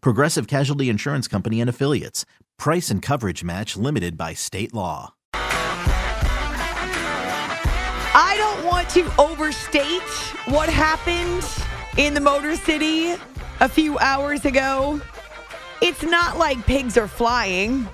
Progressive 0.00 0.46
Casualty 0.46 0.88
Insurance 0.88 1.28
Company 1.28 1.60
and 1.60 1.70
Affiliates. 1.70 2.24
Price 2.58 2.90
and 2.90 3.02
coverage 3.02 3.44
match 3.44 3.76
limited 3.76 4.16
by 4.16 4.34
state 4.34 4.72
law. 4.74 5.14
I 8.14 8.34
don't 8.38 8.64
want 8.64 8.88
to 8.90 9.10
overstate 9.18 10.02
what 10.46 10.68
happened 10.68 11.44
in 11.98 12.14
the 12.14 12.20
Motor 12.20 12.56
City 12.56 13.14
a 13.60 13.68
few 13.68 13.98
hours 13.98 14.44
ago. 14.44 15.00
It's 15.82 16.02
not 16.02 16.38
like 16.38 16.64
pigs 16.66 16.96
are 16.96 17.08
flying. 17.08 17.86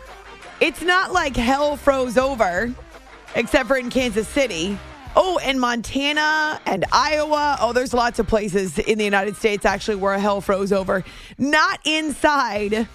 It's 0.60 0.82
not 0.82 1.12
like 1.12 1.36
hell 1.36 1.76
froze 1.76 2.16
over, 2.16 2.72
except 3.34 3.66
for 3.66 3.76
in 3.76 3.90
Kansas 3.90 4.28
City. 4.28 4.78
Oh, 5.14 5.38
and 5.42 5.60
Montana 5.60 6.60
and 6.64 6.84
Iowa. 6.90 7.58
Oh, 7.60 7.72
there's 7.72 7.92
lots 7.92 8.18
of 8.18 8.26
places 8.26 8.78
in 8.78 8.98
the 8.98 9.04
United 9.04 9.36
States 9.36 9.66
actually 9.66 9.96
where 9.96 10.18
hell 10.18 10.40
froze 10.40 10.72
over. 10.72 11.04
Not 11.36 11.80
inside 11.84 12.88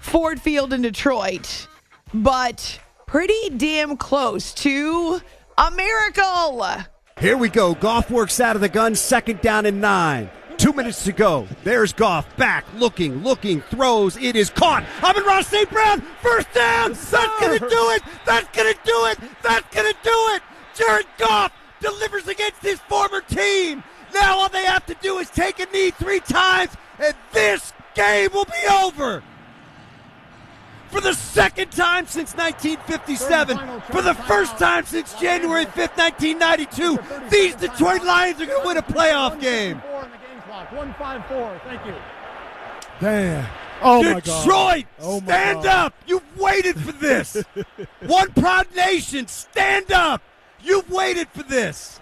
Ford 0.00 0.40
Field 0.40 0.72
in 0.72 0.82
Detroit, 0.82 1.66
but 2.12 2.78
pretty 3.06 3.50
damn 3.56 3.96
close 3.96 4.52
to 4.54 5.20
a 5.56 5.70
miracle. 5.70 6.66
Here 7.18 7.36
we 7.38 7.48
go. 7.48 7.74
Goff 7.74 8.10
works 8.10 8.38
out 8.40 8.54
of 8.54 8.60
the 8.60 8.68
gun, 8.68 8.94
second 8.94 9.40
down 9.40 9.64
and 9.64 9.80
nine. 9.80 10.30
Two 10.58 10.72
minutes 10.72 11.04
to 11.04 11.12
go. 11.12 11.48
There's 11.64 11.92
Goff 11.92 12.36
back, 12.36 12.64
looking, 12.76 13.22
looking, 13.22 13.62
throws. 13.62 14.16
It 14.16 14.36
is 14.36 14.50
caught. 14.50 14.84
Amon-Ra 15.02 15.40
St. 15.40 15.68
Brown, 15.70 16.02
first 16.20 16.52
down. 16.52 16.92
That's 16.92 17.40
going 17.40 17.58
to 17.58 17.68
do 17.68 17.90
it. 17.90 18.02
That's 18.26 18.56
going 18.56 18.72
to 18.72 18.78
do 18.84 19.06
it. 19.06 19.18
That's 19.42 19.74
going 19.74 19.92
to 19.92 19.98
do 20.02 20.10
it. 20.34 20.42
Jared 20.74 21.06
Goff 21.18 21.52
delivers 21.82 22.28
against 22.28 22.62
his 22.62 22.78
former 22.80 23.20
team. 23.20 23.82
Now 24.14 24.38
all 24.38 24.48
they 24.48 24.64
have 24.64 24.86
to 24.86 24.94
do 25.02 25.18
is 25.18 25.28
take 25.30 25.58
a 25.60 25.66
knee 25.72 25.90
three 25.90 26.20
times, 26.20 26.70
and 26.98 27.14
this 27.32 27.72
game 27.94 28.30
will 28.32 28.44
be 28.46 28.66
over. 28.82 29.22
For 30.90 31.00
the 31.00 31.14
second 31.14 31.72
time 31.72 32.06
since 32.06 32.34
1957, 32.36 33.56
for 33.90 34.02
the 34.02 34.14
first 34.14 34.58
time 34.58 34.84
since 34.84 35.14
January 35.18 35.64
5th, 35.64 35.96
1992, 35.96 36.98
these 37.30 37.54
Detroit 37.54 38.04
Lions 38.04 38.40
are 38.42 38.46
going 38.46 38.60
to 38.62 38.66
win 38.68 38.76
a 38.76 38.82
playoff 38.82 39.40
game. 39.40 39.78
One 39.78 40.94
five 40.94 41.24
four. 41.26 41.60
Thank 41.64 41.84
you. 41.86 41.94
Damn. 43.00 43.46
Oh 43.82 44.02
my 44.02 44.20
God. 44.20 44.22
Detroit, 44.22 44.84
Oh 45.00 45.20
my 45.20 45.26
stand 45.26 45.62
God. 45.64 45.86
up. 45.86 45.94
You've 46.06 46.38
waited 46.38 46.78
for 46.78 46.92
this. 46.92 47.42
One 48.06 48.30
proud 48.32 48.66
nation, 48.76 49.26
stand 49.26 49.90
up. 49.92 50.22
You've 50.62 50.90
waited 50.90 51.28
for 51.28 51.42
this. 51.42 52.00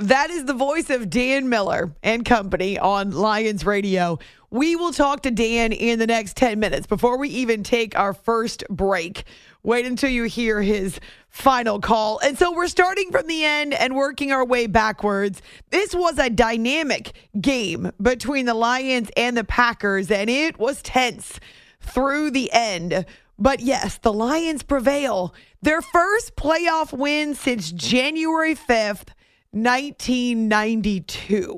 That 0.00 0.30
is 0.30 0.44
the 0.44 0.54
voice 0.54 0.90
of 0.90 1.10
Dan 1.10 1.48
Miller 1.48 1.92
and 2.04 2.24
company 2.24 2.78
on 2.78 3.10
Lions 3.10 3.66
Radio. 3.66 4.20
We 4.48 4.76
will 4.76 4.92
talk 4.92 5.22
to 5.22 5.32
Dan 5.32 5.72
in 5.72 5.98
the 5.98 6.06
next 6.06 6.36
10 6.36 6.60
minutes 6.60 6.86
before 6.86 7.18
we 7.18 7.28
even 7.30 7.64
take 7.64 7.98
our 7.98 8.14
first 8.14 8.62
break. 8.70 9.24
Wait 9.64 9.86
until 9.86 10.08
you 10.08 10.24
hear 10.24 10.62
his 10.62 11.00
final 11.28 11.80
call. 11.80 12.20
And 12.20 12.38
so 12.38 12.54
we're 12.54 12.68
starting 12.68 13.10
from 13.10 13.26
the 13.26 13.44
end 13.44 13.74
and 13.74 13.96
working 13.96 14.30
our 14.30 14.44
way 14.44 14.68
backwards. 14.68 15.42
This 15.70 15.94
was 15.94 16.16
a 16.16 16.30
dynamic 16.30 17.12
game 17.40 17.90
between 18.00 18.46
the 18.46 18.54
Lions 18.54 19.10
and 19.16 19.36
the 19.36 19.42
Packers, 19.44 20.12
and 20.12 20.30
it 20.30 20.60
was 20.60 20.80
tense 20.80 21.40
through 21.80 22.30
the 22.30 22.52
end. 22.52 23.04
But 23.38 23.60
yes, 23.60 23.98
the 23.98 24.12
Lions 24.12 24.62
prevail. 24.62 25.34
Their 25.62 25.80
first 25.80 26.36
playoff 26.36 26.92
win 26.92 27.34
since 27.34 27.70
January 27.70 28.54
5th, 28.54 29.10
1992. 29.52 31.56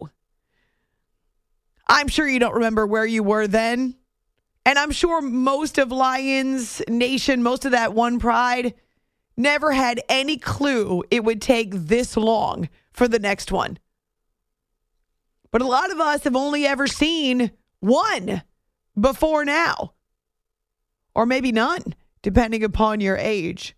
I'm 1.88 2.08
sure 2.08 2.28
you 2.28 2.38
don't 2.38 2.54
remember 2.54 2.86
where 2.86 3.06
you 3.06 3.22
were 3.22 3.46
then. 3.46 3.96
And 4.66 4.78
I'm 4.78 4.90
sure 4.90 5.22
most 5.22 5.78
of 5.78 5.90
Lions 5.90 6.82
Nation, 6.86 7.42
most 7.42 7.64
of 7.64 7.72
that 7.72 7.94
one 7.94 8.18
pride, 8.18 8.74
never 9.36 9.72
had 9.72 10.02
any 10.08 10.36
clue 10.36 11.02
it 11.10 11.24
would 11.24 11.40
take 11.40 11.70
this 11.72 12.16
long 12.16 12.68
for 12.92 13.08
the 13.08 13.18
next 13.18 13.50
one. 13.50 13.78
But 15.50 15.62
a 15.62 15.66
lot 15.66 15.90
of 15.90 15.98
us 15.98 16.24
have 16.24 16.36
only 16.36 16.66
ever 16.66 16.86
seen 16.86 17.50
one 17.80 18.42
before 18.98 19.44
now, 19.44 19.94
or 21.20 21.26
maybe 21.26 21.52
none, 21.52 21.94
depending 22.22 22.64
upon 22.64 22.98
your 22.98 23.18
age. 23.18 23.76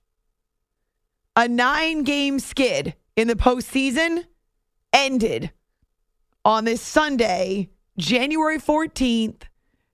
A 1.34 1.48
nine 1.48 2.04
game 2.04 2.38
skid 2.38 2.94
in 3.16 3.26
the 3.26 3.34
postseason 3.34 4.26
ended 4.92 5.50
on 6.44 6.64
this 6.64 6.80
Sunday, 6.80 7.68
January 7.98 8.58
14th, 8.58 9.42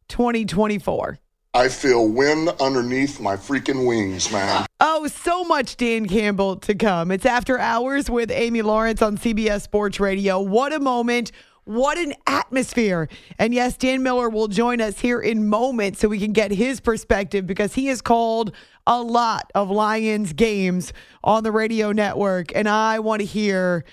2024. 0.08 1.18
I 1.54 1.68
feel 1.70 2.06
wind 2.06 2.50
underneath 2.60 3.18
my 3.18 3.36
freaking 3.36 3.86
wings, 3.86 4.30
man. 4.30 4.66
Oh, 4.78 5.06
so 5.06 5.42
much 5.44 5.78
Dan 5.78 6.06
Campbell 6.06 6.56
to 6.56 6.74
come. 6.74 7.10
It's 7.10 7.24
After 7.24 7.58
Hours 7.58 8.10
with 8.10 8.30
Amy 8.30 8.60
Lawrence 8.60 9.00
on 9.00 9.16
CBS 9.16 9.62
Sports 9.62 9.98
Radio. 9.98 10.38
What 10.38 10.74
a 10.74 10.80
moment. 10.80 11.32
What 11.68 11.98
an 11.98 12.14
atmosphere. 12.26 13.10
And 13.38 13.52
yes, 13.52 13.76
Dan 13.76 14.02
Miller 14.02 14.30
will 14.30 14.48
join 14.48 14.80
us 14.80 15.00
here 15.00 15.20
in 15.20 15.48
moments 15.48 15.98
so 15.98 16.08
we 16.08 16.18
can 16.18 16.32
get 16.32 16.50
his 16.50 16.80
perspective 16.80 17.46
because 17.46 17.74
he 17.74 17.88
has 17.88 18.00
called 18.00 18.52
a 18.86 19.02
lot 19.02 19.50
of 19.54 19.68
Lions 19.68 20.32
games 20.32 20.94
on 21.22 21.44
the 21.44 21.52
radio 21.52 21.92
network. 21.92 22.56
And 22.56 22.70
I 22.70 23.00
want 23.00 23.20
to 23.20 23.26
hear 23.26 23.84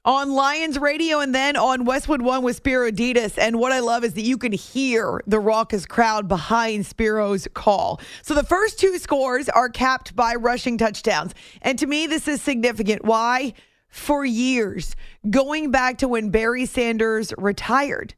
on 0.05 0.33
Lions 0.33 0.79
Radio 0.79 1.21
and 1.21 1.35
then 1.35 1.57
on 1.57 1.85
Westwood 1.85 2.23
One 2.23 2.43
with 2.43 2.57
Spiro 2.57 2.91
Dedes. 2.91 3.37
And 3.37 3.59
what 3.59 3.73
I 3.73 3.81
love 3.81 4.03
is 4.03 4.15
that 4.15 4.23
you 4.23 4.39
can 4.39 4.53
hear 4.53 5.23
the 5.27 5.39
raucous 5.39 5.85
crowd 5.85 6.27
behind 6.27 6.87
Spiro's 6.87 7.47
call. 7.53 8.01
So 8.23 8.35
the 8.35 8.43
first 8.43 8.79
two 8.79 8.99
scores 8.99 9.49
are 9.51 9.69
capped 9.69 10.17
by 10.17 10.35
rushing 10.35 10.79
touchdowns. 10.79 11.35
And 11.61 11.79
to 11.79 11.87
me, 11.87 12.07
this 12.07 12.29
is 12.29 12.41
significant. 12.41 13.05
Why? 13.05 13.53
For 13.89 14.25
years, 14.25 14.95
going 15.29 15.73
back 15.73 15.99
to 15.99 16.09
when 16.09 16.31
Barry 16.31 16.65
Sanders 16.65 17.35
retired, 17.37 18.15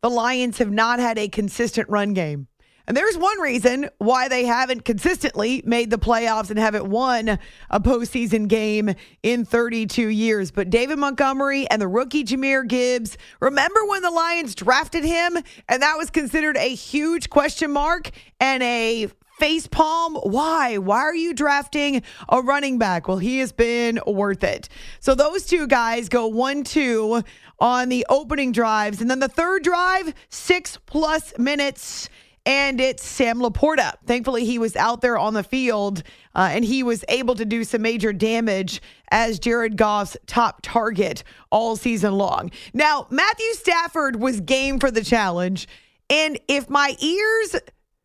the 0.00 0.08
Lions 0.08 0.58
have 0.58 0.70
not 0.70 1.00
had 1.00 1.18
a 1.18 1.28
consistent 1.28 1.88
run 1.88 2.14
game. 2.14 2.46
And 2.86 2.96
there's 2.96 3.16
one 3.16 3.40
reason 3.40 3.88
why 3.98 4.28
they 4.28 4.44
haven't 4.44 4.84
consistently 4.84 5.62
made 5.64 5.90
the 5.90 5.98
playoffs 5.98 6.50
and 6.50 6.58
haven't 6.58 6.86
won 6.86 7.38
a 7.70 7.80
postseason 7.80 8.48
game 8.48 8.94
in 9.22 9.44
32 9.44 10.08
years. 10.08 10.50
But 10.50 10.70
David 10.70 10.98
Montgomery 10.98 11.68
and 11.70 11.80
the 11.80 11.88
rookie 11.88 12.24
Jahmyr 12.24 12.66
Gibbs, 12.66 13.16
remember 13.40 13.84
when 13.86 14.02
the 14.02 14.10
Lions 14.10 14.54
drafted 14.54 15.04
him 15.04 15.38
and 15.68 15.82
that 15.82 15.96
was 15.96 16.10
considered 16.10 16.56
a 16.56 16.74
huge 16.74 17.30
question 17.30 17.70
mark 17.70 18.10
and 18.40 18.62
a 18.62 19.08
face 19.38 19.66
palm. 19.66 20.14
Why? 20.14 20.78
Why 20.78 21.00
are 21.00 21.14
you 21.14 21.34
drafting 21.34 22.02
a 22.28 22.40
running 22.40 22.78
back? 22.78 23.08
Well, 23.08 23.18
he 23.18 23.38
has 23.38 23.50
been 23.50 24.00
worth 24.06 24.44
it. 24.44 24.68
So 25.00 25.14
those 25.14 25.46
two 25.46 25.66
guys 25.66 26.08
go 26.08 26.26
one, 26.28 26.64
two 26.64 27.22
on 27.58 27.88
the 27.88 28.06
opening 28.08 28.52
drives. 28.52 29.00
And 29.00 29.10
then 29.10 29.20
the 29.20 29.28
third 29.28 29.64
drive, 29.64 30.14
six 30.28 30.78
plus 30.86 31.36
minutes 31.38 32.08
and 32.44 32.80
it's 32.80 33.04
Sam 33.04 33.38
LaPorta. 33.38 33.94
Thankfully, 34.06 34.44
he 34.44 34.58
was 34.58 34.74
out 34.76 35.00
there 35.00 35.18
on 35.18 35.34
the 35.34 35.44
field 35.44 36.02
uh, 36.34 36.50
and 36.52 36.64
he 36.64 36.82
was 36.82 37.04
able 37.08 37.34
to 37.36 37.44
do 37.44 37.64
some 37.64 37.82
major 37.82 38.12
damage 38.12 38.82
as 39.10 39.38
Jared 39.38 39.76
Goff's 39.76 40.16
top 40.26 40.60
target 40.62 41.22
all 41.50 41.76
season 41.76 42.14
long. 42.14 42.50
Now, 42.74 43.06
Matthew 43.10 43.52
Stafford 43.52 44.16
was 44.16 44.40
game 44.40 44.80
for 44.80 44.90
the 44.90 45.04
challenge, 45.04 45.68
and 46.10 46.38
if 46.48 46.68
my 46.68 46.96
ears 47.00 47.56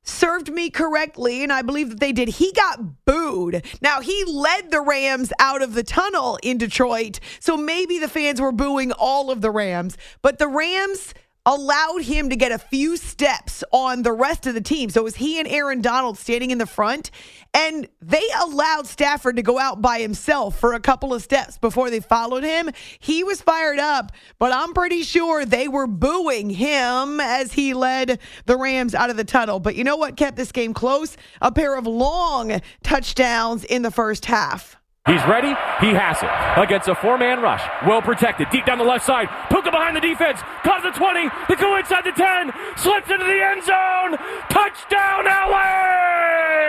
served 0.07 0.51
me 0.51 0.69
correctly, 0.69 1.43
and 1.43 1.51
I 1.51 1.61
believe 1.61 1.89
that 1.89 1.99
they 1.99 2.13
did. 2.13 2.29
He 2.29 2.51
got 2.53 3.05
booed. 3.05 3.65
Now, 3.81 3.99
he 4.01 4.23
led 4.23 4.71
the 4.71 4.81
Rams 4.81 5.33
out 5.39 5.61
of 5.61 5.73
the 5.73 5.83
tunnel 5.83 6.39
in 6.41 6.57
Detroit, 6.57 7.19
so 7.39 7.57
maybe 7.57 7.99
the 7.99 8.07
fans 8.07 8.39
were 8.39 8.51
booing 8.51 8.91
all 8.93 9.29
of 9.29 9.41
the 9.41 9.51
Rams, 9.51 9.97
but 10.21 10.39
the 10.39 10.47
Rams 10.47 11.13
allowed 11.47 12.01
him 12.03 12.29
to 12.29 12.35
get 12.35 12.51
a 12.51 12.57
few 12.57 12.97
steps 12.97 13.63
on 13.71 14.03
the 14.03 14.11
rest 14.11 14.45
of 14.45 14.53
the 14.53 14.61
team. 14.61 14.89
So 14.89 14.99
it 14.99 15.03
was 15.05 15.15
he 15.15 15.39
and 15.39 15.47
Aaron 15.47 15.81
Donald 15.81 16.17
standing 16.17 16.51
in 16.51 16.57
the 16.57 16.65
front, 16.65 17.09
and 17.53 17.87
they 18.01 18.23
allowed 18.41 18.85
Stafford 18.85 19.37
to 19.37 19.41
go 19.41 19.57
out 19.57 19.81
by 19.81 19.99
himself 19.99 20.59
for 20.59 20.73
a 20.73 20.79
couple 20.81 21.13
of 21.13 21.23
steps 21.23 21.57
before 21.57 21.89
they 21.89 22.01
followed 22.01 22.43
him. 22.43 22.69
He 22.99 23.23
was 23.23 23.41
fired 23.41 23.79
up, 23.79 24.11
but 24.39 24.51
I'm 24.51 24.73
pretty 24.73 25.03
sure 25.03 25.45
they 25.45 25.69
were 25.69 25.87
booing 25.87 26.49
him 26.49 27.21
as 27.21 27.53
he 27.53 27.73
led 27.73 28.19
the 28.45 28.57
Rams 28.57 28.93
out 28.93 29.09
of 29.09 29.15
the 29.15 29.23
tunnel. 29.23 29.61
But 29.61 29.75
you 29.75 29.85
know 29.85 29.95
what 29.95 30.17
kept 30.17 30.35
this 30.35 30.51
game 30.51 30.73
close? 30.73 31.15
A 31.41 31.51
pair 31.51 31.77
of 31.77 31.87
long 31.87 32.61
touchdowns 32.83 33.63
in 33.63 33.83
the 33.83 33.91
first 33.91 34.25
half. 34.25 34.76
He's 35.07 35.23
ready. 35.23 35.55
He 35.79 35.95
has 35.95 36.21
it 36.21 36.29
against 36.61 36.89
a 36.89 36.95
four-man 36.95 37.41
rush. 37.41 37.63
Well 37.87 38.01
protected. 38.01 38.49
Deep 38.49 38.65
down 38.65 38.77
the 38.77 38.83
left 38.83 39.05
side. 39.05 39.29
Puka 39.49 39.71
behind 39.71 39.95
the 39.95 40.01
defense. 40.01 40.41
Caught 40.63 40.83
the 40.83 40.91
20. 40.91 41.29
They 41.47 41.55
go 41.55 41.77
inside 41.77 42.03
the 42.03 42.11
10. 42.11 42.51
Slips 42.75 43.09
into 43.09 43.23
the 43.23 43.39
end 43.39 43.63
zone. 43.63 44.17
Touchdown, 44.51 45.23
LA! 45.23 46.67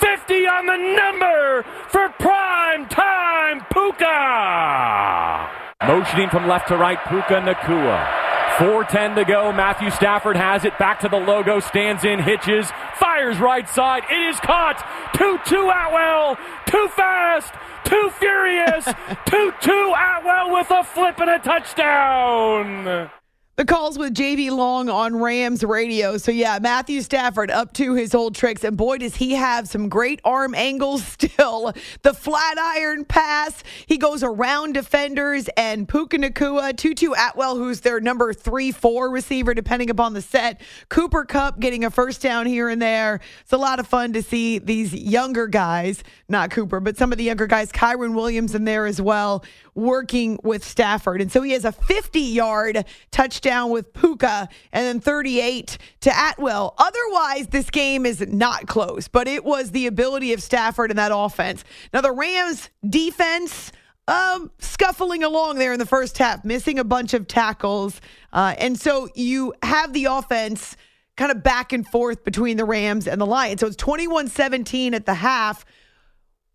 50 0.00 0.46
on 0.46 0.64
the 0.64 0.76
number 0.96 1.62
for 1.88 2.08
prime 2.18 2.88
time 2.88 3.60
Puka. 3.70 5.50
Motioning 5.86 6.30
from 6.30 6.48
left 6.48 6.68
to 6.68 6.76
right, 6.76 6.98
Puka 7.06 7.42
Nacua. 7.44 8.27
4.10 8.58 9.14
to 9.14 9.24
go. 9.24 9.52
Matthew 9.52 9.88
Stafford 9.90 10.36
has 10.36 10.64
it. 10.64 10.76
Back 10.78 10.98
to 11.00 11.08
the 11.08 11.16
logo. 11.16 11.60
Stands 11.60 12.04
in, 12.04 12.18
hitches. 12.18 12.68
Fires 12.96 13.38
right 13.38 13.68
side. 13.68 14.02
It 14.10 14.34
is 14.34 14.40
caught. 14.40 14.84
Tutu 15.14 15.68
Atwell. 15.68 16.36
Too 16.66 16.88
fast. 16.88 17.54
Too 17.84 18.10
furious. 18.18 18.84
Tutu 19.26 19.92
Atwell 19.94 20.52
with 20.52 20.70
a 20.72 20.82
flip 20.82 21.20
and 21.20 21.30
a 21.30 21.38
touchdown. 21.38 23.10
The 23.58 23.64
calls 23.64 23.98
with 23.98 24.14
JB 24.14 24.52
Long 24.52 24.88
on 24.88 25.16
Rams 25.16 25.64
radio. 25.64 26.16
So, 26.16 26.30
yeah, 26.30 26.60
Matthew 26.62 27.02
Stafford 27.02 27.50
up 27.50 27.72
to 27.72 27.94
his 27.94 28.14
old 28.14 28.36
tricks. 28.36 28.62
And 28.62 28.76
boy, 28.76 28.98
does 28.98 29.16
he 29.16 29.32
have 29.32 29.66
some 29.66 29.88
great 29.88 30.20
arm 30.24 30.54
angles 30.54 31.04
still. 31.04 31.74
The 32.02 32.14
flat 32.14 32.58
iron 32.58 33.04
pass, 33.04 33.64
he 33.86 33.98
goes 33.98 34.22
around 34.22 34.74
defenders 34.74 35.48
and 35.56 35.88
Puka 35.88 36.18
Nacua, 36.18 36.76
Tutu 36.76 37.12
Atwell, 37.12 37.56
who's 37.56 37.80
their 37.80 38.00
number 38.00 38.32
three, 38.32 38.70
four 38.70 39.10
receiver, 39.10 39.52
depending 39.52 39.90
upon 39.90 40.12
the 40.12 40.22
set. 40.22 40.60
Cooper 40.88 41.24
Kupp 41.24 41.58
getting 41.58 41.84
a 41.84 41.90
first 41.90 42.22
down 42.22 42.46
here 42.46 42.68
and 42.68 42.80
there. 42.80 43.20
It's 43.40 43.52
a 43.52 43.58
lot 43.58 43.80
of 43.80 43.88
fun 43.88 44.12
to 44.12 44.22
see 44.22 44.58
these 44.58 44.94
younger 44.94 45.48
guys, 45.48 46.04
not 46.28 46.50
Cooper, 46.50 46.78
but 46.78 46.96
some 46.96 47.10
of 47.10 47.18
the 47.18 47.24
younger 47.24 47.46
guys, 47.46 47.72
Kyren 47.72 48.14
Williams 48.14 48.54
in 48.54 48.64
there 48.64 48.86
as 48.86 49.00
well, 49.00 49.44
working 49.74 50.38
with 50.44 50.64
Stafford. 50.64 51.20
And 51.20 51.32
so 51.32 51.42
he 51.42 51.52
has 51.52 51.64
a 51.64 51.72
50 51.72 52.20
yard 52.20 52.84
touchdown 53.10 53.47
with 53.70 53.92
Puka 53.92 54.48
and 54.72 54.86
then 54.86 55.00
38 55.00 55.78
to 56.00 56.10
Atwell. 56.10 56.74
Otherwise, 56.78 57.48
this 57.48 57.70
game 57.70 58.06
is 58.06 58.20
not 58.26 58.66
close, 58.66 59.08
but 59.08 59.26
it 59.28 59.44
was 59.44 59.70
the 59.70 59.86
ability 59.86 60.32
of 60.32 60.42
Stafford 60.42 60.90
and 60.90 60.98
that 60.98 61.12
offense. 61.14 61.64
Now, 61.92 62.00
the 62.00 62.12
Rams 62.12 62.70
defense. 62.88 63.72
Um, 64.06 64.50
scuffling 64.58 65.22
along 65.22 65.58
there 65.58 65.74
in 65.74 65.78
the 65.78 65.84
first 65.84 66.16
half, 66.16 66.42
missing 66.42 66.78
a 66.78 66.84
bunch 66.84 67.12
of 67.12 67.28
tackles. 67.28 68.00
Uh, 68.32 68.54
and 68.56 68.80
so 68.80 69.10
you 69.14 69.52
have 69.62 69.92
the 69.92 70.06
offense 70.06 70.78
kind 71.18 71.30
of 71.30 71.42
back 71.42 71.74
and 71.74 71.86
forth 71.86 72.24
between 72.24 72.56
the 72.56 72.64
Rams 72.64 73.06
and 73.06 73.20
the 73.20 73.26
Lions. 73.26 73.60
So 73.60 73.66
it's 73.66 73.76
21 73.76 74.28
17 74.28 74.94
at 74.94 75.04
the 75.04 75.12
half. 75.12 75.66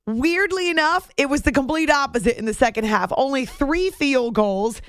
Weirdly 0.07 0.69
enough, 0.69 1.09
it 1.15 1.29
was 1.29 1.43
the 1.43 1.51
complete 1.51 1.89
opposite 1.89 2.37
in 2.37 2.45
the 2.45 2.53
second 2.53 2.85
half. 2.85 3.11
Only 3.15 3.45
three 3.45 3.89
field 3.91 4.33
goals. 4.33 4.81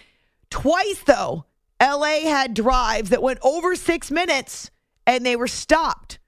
Twice, 0.50 1.02
though, 1.06 1.44
LA 1.84 2.20
had 2.20 2.54
drives 2.54 3.10
that 3.10 3.22
went 3.22 3.38
over 3.42 3.76
six 3.76 4.10
minutes 4.10 4.70
and 5.06 5.24
they 5.24 5.36
were 5.36 5.46
stopped 5.46 6.18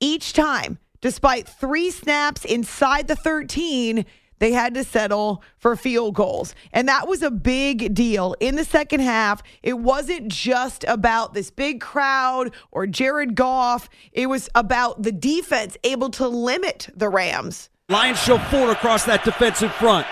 each 0.00 0.32
time. 0.32 0.78
Despite 1.02 1.46
three 1.46 1.90
snaps 1.90 2.46
inside 2.46 3.06
the 3.06 3.14
13, 3.14 4.06
they 4.38 4.52
had 4.52 4.72
to 4.74 4.84
settle 4.84 5.42
for 5.58 5.76
field 5.76 6.14
goals. 6.14 6.54
And 6.72 6.88
that 6.88 7.06
was 7.06 7.22
a 7.22 7.30
big 7.30 7.94
deal. 7.94 8.34
In 8.40 8.56
the 8.56 8.64
second 8.64 9.00
half, 9.00 9.42
it 9.62 9.78
wasn't 9.78 10.28
just 10.28 10.84
about 10.88 11.34
this 11.34 11.50
big 11.50 11.80
crowd 11.82 12.54
or 12.72 12.86
Jared 12.86 13.34
Goff, 13.34 13.90
it 14.12 14.26
was 14.26 14.48
about 14.54 15.02
the 15.02 15.12
defense 15.12 15.76
able 15.84 16.08
to 16.10 16.26
limit 16.26 16.88
the 16.94 17.10
Rams. 17.10 17.68
Lions 17.90 18.20
show 18.20 18.38
four 18.38 18.72
across 18.72 19.04
that 19.04 19.24
defensive 19.24 19.72
front. 19.74 20.06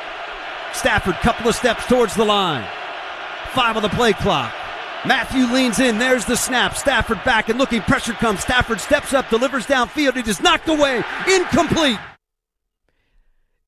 Stafford, 0.75 1.15
couple 1.17 1.49
of 1.49 1.55
steps 1.55 1.87
towards 1.87 2.15
the 2.15 2.25
line. 2.25 2.69
Five 3.53 3.77
on 3.77 3.83
the 3.83 3.89
play 3.89 4.13
clock. 4.13 4.55
Matthew 5.07 5.45
leans 5.47 5.81
in. 5.81 5.99
There's 5.99 6.25
the 6.25 6.37
snap. 6.37 6.77
Stafford 6.77 7.23
back 7.25 7.51
and 7.51 7.59
looking. 7.59 7.83
Pressure 7.83 8.15
comes. 8.15 8.41
Stafford 8.41 8.81
steps 8.81 9.13
up, 9.13 9.29
delivers 9.29 9.67
downfield. 9.67 10.17
It 10.17 10.27
is 10.27 10.41
knocked 10.41 10.69
away. 10.69 11.05
Incomplete. 11.31 11.99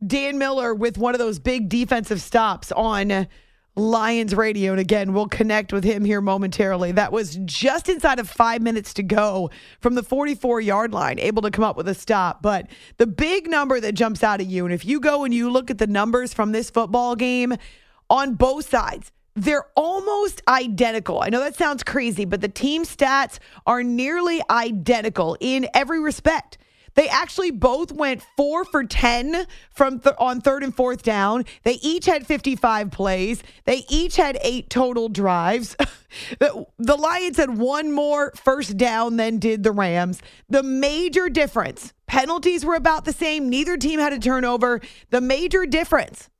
Dan 0.07 0.39
Miller 0.39 0.75
with 0.75 0.97
one 0.97 1.15
of 1.15 1.19
those 1.19 1.39
big 1.39 1.69
defensive 1.69 2.23
stops 2.23 2.73
on 2.73 3.27
Lions 3.77 4.35
radio. 4.35 4.73
And 4.73 4.81
again, 4.81 5.13
we'll 5.13 5.29
connect 5.29 5.75
with 5.75 5.85
him 5.85 6.07
here 6.07 6.23
momentarily. 6.23 6.93
That 6.93 7.13
was 7.13 7.39
just 7.45 7.91
inside 7.91 8.19
of 8.19 8.29
five 8.31 8.63
minutes 8.63 8.95
to 8.95 9.03
go 9.03 9.51
from 9.81 9.95
the 9.95 10.03
44 10.03 10.63
yard 10.63 10.95
line, 10.95 11.19
able 11.19 11.43
to 11.43 11.51
come 11.51 11.65
up 11.65 11.77
with 11.77 11.87
a 11.89 11.95
stop. 11.95 12.41
But 12.41 12.71
the 12.97 13.07
big 13.07 13.47
number 13.47 13.79
that 13.79 13.93
jumps 13.93 14.23
out 14.23 14.41
at 14.41 14.47
you, 14.47 14.65
and 14.65 14.73
if 14.73 14.87
you 14.87 15.01
go 15.01 15.25
and 15.25 15.35
you 15.35 15.51
look 15.51 15.71
at 15.71 15.77
the 15.77 15.87
numbers 15.87 16.33
from 16.33 16.53
this 16.53 16.71
football 16.71 17.15
game 17.15 17.55
on 18.09 18.35
both 18.35 18.71
sides, 18.71 19.13
they're 19.37 19.67
almost 19.77 20.43
identical. 20.49 21.23
I 21.23 21.29
know 21.29 21.41
that 21.41 21.57
sounds 21.57 21.85
crazy, 21.85 22.25
but 22.25 22.41
the 22.41 22.49
team 22.49 22.85
stats 22.85 23.39
are 23.67 23.83
nearly 23.83 24.41
identical 24.51 25.37
in 25.41 25.69
every 25.75 26.01
respect. 26.01 26.59
They 26.95 27.09
actually 27.09 27.51
both 27.51 27.93
went 27.93 28.23
four 28.39 28.65
for 28.65 28.83
10 28.83 29.47
from 29.71 30.01
th- 30.01 30.17
on 30.19 30.41
third 30.41 30.65
and 30.65 30.75
fourth 30.75 31.03
down. 31.03 31.45
They 31.63 31.75
each 31.83 32.07
had 32.07 32.27
55 32.27 32.91
plays. 32.91 33.43
They 33.67 33.85
each 33.91 34.17
had 34.17 34.39
eight 34.41 34.71
total 34.71 35.11
drives. 35.11 35.77
the, 36.39 36.67
the 36.79 36.97
Lions 36.97 37.37
had 37.37 37.59
one 37.59 37.93
more 37.93 38.33
first 38.35 38.79
down 38.79 39.19
than 39.19 39.39
did 39.39 39.63
the 39.63 39.73
Rams. 39.73 40.23
The 40.49 40.63
major 40.63 41.29
difference 41.29 41.93
penalties 42.07 42.65
were 42.65 42.77
about 42.77 43.05
the 43.05 43.13
same. 43.13 43.51
Neither 43.51 43.77
team 43.77 44.01
had 44.01 44.15
a 44.15 44.19
turnover. 44.19 44.81
The 45.11 45.21
major 45.21 45.67
difference 45.67 46.31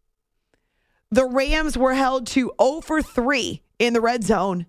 the 1.17 1.25
Rams 1.25 1.79
were 1.79 1.95
held 1.95 2.27
to 2.29 2.53
0 2.61 2.83
for 2.83 3.01
3 3.01 3.63
in 3.79 3.95
the 3.95 4.03
red 4.03 4.23
zone 4.23 4.67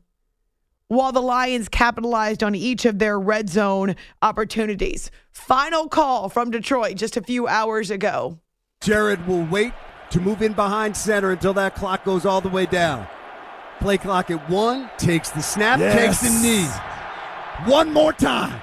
while 0.87 1.11
the 1.11 1.21
Lions 1.21 1.67
capitalized 1.67 2.41
on 2.41 2.55
each 2.55 2.85
of 2.85 2.99
their 2.99 3.19
red 3.19 3.49
zone 3.49 3.97
opportunities. 4.21 5.11
Final 5.33 5.89
call 5.89 6.29
from 6.29 6.49
Detroit 6.49 6.95
just 6.95 7.17
a 7.17 7.21
few 7.21 7.47
hours 7.47 7.91
ago. 7.91 8.39
Jared 8.79 9.27
will 9.27 9.43
wait 9.47 9.73
to 10.11 10.21
move 10.21 10.41
in 10.41 10.53
behind 10.53 10.95
center 10.95 11.31
until 11.31 11.53
that 11.53 11.75
clock 11.75 12.05
goes 12.05 12.25
all 12.25 12.39
the 12.39 12.47
way 12.47 12.65
down. 12.65 13.05
Play 13.81 13.97
clock 13.97 14.31
at 14.31 14.49
one, 14.49 14.89
takes 14.97 15.29
the 15.31 15.41
snap, 15.41 15.79
Yes. 15.81 16.21
takes 16.21 16.21
the 16.21 16.47
knee. 16.47 17.69
One 17.69 17.91
more 17.91 18.13
time. 18.13 18.57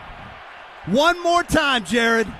One 0.86 1.22
more 1.22 1.42
time, 1.42 1.84
Jared. 1.84 2.32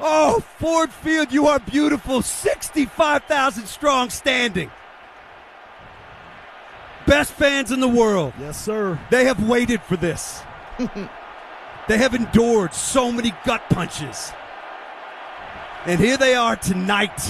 Oh, 0.00 0.40
Ford 0.58 0.90
Field, 0.90 1.32
you 1.32 1.46
are 1.46 1.58
beautiful. 1.58 2.22
65,000 2.22 3.66
strong 3.66 4.10
standing. 4.10 4.70
Best 7.06 7.32
fans 7.32 7.70
in 7.70 7.80
the 7.80 7.88
world. 7.88 8.32
Yes, 8.40 8.62
sir. 8.62 8.98
They 9.10 9.24
have 9.26 9.46
waited 9.46 9.82
for 9.82 9.96
this. 9.96 10.42
they 11.88 11.98
have 11.98 12.14
endured 12.14 12.74
so 12.74 13.12
many 13.12 13.32
gut 13.44 13.62
punches. 13.68 14.32
And 15.86 16.00
here 16.00 16.16
they 16.16 16.34
are 16.34 16.56
tonight. 16.56 17.20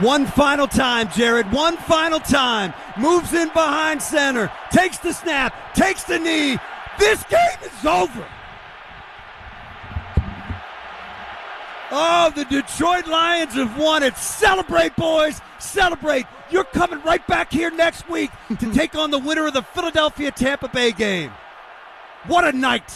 One 0.00 0.26
final 0.26 0.68
time, 0.68 1.10
Jared. 1.10 1.50
One 1.50 1.76
final 1.76 2.20
time. 2.20 2.72
Moves 2.96 3.32
in 3.32 3.48
behind 3.48 4.00
center. 4.00 4.52
Takes 4.70 4.98
the 4.98 5.12
snap. 5.12 5.74
Takes 5.74 6.04
the 6.04 6.18
knee. 6.20 6.58
This 6.98 7.22
game 7.24 7.58
is 7.62 7.86
over. 7.86 8.26
Oh, 11.90 12.30
the 12.34 12.44
Detroit 12.44 13.06
Lions 13.06 13.54
have 13.54 13.78
won 13.78 14.02
it. 14.02 14.16
Celebrate, 14.16 14.94
boys. 14.96 15.40
Celebrate. 15.58 16.26
You're 16.50 16.64
coming 16.64 17.00
right 17.02 17.26
back 17.26 17.50
here 17.50 17.70
next 17.70 18.08
week 18.10 18.30
to 18.58 18.72
take 18.74 18.94
on 18.94 19.10
the 19.10 19.18
winner 19.18 19.46
of 19.46 19.54
the 19.54 19.62
Philadelphia 19.62 20.30
Tampa 20.30 20.68
Bay 20.68 20.92
game. 20.92 21.30
What 22.26 22.44
a 22.44 22.52
night. 22.52 22.90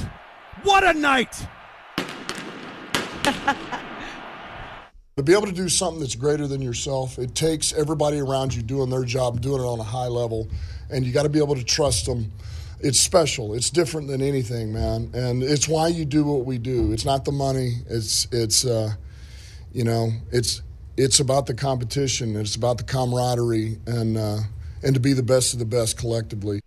What 0.62 0.85
a 0.85 0.92
night. 0.92 1.47
To 5.18 5.23
be 5.23 5.35
able 5.35 5.44
to 5.44 5.52
do 5.52 5.68
something 5.68 6.00
that's 6.00 6.14
greater 6.14 6.47
than 6.47 6.62
yourself, 6.62 7.18
it 7.18 7.35
takes 7.35 7.75
everybody 7.75 8.18
around 8.18 8.54
you 8.54 8.62
doing 8.62 8.88
their 8.88 9.04
job, 9.04 9.42
doing 9.42 9.61
it 9.61 9.64
on 9.64 9.78
a 9.78 9.85
high 9.85 10.06
level, 10.06 10.49
and 10.88 11.04
you 11.04 11.12
got 11.12 11.25
to 11.25 11.28
be 11.28 11.38
able 11.38 11.54
to 11.54 11.62
trust 11.62 12.06
them. 12.06 12.32
It's 12.83 12.99
special. 12.99 13.55
It's 13.55 13.71
different 13.71 14.09
than 14.09 14.21
anything, 14.21 14.73
man, 14.73 15.11
and 15.15 15.43
it's 15.43 15.69
why 15.69 15.87
you 15.89 16.05
do 16.05 16.25
what 16.25 16.45
we 16.45 16.59
do. 16.59 16.93
It's 16.93 17.05
not 17.05 17.25
the 17.25 17.31
money. 17.31 17.77
It's 17.89 18.27
it's 18.33 18.65
uh, 18.65 18.95
you 19.73 19.85
know 19.85 20.11
it's 20.33 20.62
it's 20.97 21.21
about 21.21 21.47
the 21.47 21.55
competition. 21.55 22.35
It's 22.35 22.57
about 22.57 22.79
the 22.79 22.85
camaraderie 22.85 23.79
and 23.87 24.19
uh, 24.19 24.39
and 24.83 24.95
to 24.95 25.01
be 25.01 25.12
the 25.12 25.23
best 25.23 25.53
of 25.53 25.61
the 25.61 25.65
best 25.65 25.97
collectively. 25.97 26.62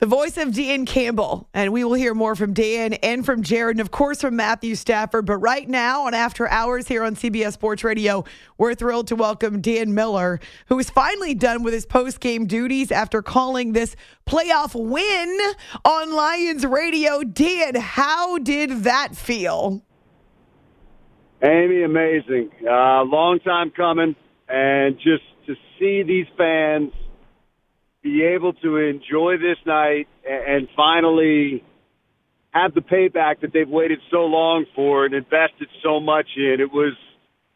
The 0.00 0.06
voice 0.06 0.38
of 0.38 0.54
Dan 0.54 0.86
Campbell, 0.86 1.46
and 1.52 1.74
we 1.74 1.84
will 1.84 1.92
hear 1.92 2.14
more 2.14 2.34
from 2.34 2.54
Dan 2.54 2.94
and 2.94 3.22
from 3.22 3.42
Jared, 3.42 3.76
and 3.76 3.82
of 3.82 3.90
course 3.90 4.22
from 4.22 4.34
Matthew 4.34 4.74
Stafford. 4.74 5.26
But 5.26 5.36
right 5.36 5.68
now, 5.68 6.06
on 6.06 6.14
After 6.14 6.48
Hours 6.48 6.88
here 6.88 7.04
on 7.04 7.16
CBS 7.16 7.52
Sports 7.52 7.84
Radio, 7.84 8.24
we're 8.56 8.74
thrilled 8.74 9.08
to 9.08 9.14
welcome 9.14 9.60
Dan 9.60 9.92
Miller, 9.92 10.40
who 10.68 10.78
is 10.78 10.88
finally 10.88 11.34
done 11.34 11.62
with 11.62 11.74
his 11.74 11.84
post 11.84 12.20
game 12.20 12.46
duties 12.46 12.90
after 12.90 13.20
calling 13.20 13.74
this 13.74 13.94
playoff 14.26 14.74
win 14.74 15.38
on 15.84 16.14
Lions 16.14 16.64
Radio. 16.64 17.22
Dan, 17.22 17.74
how 17.74 18.38
did 18.38 18.84
that 18.84 19.14
feel? 19.14 19.82
Amy, 21.42 21.82
amazing. 21.82 22.48
Uh, 22.66 23.02
long 23.04 23.38
time 23.40 23.70
coming, 23.70 24.16
and 24.48 24.96
just 24.96 25.24
to 25.46 25.54
see 25.78 26.02
these 26.02 26.26
fans 26.38 26.90
be 28.02 28.22
able 28.22 28.52
to 28.54 28.76
enjoy 28.76 29.36
this 29.36 29.58
night 29.66 30.08
and 30.28 30.68
finally 30.74 31.62
have 32.52 32.74
the 32.74 32.80
payback 32.80 33.40
that 33.40 33.52
they've 33.52 33.68
waited 33.68 34.00
so 34.10 34.24
long 34.24 34.64
for 34.74 35.04
and 35.04 35.14
invested 35.14 35.68
so 35.82 36.00
much 36.00 36.26
in. 36.36 36.56
It 36.60 36.72
was 36.72 36.94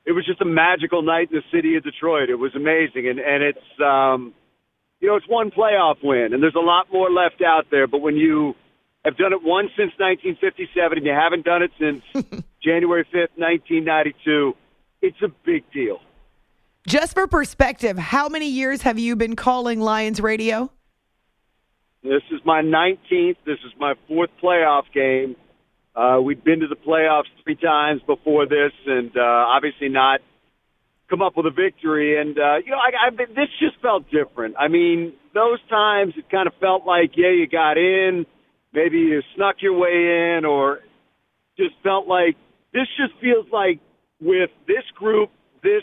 it 0.06 0.12
was 0.12 0.26
just 0.26 0.40
a 0.40 0.44
magical 0.44 1.02
night 1.02 1.30
in 1.32 1.38
the 1.38 1.56
city 1.56 1.76
of 1.76 1.82
Detroit. 1.82 2.28
It 2.28 2.36
was 2.36 2.54
amazing, 2.54 3.08
and 3.08 3.18
and 3.18 3.42
it's 3.42 3.80
um, 3.80 4.34
you 5.00 5.08
know 5.08 5.16
it's 5.16 5.28
one 5.28 5.50
playoff 5.50 5.96
win, 6.02 6.34
and 6.34 6.42
there's 6.42 6.54
a 6.54 6.64
lot 6.64 6.86
more 6.92 7.10
left 7.10 7.42
out 7.42 7.66
there. 7.70 7.86
But 7.86 8.02
when 8.02 8.16
you 8.16 8.54
have 9.04 9.16
done 9.16 9.32
it 9.32 9.42
once 9.42 9.70
since 9.76 9.92
1957, 9.98 10.98
and 10.98 11.06
you 11.06 11.12
haven't 11.12 11.44
done 11.44 11.62
it 11.62 11.70
since 11.78 12.02
January 12.62 13.04
5th, 13.04 13.36
1992, 13.36 14.54
it's 15.02 15.20
a 15.22 15.28
big 15.44 15.70
deal. 15.72 16.00
Just 16.86 17.14
for 17.14 17.26
perspective, 17.26 17.96
how 17.96 18.28
many 18.28 18.50
years 18.50 18.82
have 18.82 18.98
you 18.98 19.16
been 19.16 19.36
calling 19.36 19.80
Lions 19.80 20.20
Radio? 20.20 20.70
This 22.02 22.20
is 22.30 22.40
my 22.44 22.60
19th. 22.60 23.36
This 23.46 23.56
is 23.64 23.72
my 23.78 23.94
fourth 24.06 24.28
playoff 24.42 24.82
game. 24.92 25.34
Uh, 25.96 26.20
we'd 26.20 26.44
been 26.44 26.60
to 26.60 26.66
the 26.66 26.76
playoffs 26.76 27.24
three 27.42 27.56
times 27.56 28.02
before 28.06 28.44
this, 28.46 28.72
and 28.86 29.10
uh, 29.16 29.20
obviously 29.22 29.88
not 29.88 30.20
come 31.08 31.22
up 31.22 31.38
with 31.38 31.46
a 31.46 31.50
victory. 31.50 32.20
And 32.20 32.36
uh, 32.38 32.56
you 32.62 32.70
know, 32.70 32.76
I, 32.76 33.08
I, 33.08 33.10
this 33.16 33.48
just 33.58 33.80
felt 33.80 34.04
different. 34.10 34.56
I 34.58 34.68
mean, 34.68 35.14
those 35.32 35.60
times 35.70 36.12
it 36.18 36.28
kind 36.30 36.46
of 36.46 36.52
felt 36.60 36.84
like, 36.84 37.12
yeah, 37.16 37.30
you 37.30 37.46
got 37.46 37.78
in, 37.78 38.26
maybe 38.74 38.98
you 38.98 39.22
snuck 39.36 39.56
your 39.60 39.78
way 39.78 40.36
in, 40.36 40.44
or 40.44 40.80
just 41.56 41.76
felt 41.82 42.06
like 42.06 42.36
this 42.74 42.88
just 42.98 43.18
feels 43.22 43.46
like 43.50 43.80
with 44.20 44.50
this 44.66 44.84
group, 44.98 45.30
this 45.62 45.82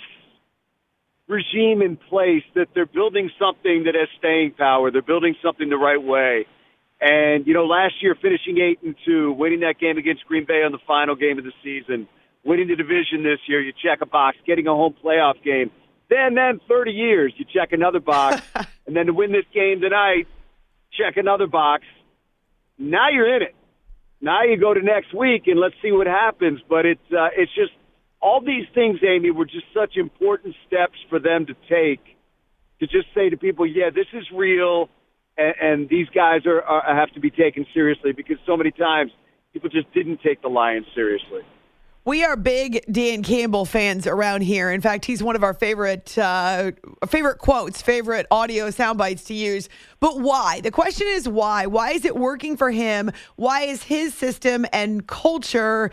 regime 1.32 1.82
in 1.82 1.98
place 1.98 2.44
that 2.56 2.68
they're 2.76 2.86
building 2.86 3.32
something 3.40 3.86
that 3.86 3.96
has 3.96 4.10
staying 4.20 4.52
power. 4.52 4.92
They're 4.92 5.02
building 5.02 5.36
something 5.42 5.70
the 5.70 5.78
right 5.78 6.02
way. 6.02 6.46
And, 7.00 7.48
you 7.48 7.54
know, 7.54 7.66
last 7.66 7.96
year 8.02 8.16
finishing 8.22 8.60
eight 8.60 8.80
and 8.84 8.96
two, 9.06 9.32
winning 9.32 9.62
that 9.62 9.80
game 9.80 9.98
against 9.98 10.26
Green 10.26 10.46
Bay 10.46 10.62
on 10.64 10.72
the 10.72 10.80
final 10.86 11.16
game 11.16 11.40
of 11.40 11.46
the 11.46 11.54
season, 11.64 12.08
winning 12.44 12.68
the 12.68 12.76
division 12.76 13.24
this 13.24 13.40
year, 13.48 13.60
you 13.62 13.74
check 13.84 14.02
a 14.02 14.06
box, 14.06 14.38
getting 14.46 14.68
a 14.68 14.72
home 14.72 14.94
playoff 15.04 15.42
game. 15.44 15.72
Then, 16.10 16.36
then 16.36 16.60
30 16.68 16.92
years, 16.92 17.34
you 17.38 17.46
check 17.46 17.72
another 17.72 18.00
box. 18.00 18.42
and 18.86 18.96
then 18.96 19.08
to 19.08 19.14
win 19.14 19.32
this 19.32 19.46
game 19.54 19.82
tonight, 19.82 20.28
check 20.94 21.18
another 21.18 21.48
box. 21.48 21.84
Now 22.78 23.10
you're 23.10 23.36
in 23.36 23.42
it. 23.42 23.56
Now 24.20 24.44
you 24.44 24.58
go 24.58 24.74
to 24.74 24.82
next 24.82 25.14
week 25.16 25.44
and 25.48 25.60
let's 25.60 25.76
see 25.82 25.92
what 25.92 26.06
happens. 26.06 26.60
But 26.70 26.86
it's, 26.86 27.12
uh, 27.12 27.30
it's 27.36 27.54
just, 27.56 27.72
all 28.22 28.40
these 28.40 28.66
things, 28.74 29.00
Amy, 29.04 29.32
were 29.32 29.46
just 29.46 29.66
such 29.74 29.98
important 29.98 30.56
steps 30.68 30.98
for 31.10 31.20
them 31.20 31.48
to 31.48 31.56
take 31.68 32.00
to 32.80 32.88
just 32.88 33.08
say 33.14 33.30
to 33.30 33.38
people, 33.38 33.66
yeah, 33.66 33.90
this 33.94 34.08
is 34.14 34.26
real, 34.34 34.90
and, 35.38 35.54
and 35.62 35.90
these 35.90 36.08
guys 36.10 36.46
are, 36.46 36.62
are 36.62 36.96
have 36.96 37.12
to 37.14 37.20
be 37.20 37.30
taken 37.30 37.66
seriously 37.74 38.12
because 38.12 38.38
so 38.46 38.58
many 38.58 38.72
times 38.72 39.12
people 39.54 39.70
just 39.70 39.92
didn't 39.94 40.20
take 40.22 40.42
the 40.42 40.48
Lions 40.48 40.88
seriously. 40.96 41.42
We 42.04 42.24
are 42.24 42.36
big 42.36 42.84
Dan 42.92 43.22
Campbell 43.22 43.66
fans 43.66 44.08
around 44.08 44.42
here. 44.42 44.72
In 44.72 44.82
fact, 44.82 45.06
he's 45.06 45.22
one 45.22 45.36
of 45.36 45.44
our 45.44 45.54
favorite 45.54 46.18
uh, 46.18 46.72
favorite 47.08 47.38
quotes, 47.38 47.84
favorite 47.84 48.26
audio 48.32 48.72
sound 48.72 48.98
bites 48.98 49.24
to 49.26 49.36
use. 49.36 49.70
But 50.00 50.20
why? 50.20 50.62
The 50.62 50.72
question 50.72 51.06
is 51.08 51.30
why? 51.30 51.68
Why 51.68 51.92
is 51.92 52.04
it 52.04 52.16
working 52.16 52.58
for 52.58 52.72
him? 52.72 53.12
Why 53.36 53.62
is 53.62 53.84
his 53.84 54.16
system 54.16 54.66
and 54.74 55.06
culture 55.06 55.92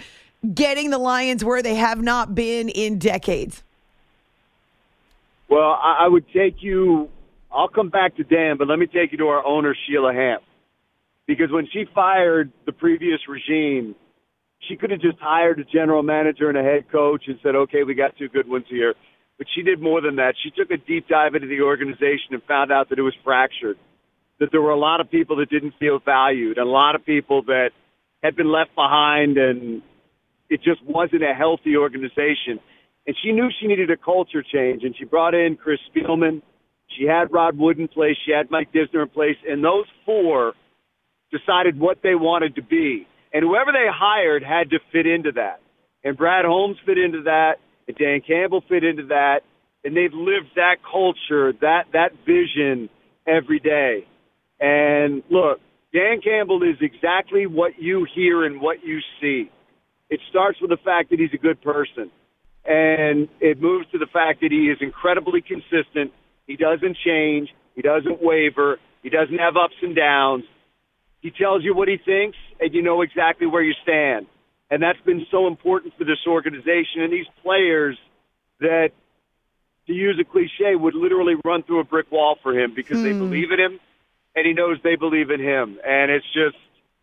getting 0.54 0.90
the 0.90 0.98
Lions 0.98 1.44
where 1.44 1.62
they 1.62 1.74
have 1.74 2.00
not 2.02 2.34
been 2.34 2.68
in 2.68 2.98
decades? 2.98 3.62
Well, 5.48 5.78
I, 5.82 6.06
would 6.06 6.26
take 6.32 6.56
you. 6.62 7.08
I'll 7.50 7.68
come 7.68 7.88
back 7.88 8.16
to 8.16 8.24
Dan, 8.24 8.58
but 8.58 8.68
let 8.68 8.78
me 8.78 8.86
take 8.86 9.12
you 9.12 9.18
to 9.18 9.28
our 9.28 9.44
owner, 9.44 9.74
Sheila 9.86 10.12
Hamp, 10.12 10.42
because 11.26 11.50
when 11.50 11.66
she 11.72 11.86
fired 11.94 12.52
the 12.66 12.72
previous 12.72 13.20
regime, 13.26 13.94
she 14.68 14.76
could 14.76 14.90
have 14.90 15.00
just 15.00 15.18
hired 15.18 15.58
a 15.58 15.64
general 15.64 16.02
manager 16.02 16.48
and 16.48 16.58
a 16.58 16.62
head 16.62 16.90
coach 16.92 17.24
and 17.28 17.38
said, 17.42 17.54
"Okay, 17.54 17.82
we 17.84 17.94
got 17.94 18.16
two 18.16 18.28
good 18.28 18.48
ones 18.48 18.66
here." 18.68 18.94
But 19.38 19.46
she 19.54 19.62
did 19.62 19.80
more 19.80 20.00
than 20.00 20.16
that. 20.16 20.34
She 20.42 20.50
took 20.50 20.70
a 20.70 20.76
deep 20.76 21.08
dive 21.08 21.34
into 21.34 21.46
the 21.46 21.62
organization 21.62 22.32
and 22.32 22.42
found 22.42 22.72
out 22.72 22.88
that 22.90 22.98
it 22.98 23.02
was 23.02 23.14
fractured, 23.24 23.78
that 24.40 24.50
there 24.50 24.60
were 24.60 24.72
a 24.72 24.78
lot 24.78 25.00
of 25.00 25.10
people 25.10 25.36
that 25.36 25.48
didn't 25.48 25.74
feel 25.78 26.00
valued, 26.00 26.58
and 26.58 26.66
a 26.66 26.70
lot 26.70 26.94
of 26.94 27.06
people 27.06 27.42
that 27.42 27.70
had 28.22 28.36
been 28.36 28.50
left 28.50 28.74
behind, 28.74 29.38
and 29.38 29.80
it 30.48 30.62
just 30.62 30.82
wasn't 30.84 31.22
a 31.22 31.34
healthy 31.34 31.76
organization. 31.76 32.60
And 33.06 33.16
she 33.22 33.32
knew 33.32 33.48
she 33.60 33.66
needed 33.66 33.90
a 33.90 33.96
culture 33.96 34.42
change, 34.42 34.82
and 34.84 34.94
she 34.96 35.04
brought 35.04 35.34
in 35.34 35.56
Chris 35.56 35.78
Spielman. 35.94 36.42
She 36.96 37.04
had 37.04 37.32
Rod 37.32 37.56
Wood 37.58 37.78
in 37.78 37.88
place. 37.88 38.16
She 38.24 38.32
had 38.32 38.50
Mike 38.50 38.72
Disner 38.72 39.02
in 39.02 39.08
place, 39.08 39.36
and 39.46 39.64
those 39.64 39.86
four 40.04 40.52
decided 41.30 41.78
what 41.78 41.98
they 42.02 42.14
wanted 42.14 42.56
to 42.56 42.62
be. 42.62 43.06
And 43.32 43.44
whoever 43.44 43.72
they 43.72 43.86
hired 43.92 44.42
had 44.42 44.70
to 44.70 44.78
fit 44.92 45.06
into 45.06 45.32
that. 45.32 45.60
And 46.04 46.16
Brad 46.16 46.44
Holmes 46.44 46.76
fit 46.86 46.98
into 46.98 47.22
that, 47.24 47.56
and 47.86 47.96
Dan 47.96 48.20
Campbell 48.26 48.62
fit 48.68 48.84
into 48.84 49.06
that, 49.06 49.40
and 49.84 49.96
they've 49.96 50.12
lived 50.12 50.54
that 50.56 50.76
culture, 50.90 51.52
that 51.60 51.84
that 51.92 52.12
vision 52.26 52.88
every 53.26 53.58
day. 53.58 54.06
And 54.60 55.22
look, 55.30 55.60
Dan 55.92 56.20
Campbell 56.22 56.62
is 56.62 56.76
exactly 56.80 57.46
what 57.46 57.72
you 57.78 58.06
hear 58.14 58.44
and 58.44 58.60
what 58.60 58.84
you 58.84 59.00
see. 59.20 59.50
It 60.10 60.20
starts 60.30 60.60
with 60.60 60.70
the 60.70 60.78
fact 60.78 61.10
that 61.10 61.18
he's 61.18 61.32
a 61.34 61.38
good 61.38 61.60
person. 61.60 62.10
And 62.64 63.28
it 63.40 63.60
moves 63.60 63.86
to 63.92 63.98
the 63.98 64.06
fact 64.06 64.40
that 64.40 64.50
he 64.50 64.68
is 64.68 64.78
incredibly 64.80 65.40
consistent. 65.40 66.12
He 66.46 66.56
doesn't 66.56 66.96
change. 67.04 67.48
He 67.74 67.82
doesn't 67.82 68.22
waver. 68.22 68.78
He 69.02 69.10
doesn't 69.10 69.38
have 69.38 69.56
ups 69.56 69.76
and 69.82 69.94
downs. 69.94 70.44
He 71.20 71.30
tells 71.30 71.64
you 71.64 71.74
what 71.74 71.88
he 71.88 71.96
thinks, 71.96 72.36
and 72.60 72.72
you 72.74 72.82
know 72.82 73.02
exactly 73.02 73.46
where 73.46 73.62
you 73.62 73.74
stand. 73.82 74.26
And 74.70 74.82
that's 74.82 75.00
been 75.00 75.26
so 75.30 75.46
important 75.46 75.94
for 75.96 76.04
this 76.04 76.18
organization 76.26 77.02
and 77.02 77.12
these 77.12 77.26
players 77.42 77.96
that, 78.60 78.90
to 79.86 79.92
use 79.92 80.18
a 80.20 80.24
cliche, 80.24 80.76
would 80.76 80.94
literally 80.94 81.34
run 81.44 81.62
through 81.62 81.80
a 81.80 81.84
brick 81.84 82.12
wall 82.12 82.36
for 82.42 82.58
him 82.58 82.74
because 82.74 83.02
they 83.02 83.12
hmm. 83.12 83.20
believe 83.20 83.50
in 83.50 83.58
him 83.58 83.80
and 84.36 84.46
he 84.46 84.52
knows 84.52 84.78
they 84.84 84.96
believe 84.96 85.30
in 85.30 85.40
him. 85.40 85.78
And 85.84 86.10
it's 86.10 86.26
just, 86.32 86.56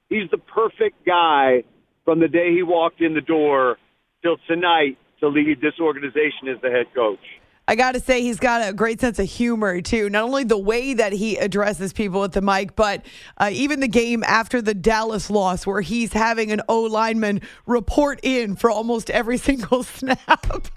he's 0.10 0.30
the 0.30 0.38
perfect 0.38 1.06
guy 1.06 1.64
from 2.06 2.20
the 2.20 2.28
day 2.28 2.54
he 2.54 2.64
walked 2.64 3.02
in 3.02 3.14
the 3.14 3.22
door 3.22 3.78
till 4.22 4.38
tonight 4.48 4.98
to 5.20 5.28
lead 5.28 5.60
this 5.62 5.74
organization 5.82 6.48
as 6.48 6.62
the 6.62 6.70
head 6.70 6.86
coach. 6.96 7.20
I 7.68 7.76
got 7.76 7.94
to 7.94 8.00
say, 8.00 8.22
he's 8.22 8.40
got 8.40 8.70
a 8.70 8.74
great 8.74 9.02
sense 9.02 9.18
of 9.18 9.26
humor, 9.26 9.82
too. 9.82 10.08
Not 10.10 10.24
only 10.24 10.44
the 10.44 10.58
way 10.58 10.94
that 10.94 11.14
he 11.14 11.36
addresses 11.38 11.94
people 11.94 12.24
at 12.24 12.34
the 12.34 12.42
mic, 12.42 12.76
but 12.76 13.04
uh, 13.40 13.50
even 13.52 13.80
the 13.80 13.88
game 13.88 14.24
after 14.24 14.62
the 14.62 14.76
Dallas 14.76 15.32
loss, 15.32 15.66
where 15.66 15.82
he's 15.82 16.14
having 16.14 16.52
an 16.52 16.62
O 16.70 16.82
lineman 16.82 17.42
report 17.66 18.20
in 18.22 18.56
for 18.56 18.70
almost 18.70 19.10
every 19.10 19.38
single 19.40 19.82
snap. 19.82 20.68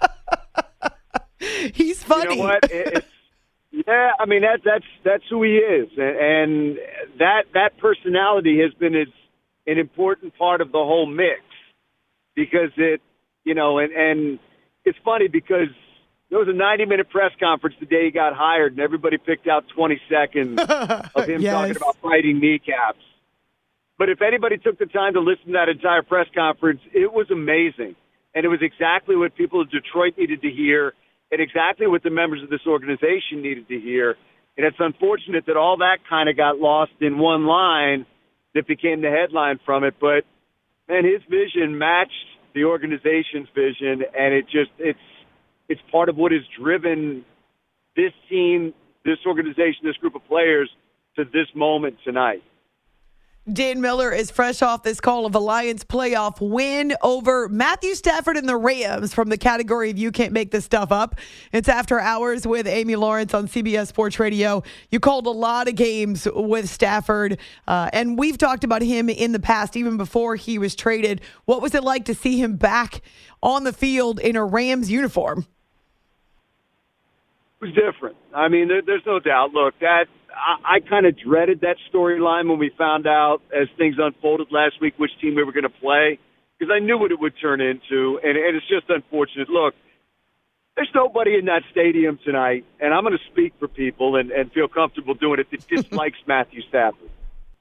he's 1.73 2.01
funny. 2.03 2.37
You 2.37 2.41
know 2.41 2.47
what? 2.47 2.71
It, 2.71 3.05
yeah, 3.71 4.11
I 4.19 4.25
mean 4.25 4.41
that 4.41 4.61
that's 4.65 4.85
that's 5.05 5.23
who 5.29 5.43
he 5.43 5.57
is, 5.57 5.89
and, 5.95 6.17
and 6.17 6.77
that 7.19 7.43
that 7.53 7.77
personality 7.77 8.59
has 8.61 8.73
been 8.73 8.93
his, 8.95 9.07
an 9.69 9.77
important 9.77 10.37
part 10.37 10.61
of 10.61 10.71
the 10.71 10.77
whole 10.79 11.05
mix 11.05 11.41
because 12.35 12.71
it, 12.77 13.01
you 13.43 13.53
know, 13.55 13.79
and 13.79 13.91
and 13.93 14.39
it's 14.85 14.97
funny 15.03 15.27
because 15.27 15.67
there 16.29 16.39
was 16.39 16.47
a 16.47 16.53
90 16.53 16.85
minute 16.85 17.09
press 17.09 17.31
conference 17.39 17.75
the 17.79 17.85
day 17.85 18.05
he 18.05 18.11
got 18.11 18.33
hired, 18.35 18.73
and 18.73 18.81
everybody 18.81 19.17
picked 19.17 19.47
out 19.47 19.65
20 19.75 19.99
seconds 20.09 20.59
of 21.15 21.25
him 21.27 21.41
Yes. 21.41 21.53
talking 21.53 21.75
about 21.75 21.97
fighting 22.01 22.39
kneecaps. 22.39 22.99
But 23.97 24.09
if 24.09 24.21
anybody 24.21 24.57
took 24.57 24.79
the 24.79 24.85
time 24.85 25.13
to 25.15 25.19
listen 25.19 25.47
to 25.47 25.51
that 25.53 25.67
entire 25.69 26.03
press 26.03 26.27
conference, 26.33 26.79
it 26.93 27.11
was 27.11 27.29
amazing. 27.31 27.95
And 28.33 28.45
it 28.45 28.47
was 28.47 28.59
exactly 28.61 29.15
what 29.15 29.35
people 29.35 29.61
in 29.61 29.67
Detroit 29.67 30.13
needed 30.17 30.41
to 30.41 30.49
hear 30.49 30.93
and 31.31 31.41
exactly 31.41 31.85
what 31.87 32.03
the 32.03 32.09
members 32.09 32.41
of 32.41 32.49
this 32.49 32.61
organization 32.65 33.41
needed 33.41 33.67
to 33.67 33.79
hear. 33.79 34.15
And 34.55 34.65
it's 34.65 34.77
unfortunate 34.79 35.45
that 35.47 35.57
all 35.57 35.77
that 35.77 35.97
kind 36.09 36.29
of 36.29 36.37
got 36.37 36.57
lost 36.59 36.91
in 37.01 37.17
one 37.17 37.45
line 37.45 38.05
that 38.55 38.67
became 38.67 39.01
the 39.01 39.09
headline 39.09 39.59
from 39.65 39.83
it. 39.83 39.95
But 39.99 40.23
man, 40.87 41.05
his 41.05 41.21
vision 41.29 41.77
matched 41.77 42.11
the 42.53 42.65
organization's 42.65 43.47
vision, 43.53 44.03
and 44.17 44.33
it 44.33 44.45
just 44.45 44.71
it's 44.79 44.99
it's 45.67 45.81
part 45.91 46.09
of 46.09 46.17
what 46.17 46.31
has 46.31 46.41
driven 46.59 47.23
this 47.95 48.11
team, 48.29 48.73
this 49.05 49.17
organization, 49.25 49.81
this 49.83 49.97
group 49.97 50.15
of 50.15 50.25
players 50.27 50.69
to 51.15 51.25
this 51.25 51.47
moment 51.55 51.97
tonight. 52.03 52.41
Dan 53.47 53.81
Miller 53.81 54.11
is 54.11 54.29
fresh 54.29 54.61
off 54.61 54.83
this 54.83 54.99
call 54.99 55.25
of 55.25 55.33
a 55.33 55.39
Lions 55.39 55.83
playoff 55.83 56.39
win 56.39 56.93
over 57.01 57.49
Matthew 57.49 57.95
Stafford 57.95 58.37
and 58.37 58.47
the 58.47 58.57
Rams 58.57 59.13
from 59.13 59.29
the 59.29 59.37
category 59.37 59.89
of 59.89 59.97
You 59.97 60.11
Can't 60.11 60.33
Make 60.33 60.51
This 60.51 60.65
Stuff 60.65 60.91
Up. 60.91 61.15
It's 61.51 61.67
after 61.67 61.99
hours 61.99 62.45
with 62.45 62.67
Amy 62.67 62.95
Lawrence 62.95 63.33
on 63.33 63.47
CBS 63.47 63.87
Sports 63.87 64.19
Radio. 64.19 64.61
You 64.91 64.99
called 64.99 65.25
a 65.25 65.31
lot 65.31 65.67
of 65.67 65.75
games 65.75 66.27
with 66.31 66.69
Stafford, 66.69 67.39
uh, 67.67 67.89
and 67.91 68.19
we've 68.19 68.37
talked 68.37 68.63
about 68.63 68.83
him 68.83 69.09
in 69.09 69.31
the 69.31 69.39
past, 69.39 69.75
even 69.75 69.97
before 69.97 70.35
he 70.35 70.59
was 70.59 70.75
traded. 70.75 71.21
What 71.45 71.61
was 71.61 71.73
it 71.73 71.83
like 71.83 72.05
to 72.05 72.13
see 72.13 72.39
him 72.39 72.55
back 72.55 73.01
on 73.41 73.63
the 73.63 73.73
field 73.73 74.19
in 74.19 74.35
a 74.35 74.45
Rams 74.45 74.91
uniform? 74.91 75.47
It 77.61 77.65
was 77.65 77.73
different. 77.73 78.15
I 78.35 78.47
mean, 78.47 78.67
there, 78.67 78.81
there's 78.83 79.05
no 79.07 79.19
doubt. 79.19 79.53
Look, 79.53 79.73
that 79.79 80.05
I, 80.39 80.75
I 80.75 80.79
kind 80.79 81.05
of 81.05 81.17
dreaded 81.17 81.61
that 81.61 81.75
storyline 81.93 82.49
when 82.49 82.59
we 82.59 82.71
found 82.77 83.07
out 83.07 83.41
as 83.53 83.67
things 83.77 83.95
unfolded 83.99 84.47
last 84.51 84.81
week 84.81 84.93
which 84.97 85.11
team 85.21 85.35
we 85.35 85.43
were 85.43 85.51
going 85.51 85.63
to 85.63 85.69
play 85.69 86.19
because 86.57 86.73
I 86.75 86.79
knew 86.79 86.97
what 86.97 87.11
it 87.11 87.19
would 87.19 87.33
turn 87.41 87.61
into, 87.61 88.19
and, 88.21 88.37
and 88.37 88.57
it's 88.57 88.67
just 88.67 88.89
unfortunate. 88.89 89.49
Look, 89.49 89.75
there's 90.75 90.89
nobody 90.93 91.35
in 91.35 91.45
that 91.45 91.63
stadium 91.71 92.19
tonight, 92.23 92.65
and 92.79 92.93
I'm 92.93 93.03
going 93.03 93.17
to 93.17 93.31
speak 93.31 93.53
for 93.59 93.67
people 93.67 94.17
and, 94.17 94.31
and 94.31 94.51
feel 94.51 94.67
comfortable 94.67 95.13
doing 95.13 95.39
it 95.39 95.47
that 95.51 95.67
dislikes 95.67 96.17
Matthew 96.27 96.61
Stafford. 96.67 97.09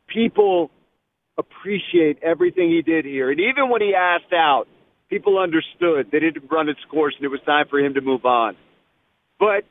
People 0.08 0.70
appreciate 1.36 2.18
everything 2.22 2.70
he 2.70 2.82
did 2.82 3.04
here, 3.04 3.30
and 3.30 3.40
even 3.40 3.70
when 3.70 3.82
he 3.82 3.94
asked 3.94 4.32
out, 4.32 4.66
people 5.08 5.38
understood 5.38 6.10
that 6.10 6.22
it 6.22 6.34
had 6.34 6.50
run 6.50 6.68
its 6.68 6.80
course 6.90 7.14
and 7.16 7.24
it 7.24 7.28
was 7.28 7.40
time 7.46 7.66
for 7.68 7.78
him 7.78 7.94
to 7.94 8.00
move 8.00 8.24
on. 8.24 8.56
But 9.38 9.64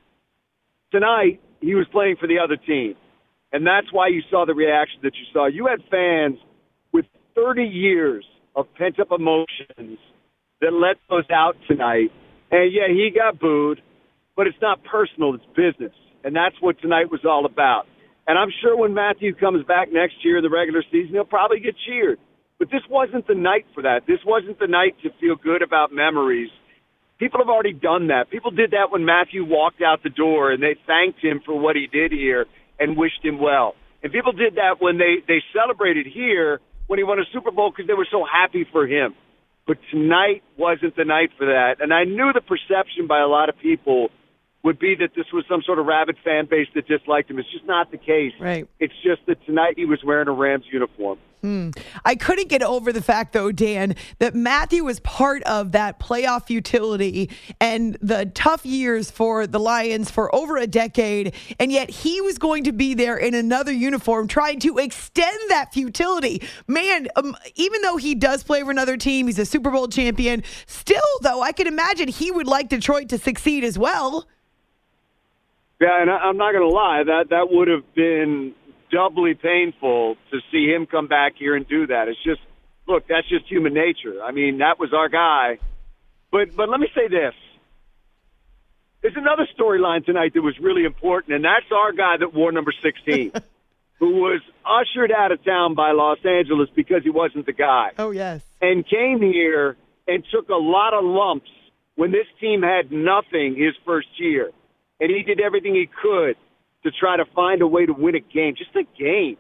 tonight 0.92 1.42
he 1.62 1.76
was 1.76 1.88
playing 1.92 2.16
for 2.20 2.28
the 2.28 2.40
other 2.40 2.58
team. 2.58 2.96
And 3.52 3.66
that's 3.66 3.88
why 3.92 4.08
you 4.08 4.22
saw 4.30 4.46
the 4.46 4.54
reaction 4.54 5.00
that 5.04 5.14
you 5.16 5.26
saw. 5.34 5.48
You 5.48 5.68
had 5.68 5.80
fans 5.90 6.38
with 6.92 7.06
30 7.36 7.64
years 7.64 8.26
of 8.56 8.66
pent 8.76 9.00
up 9.00 9.08
emotions 9.12 10.00
that 10.62 10.74
let 10.74 10.98
those 11.10 11.30
out 11.32 11.56
tonight. 11.68 12.12
And 12.52 12.72
yeah, 12.74 12.88
he 12.90 13.12
got 13.14 13.40
booed, 13.40 13.82
but 14.36 14.48
it's 14.48 14.58
not 14.62 14.84
personal, 14.84 15.36
it's 15.36 15.46
business. 15.56 15.94
And 16.24 16.36
that's 16.36 16.56
what 16.60 16.80
tonight 16.82 17.12
was 17.12 17.22
all 17.26 17.46
about. 17.46 17.86
And 18.28 18.38
I'm 18.38 18.50
sure 18.62 18.76
when 18.76 18.94
Matthew 18.94 19.34
comes 19.34 19.66
back 19.66 19.88
next 19.92 20.16
year 20.24 20.38
in 20.38 20.44
the 20.44 20.50
regular 20.50 20.84
season, 20.92 21.14
he'll 21.14 21.24
probably 21.24 21.60
get 21.60 21.76
cheered. 21.86 22.20
But 22.60 22.70
this 22.72 22.82
wasn't 22.90 23.28
the 23.28 23.36
night 23.36 23.66
for 23.74 23.84
that. 23.84 24.02
This 24.08 24.20
wasn't 24.26 24.60
the 24.60 24.68
night 24.68 24.96
to 25.04 25.10
feel 25.22 25.36
good 25.36 25.62
about 25.62 25.94
memories. 25.94 26.50
People 27.20 27.40
have 27.40 27.50
already 27.50 27.74
done 27.74 28.08
that. 28.08 28.30
People 28.30 28.52
did 28.52 28.72
that 28.72 28.92
when 28.92 29.04
Matthew 29.06 29.44
walked 29.44 29.82
out 29.82 30.04
the 30.04 30.10
door 30.10 30.52
and 30.52 30.62
they 30.62 30.76
thanked 30.86 31.20
him 31.24 31.42
for 31.46 31.60
what 31.60 31.76
he 31.76 31.88
did 31.88 32.12
here 32.12 32.46
and 32.80 32.96
wished 32.96 33.24
him 33.24 33.40
well. 33.40 33.74
And 34.04 34.12
people 34.12 34.32
did 34.32 34.56
that 34.56 34.80
when 34.80 34.98
they, 34.98 35.18
they 35.28 35.42
celebrated 35.54 36.06
here 36.06 36.60
when 36.86 37.00
he 37.00 37.04
won 37.04 37.20
a 37.20 37.26
Super 37.34 37.52
Bowl 37.52 37.72
because 37.72 37.88
they 37.88 37.96
were 37.96 38.08
so 38.12 38.24
happy 38.24 38.66
for 38.72 38.86
him. 38.86 39.16
But 39.66 39.78
tonight 39.92 40.44
wasn't 40.58 40.96
the 40.96 41.06
night 41.06 41.32
for 41.38 41.48
that. 41.48 41.82
And 41.82 41.94
I 41.94 42.04
knew 42.04 42.32
the 42.34 42.42
perception 42.42 43.08
by 43.08 43.20
a 43.20 43.28
lot 43.28 43.50
of 43.50 43.58
people 43.60 44.10
would 44.64 44.80
be 44.80 44.96
that 44.96 45.12
this 45.16 45.26
was 45.32 45.46
some 45.48 45.62
sort 45.62 45.80
of 45.80 45.86
rabid 45.86 46.18
fan 46.24 46.46
base 46.46 46.68
that 46.76 46.88
disliked 46.88 47.30
him. 47.30 47.40
It's 47.40 47.52
just 47.52 47.66
not 47.66 47.92
the 47.92 47.98
case. 47.98 48.34
Right. 48.40 48.68
It's 48.80 48.94
just 49.04 49.26
that 49.28 49.44
tonight 49.46 49.76
he 49.78 49.86
was 49.86 50.04
wearing 50.04 50.28
a 50.28 50.34
Rams 50.34 50.66
uniform. 50.72 51.20
I 52.04 52.16
couldn't 52.16 52.50
get 52.50 52.64
over 52.64 52.92
the 52.92 53.02
fact, 53.02 53.34
though, 53.34 53.52
Dan, 53.52 53.96
that 54.20 54.36
Matthew 54.36 54.84
was 54.84 55.00
part 55.02 55.44
of 55.44 55.72
that 55.74 56.00
playoff 56.00 56.48
futility 56.48 57.30
and 57.62 57.96
the 58.02 58.26
tough 58.34 58.66
years 58.66 59.12
for 59.12 59.48
the 59.48 59.60
Lions 59.60 60.10
for 60.12 60.34
over 60.36 60.58
a 60.58 60.68
decade. 60.68 61.34
And 61.60 61.72
yet 61.72 61.90
he 61.90 62.20
was 62.22 62.38
going 62.38 62.64
to 62.66 62.74
be 62.74 62.96
there 62.96 63.16
in 63.16 63.34
another 63.34 63.72
uniform 63.72 64.28
trying 64.28 64.60
to 64.62 64.78
extend 64.78 65.38
that 65.50 65.74
futility. 65.74 66.42
Man, 66.68 67.08
um, 67.16 67.36
even 67.56 67.82
though 67.82 67.98
he 67.98 68.16
does 68.16 68.44
play 68.44 68.64
for 68.64 68.72
another 68.72 68.98
team, 68.98 69.28
he's 69.28 69.40
a 69.40 69.46
Super 69.46 69.70
Bowl 69.70 69.88
champion. 69.88 70.44
Still, 70.66 71.02
though, 71.22 71.42
I 71.42 71.52
can 71.52 71.68
imagine 71.68 72.08
he 72.08 72.32
would 72.32 72.48
like 72.48 72.68
Detroit 72.70 73.10
to 73.10 73.18
succeed 73.18 73.64
as 73.64 73.78
well. 73.78 74.28
Yeah, 75.80 76.02
and 76.02 76.10
I, 76.10 76.16
I'm 76.18 76.38
not 76.38 76.54
going 76.54 76.68
to 76.68 76.74
lie, 76.76 77.04
that 77.06 77.30
that 77.30 77.48
would 77.52 77.68
have 77.68 77.94
been 77.94 78.54
doubly 78.92 79.34
painful 79.36 80.16
to 80.32 80.40
see 80.52 80.66
him 80.74 80.86
come 80.88 81.08
back 81.08 81.34
here 81.38 81.56
and 81.56 81.68
do 81.68 81.88
that. 81.88 82.08
It's 82.08 82.24
just, 82.24 82.42
look, 82.88 83.08
that's 83.08 83.28
just 83.30 83.46
human 83.48 83.74
nature. 83.74 84.22
I 84.24 84.32
mean, 84.32 84.60
that 84.60 84.80
was 84.80 84.94
our 84.94 85.10
guy. 85.10 85.60
But 86.32 86.56
but 86.56 86.68
let 86.70 86.80
me 86.80 86.88
say 86.96 87.08
this. 87.08 87.34
There's 89.02 89.16
another 89.16 89.48
storyline 89.58 90.06
tonight 90.06 90.34
that 90.34 90.42
was 90.42 90.56
really 90.60 90.84
important, 90.84 91.36
and 91.36 91.46
that's 91.46 91.72
our 91.72 91.92
guy 91.94 92.18
that 92.20 92.34
wore 92.34 92.52
number 92.52 92.74
16, 92.82 93.32
who 94.00 94.16
was 94.16 94.42
ushered 94.66 95.12
out 95.12 95.32
of 95.32 95.44
town 95.46 95.76
by 95.76 95.92
Los 95.92 96.18
Angeles 96.26 96.70
because 96.76 97.04
he 97.04 97.10
wasn't 97.12 97.46
the 97.46 97.54
guy 97.54 97.92
Oh, 97.98 98.12
yes. 98.12 98.42
and 98.62 98.86
came 98.88 99.22
here 99.22 99.78
and 100.08 100.24
took 100.34 100.50
a 100.50 100.56
lot 100.56 100.94
of 100.94 101.04
lumps 101.06 101.50
when 101.96 102.12
this 102.12 102.26
team 102.42 102.62
had 102.64 102.92
nothing 102.92 103.56
his 103.56 103.76
first 103.86 104.08
year. 104.18 104.52
And 105.00 105.12
he 105.12 105.24
did 105.24 105.40
everything 105.40 105.76
he 105.76 105.88
could 105.88 106.36
to 106.84 106.92
try 106.92 107.18
to 107.18 107.26
find 107.36 107.62
a 107.62 107.68
way 107.68 107.86
to 107.86 107.94
win 107.94 108.16
a 108.16 108.20
game, 108.20 108.56
just 108.58 108.76
a 108.76 108.84
game. 108.98 109.38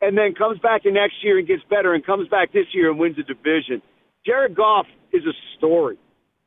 And 0.00 0.16
then 0.16 0.34
comes 0.34 0.58
back 0.58 0.82
the 0.82 0.90
next 0.90 1.22
year 1.22 1.38
and 1.38 1.46
gets 1.46 1.62
better 1.68 1.94
and 1.94 2.04
comes 2.04 2.28
back 2.28 2.52
this 2.52 2.66
year 2.72 2.90
and 2.90 2.98
wins 2.98 3.18
a 3.18 3.22
division. 3.22 3.82
Jared 4.26 4.54
Goff 4.54 4.86
is 5.12 5.22
a 5.24 5.32
story. 5.56 5.98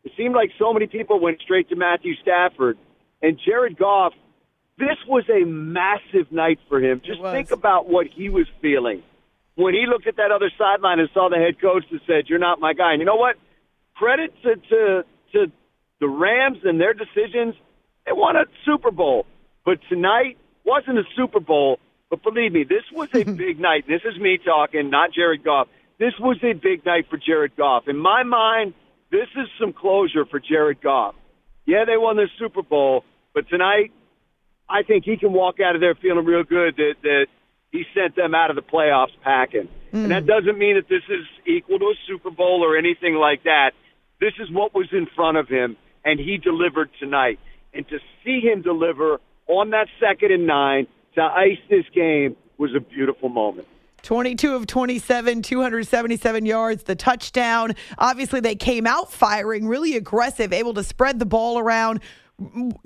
It 0.04 0.12
seemed 0.16 0.36
like 0.36 0.52
so 0.60 0.74
many 0.74 0.88
people 0.88 1.20
went 1.20 1.42
straight 1.42 1.70
to 1.70 1.76
Matthew 1.76 2.16
Stafford. 2.22 2.78
And 3.22 3.40
Jared 3.44 3.78
Goff, 3.78 4.14
this 4.78 4.98
was 5.08 5.24
a 5.30 5.46
massive 5.46 6.32
night 6.32 6.60
for 6.70 6.80
him. 6.80 7.02
Just 7.04 7.22
think 7.22 7.52
about 7.52 7.90
what 7.90 8.08
he 8.08 8.30
was 8.30 8.46
feeling 8.62 9.04
when 9.58 9.74
he 9.74 9.86
looked 9.88 10.06
at 10.08 10.18
that 10.18 10.32
other 10.32 10.52
sideline 10.56 11.00
and 11.00 11.10
saw 11.14 11.30
the 11.30 11.38
head 11.38 11.60
coach 11.60 11.84
that 11.92 12.02
said, 12.06 12.30
"You're 12.30 12.40
not 12.40 12.60
my 12.60 12.74
guy." 12.74 12.94
And 12.94 13.02
you 13.02 13.06
know 13.06 13.16
what? 13.16 13.38
Credit 13.96 14.32
to 14.44 14.56
to 14.56 15.06
to 15.34 15.52
the 16.00 16.08
Rams 16.08 16.60
and 16.64 16.80
their 16.80 16.94
decisions. 16.94 17.56
They 18.08 18.14
won 18.14 18.38
a 18.38 18.46
Super 18.66 18.90
Bowl, 18.90 19.26
but 19.66 19.80
tonight 19.90 20.38
wasn't 20.66 20.98
a 20.98 21.04
Super 21.16 21.42
Bowl. 21.42 21.78
But 22.10 22.24
believe 22.24 22.54
me, 22.54 22.64
this 22.64 22.84
was 22.94 23.10
a 23.14 23.24
big 23.46 23.60
night. 23.60 23.86
This 23.86 24.02
is 24.06 24.20
me 24.20 24.40
talking, 24.44 24.90
not 24.90 25.12
Jared 25.14 25.44
Goff. 25.44 25.68
This 26.00 26.14
was 26.20 26.38
a 26.42 26.54
big 26.54 26.86
night 26.86 27.08
for 27.10 27.18
Jared 27.18 27.58
Goff. 27.58 27.84
In 27.88 27.98
my 27.98 28.24
mind, 28.24 28.74
this 29.12 29.28
is 29.36 29.48
some 29.60 29.74
closure 29.74 30.26
for 30.26 30.40
Jared 30.40 30.82
Goff. 30.82 31.16
Yeah, 31.66 31.84
they 31.86 31.98
won 31.98 32.16
the 32.16 32.30
Super 32.40 32.64
Bowl, 32.64 33.04
but 33.34 33.50
tonight, 33.50 33.92
I 34.70 34.84
think 34.84 35.04
he 35.04 35.18
can 35.18 35.34
walk 35.34 35.60
out 35.60 35.76
of 35.76 35.82
there 35.82 35.96
feeling 35.96 36.24
real 36.24 36.44
good 36.44 36.78
that 36.78 36.94
that 37.04 37.26
he 37.72 37.84
sent 37.94 38.16
them 38.16 38.34
out 38.34 38.50
of 38.50 38.56
the 38.56 38.62
playoffs 38.62 39.16
packing. 39.22 39.68
And 39.92 40.12
that 40.12 40.24
mm. 40.24 40.28
doesn't 40.28 40.58
mean 40.58 40.76
that 40.76 40.88
this 40.88 41.04
is 41.10 41.26
equal 41.46 41.80
to 41.80 41.86
a 41.86 41.96
Super 42.08 42.32
Bowl 42.32 42.64
or 42.64 42.78
anything 42.78 43.16
like 43.16 43.44
that. 43.44 43.72
This 44.22 44.34
is 44.40 44.50
what 44.50 44.74
was 44.74 44.88
in 44.94 45.08
front 45.16 45.38
of 45.38 45.50
him, 45.50 45.76
and 46.06 46.20
he 46.20 46.38
delivered 46.38 46.90
tonight. 47.00 47.40
And 47.74 47.88
to 47.90 48.00
see 48.24 48.40
him 48.40 48.62
deliver 48.62 49.20
on 49.48 49.70
that 49.72 49.88
second 50.00 50.32
and 50.32 50.48
nine 50.48 50.88
to 51.16 51.22
ice 51.22 51.60
this 51.70 51.86
game 51.94 52.36
was 52.58 52.72
a 52.76 52.80
beautiful 52.80 53.30
moment. 53.30 53.68
22 54.04 54.56
of 54.56 54.68
27, 54.68 55.42
277 55.42 56.46
yards, 56.46 56.84
the 56.84 56.96
touchdown. 56.96 57.74
Obviously, 57.98 58.40
they 58.40 58.56
came 58.56 58.88
out 58.88 59.12
firing, 59.12 59.68
really 59.68 59.96
aggressive, 59.96 60.54
able 60.54 60.74
to 60.74 60.84
spread 60.84 61.20
the 61.20 61.26
ball 61.26 61.58
around, 61.58 62.00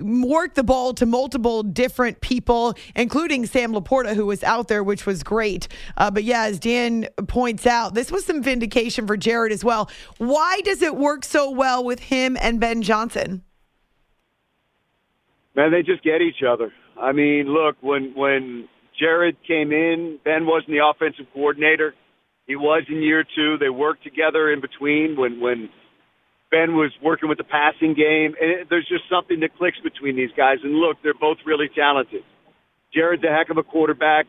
work 0.00 0.54
the 0.54 0.64
ball 0.64 0.94
to 0.94 1.06
multiple 1.06 1.62
different 1.62 2.20
people, 2.22 2.74
including 2.96 3.44
Sam 3.46 3.72
LaPorta, 3.72 4.14
who 4.14 4.26
was 4.26 4.42
out 4.42 4.68
there, 4.68 4.82
which 4.82 5.04
was 5.04 5.22
great. 5.22 5.68
Uh, 5.96 6.10
but 6.10 6.24
yeah, 6.24 6.44
as 6.44 6.58
Dan 6.58 7.06
points 7.28 7.66
out, 7.66 7.94
this 7.94 8.10
was 8.10 8.24
some 8.24 8.42
vindication 8.42 9.06
for 9.06 9.16
Jared 9.16 9.52
as 9.52 9.62
well. 9.62 9.90
Why 10.18 10.60
does 10.64 10.80
it 10.82 10.96
work 10.96 11.24
so 11.24 11.50
well 11.50 11.84
with 11.84 12.00
him 12.00 12.36
and 12.40 12.58
Ben 12.58 12.82
Johnson? 12.82 13.42
Man, 15.54 15.70
they 15.70 15.82
just 15.82 16.02
get 16.02 16.22
each 16.22 16.42
other. 16.46 16.72
I 17.00 17.12
mean, 17.12 17.46
look, 17.48 17.76
when 17.80 18.12
when 18.14 18.68
Jared 18.98 19.36
came 19.46 19.72
in, 19.72 20.18
Ben 20.24 20.46
wasn't 20.46 20.70
the 20.70 20.84
offensive 20.84 21.26
coordinator. 21.32 21.94
He 22.46 22.56
was 22.56 22.84
in 22.88 23.02
year 23.02 23.24
two. 23.36 23.56
They 23.58 23.70
worked 23.70 24.02
together 24.02 24.50
in 24.52 24.60
between 24.60 25.16
when 25.16 25.40
when 25.40 25.68
Ben 26.50 26.74
was 26.76 26.92
working 27.02 27.28
with 27.28 27.38
the 27.38 27.44
passing 27.44 27.94
game. 27.94 28.34
And 28.40 28.50
it, 28.50 28.66
there's 28.68 28.86
just 28.88 29.04
something 29.10 29.40
that 29.40 29.56
clicks 29.56 29.78
between 29.82 30.16
these 30.16 30.30
guys. 30.36 30.58
And 30.62 30.74
look, 30.74 30.98
they're 31.02 31.14
both 31.18 31.38
really 31.46 31.68
talented. 31.74 32.22
Jared's 32.94 33.24
a 33.24 33.32
heck 33.32 33.48
of 33.50 33.56
a 33.56 33.62
quarterback. 33.62 34.26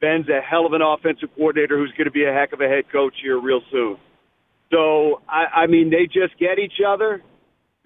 Ben's 0.00 0.28
a 0.28 0.40
hell 0.40 0.66
of 0.66 0.72
an 0.72 0.82
offensive 0.82 1.28
coordinator 1.36 1.76
who's 1.78 1.92
going 1.92 2.06
to 2.06 2.10
be 2.10 2.24
a 2.24 2.32
heck 2.32 2.52
of 2.52 2.60
a 2.60 2.68
head 2.68 2.84
coach 2.90 3.14
here 3.22 3.38
real 3.38 3.60
soon. 3.70 3.96
So, 4.72 5.20
I, 5.28 5.62
I 5.62 5.66
mean, 5.66 5.90
they 5.90 6.06
just 6.06 6.38
get 6.38 6.58
each 6.58 6.80
other. 6.86 7.22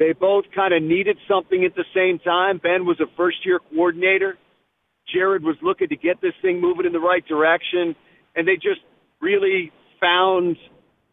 They 0.00 0.14
both 0.14 0.46
kind 0.54 0.72
of 0.72 0.82
needed 0.82 1.18
something 1.28 1.62
at 1.62 1.76
the 1.76 1.84
same 1.94 2.18
time. 2.18 2.56
Ben 2.56 2.86
was 2.86 2.98
a 3.00 3.06
first 3.18 3.44
year 3.44 3.60
coordinator. 3.70 4.38
Jared 5.12 5.44
was 5.44 5.56
looking 5.62 5.88
to 5.88 5.96
get 5.96 6.22
this 6.22 6.32
thing 6.40 6.58
moving 6.58 6.86
in 6.86 6.92
the 6.92 6.98
right 6.98 7.24
direction. 7.28 7.94
And 8.34 8.48
they 8.48 8.54
just 8.54 8.80
really 9.20 9.70
found 10.00 10.56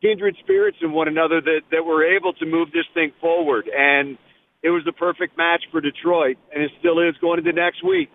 kindred 0.02 0.38
spirits 0.40 0.78
in 0.82 0.94
one 0.94 1.10
another 1.10 1.42
that, 1.42 1.62
that 1.72 1.84
were 1.84 2.16
able 2.16 2.32
to 2.34 2.46
move 2.46 2.72
this 2.72 2.88
thing 2.94 3.12
forward. 3.20 3.68
And 3.68 4.18
it 4.64 4.70
was 4.70 4.84
the 4.86 4.94
perfect 4.94 5.38
match 5.38 5.64
for 5.70 5.82
Detroit, 5.82 6.38
and 6.54 6.64
it 6.64 6.72
still 6.80 7.00
is 7.00 7.16
going 7.20 7.40
into 7.40 7.52
next 7.52 7.84
week. 7.84 8.10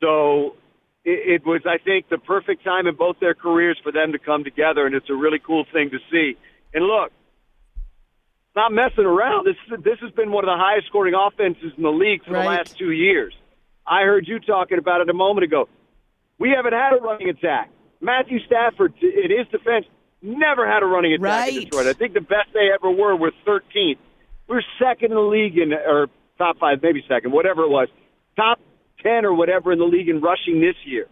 So 0.00 0.56
it, 1.04 1.42
it 1.42 1.46
was, 1.46 1.62
I 1.64 1.78
think, 1.78 2.08
the 2.08 2.18
perfect 2.18 2.64
time 2.64 2.88
in 2.88 2.96
both 2.96 3.16
their 3.20 3.34
careers 3.34 3.78
for 3.84 3.92
them 3.92 4.12
to 4.12 4.18
come 4.18 4.42
together, 4.42 4.84
and 4.84 4.96
it's 4.96 5.08
a 5.10 5.14
really 5.14 5.38
cool 5.38 5.64
thing 5.72 5.90
to 5.90 5.98
see. 6.10 6.36
And 6.74 6.84
look, 6.84 7.12
not 8.58 8.72
messing 8.72 9.04
around. 9.06 9.46
This 9.46 9.56
this 9.84 9.98
has 10.00 10.10
been 10.12 10.32
one 10.32 10.42
of 10.44 10.48
the 10.48 10.58
highest 10.58 10.88
scoring 10.88 11.14
offenses 11.14 11.72
in 11.76 11.82
the 11.82 11.92
league 11.92 12.24
for 12.24 12.32
Right. 12.32 12.42
the 12.42 12.48
last 12.48 12.76
two 12.76 12.90
years. 12.90 13.32
I 13.86 14.02
heard 14.02 14.26
you 14.26 14.38
talking 14.40 14.78
about 14.78 15.00
it 15.00 15.08
a 15.08 15.14
moment 15.14 15.44
ago. 15.44 15.68
We 16.38 16.50
haven't 16.50 16.72
had 16.72 16.92
a 16.92 17.00
running 17.00 17.28
attack. 17.30 17.70
Matthew 18.00 18.40
Stafford, 18.46 18.94
in 19.00 19.30
his 19.30 19.46
defense, 19.48 19.86
never 20.22 20.66
had 20.66 20.82
a 20.82 20.86
running 20.86 21.14
attack 21.14 21.48
in 21.48 21.54
Right. 21.54 21.64
Detroit. 21.64 21.86
I 21.86 21.92
think 21.94 22.12
the 22.14 22.20
best 22.20 22.52
they 22.52 22.70
ever 22.72 22.90
were 22.90 23.14
were 23.16 23.32
13th. 23.46 23.98
We're 24.48 24.62
second 24.78 25.12
in 25.12 25.16
the 25.16 25.20
league 25.22 25.56
in, 25.58 25.72
or 25.72 26.08
top 26.38 26.58
five, 26.58 26.82
maybe 26.82 27.02
second, 27.08 27.32
whatever 27.32 27.62
it 27.62 27.68
was. 27.70 27.88
Top 28.36 28.60
10 29.02 29.24
or 29.24 29.34
whatever 29.34 29.72
in 29.72 29.78
the 29.78 29.84
league 29.84 30.08
in 30.08 30.20
rushing 30.20 30.60
this 30.60 30.76
year. 30.84 31.06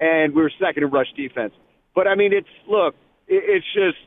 And 0.00 0.34
we 0.34 0.42
were 0.42 0.52
second 0.60 0.82
in 0.84 0.90
rush 0.90 1.10
defense. 1.16 1.52
But 1.94 2.06
I 2.06 2.14
mean, 2.14 2.32
it's, 2.32 2.48
look, 2.68 2.94
it's 3.26 3.66
just, 3.74 3.98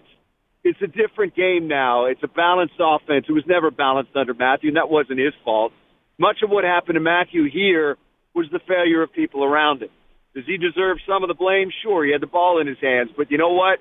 it's 0.63 0.82
a 0.82 0.88
different 0.88 1.36
game 1.36 1.67
now. 1.67 2.06
It's 2.06 2.24
a 2.24 2.28
balanced 2.28 2.76
offense. 2.80 3.26
It 3.28 3.34
was 3.34 3.45
never 3.47 3.71
balanced 3.71 4.15
under 4.15 4.34
Matthew, 4.34 4.69
and 4.69 4.78
that 4.78 4.89
wasn't 4.89 5.19
his 5.19 5.34
fault. 5.43 5.74
Much 6.19 6.38
of 6.43 6.50
what 6.50 6.63
happened 6.63 6.95
to 6.95 7.02
Matthew 7.02 7.50
here 7.50 7.97
was 8.36 8.45
the 8.52 8.60
failure 8.67 9.02
of 9.02 9.12
people 9.12 9.43
around 9.43 9.82
him. 9.82 9.89
Does 10.36 10.45
he 10.45 10.58
deserve 10.58 10.97
some 11.08 11.24
of 11.24 11.28
the 11.28 11.34
blame? 11.34 11.69
Sure, 11.84 12.06
he 12.06 12.12
had 12.12 12.21
the 12.21 12.28
ball 12.28 12.62
in 12.62 12.67
his 12.67 12.78
hands. 12.80 13.10
But 13.17 13.32
you 13.32 13.38
know 13.38 13.54
what? 13.54 13.80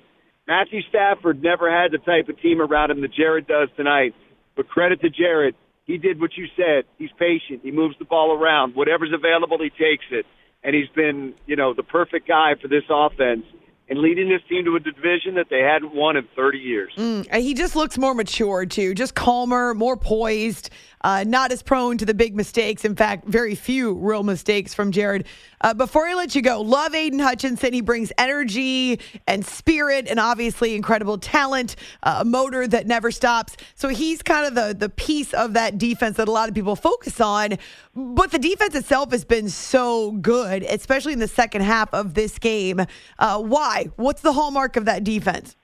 Matthew 0.49 0.81
Stafford 0.89 1.43
never 1.43 1.71
had 1.71 1.93
the 1.93 1.99
type 1.99 2.29
of 2.29 2.41
team 2.41 2.61
around 2.61 2.91
him 2.91 3.03
that 3.03 3.15
Jared 3.15 3.47
does 3.47 3.69
tonight. 3.77 4.15
But 4.57 4.69
credit 4.69 5.01
to 5.03 5.11
Jared. 5.11 5.55
He 5.85 5.99
did 5.99 6.21
what 6.21 6.31
you 6.37 6.47
said. 6.57 6.85
He's 6.99 7.11
patient. 7.19 7.61
He 7.63 7.71
moves 7.71 7.95
the 7.99 8.05
ball 8.05 8.33
around. 8.33 8.75
Whatever's 8.75 9.13
available, 9.13 9.59
he 9.59 9.71
takes 9.71 10.05
it. 10.11 10.27
And 10.63 10.75
he's 10.75 10.89
been, 10.95 11.35
you 11.47 11.57
know, 11.57 11.75
the 11.75 11.83
perfect 11.83 12.27
guy 12.27 12.53
for 12.61 12.69
this 12.69 12.85
offense 12.91 13.45
and 13.91 13.99
leading 13.99 14.29
this 14.29 14.41
team 14.49 14.65
to 14.65 14.77
a 14.77 14.81
division 14.81 15.35
that 15.35 15.49
they 15.51 15.61
hadn't 15.61 15.93
won 15.95 16.17
in 16.17 16.27
30 16.37 16.59
years. 16.59 16.93
Uh, 16.97 17.39
He 17.41 17.53
just 17.55 17.75
looks 17.75 17.99
more 17.99 18.15
mature, 18.15 18.65
too, 18.65 18.95
just 18.95 19.15
calmer, 19.17 19.75
more 19.75 19.97
poised, 19.97 20.71
uh, 21.03 21.25
not 21.27 21.53
as 21.53 21.63
prone 21.63 21.99
to 21.99 22.05
the 22.05 22.15
big 22.15 22.35
mistakes. 22.35 22.85
In 22.85 22.95
fact, 22.97 23.27
very 23.27 23.55
few 23.55 23.95
real 23.95 24.23
mistakes 24.23 24.75
from 24.75 24.93
Jared. 24.93 25.27
Uh, 25.63 25.75
before 25.75 26.07
I 26.07 26.15
let 26.15 26.35
you 26.35 26.43
go, 26.43 26.61
love 26.61 26.95
Aidan 26.95 27.19
Hutchinson. 27.19 27.73
He 27.73 27.81
brings 27.81 28.13
energy 28.19 28.99
and 29.27 29.45
spirit 29.45 30.07
and 30.09 30.19
obviously 30.19 30.75
incredible 30.75 31.19
talent, 31.19 31.77
uh, 32.03 32.19
a 32.21 32.25
motor 32.25 32.67
that 32.67 32.87
never 32.87 33.11
stops. 33.11 33.57
So 33.75 33.89
he's 33.89 34.23
kind 34.23 34.47
of 34.47 34.55
the, 34.55 34.75
the 34.75 34.89
piece 34.89 35.35
of 35.35 35.55
that 35.55 35.79
defense 35.79 36.17
that 36.17 36.29
a 36.29 36.33
lot 36.33 36.49
of 36.49 36.55
people 36.55 36.77
focus 36.77 37.21
on. 37.21 37.59
But 37.95 38.31
the 38.31 38.39
defense 38.39 38.75
itself 38.75 39.13
has 39.13 39.25
been 39.25 39.49
so 39.49 40.13
good, 40.13 40.63
especially 40.63 41.13
in 41.13 41.19
the 41.19 41.29
second 41.29 41.63
half 41.63 41.93
of 41.93 42.15
this 42.15 42.39
game. 42.39 42.81
Uh, 43.19 43.43
why? 43.43 43.89
What's 43.97 44.23
the 44.23 44.33
hallmark 44.33 44.77
of 44.77 44.85
that 44.87 45.05
defense? 45.05 45.57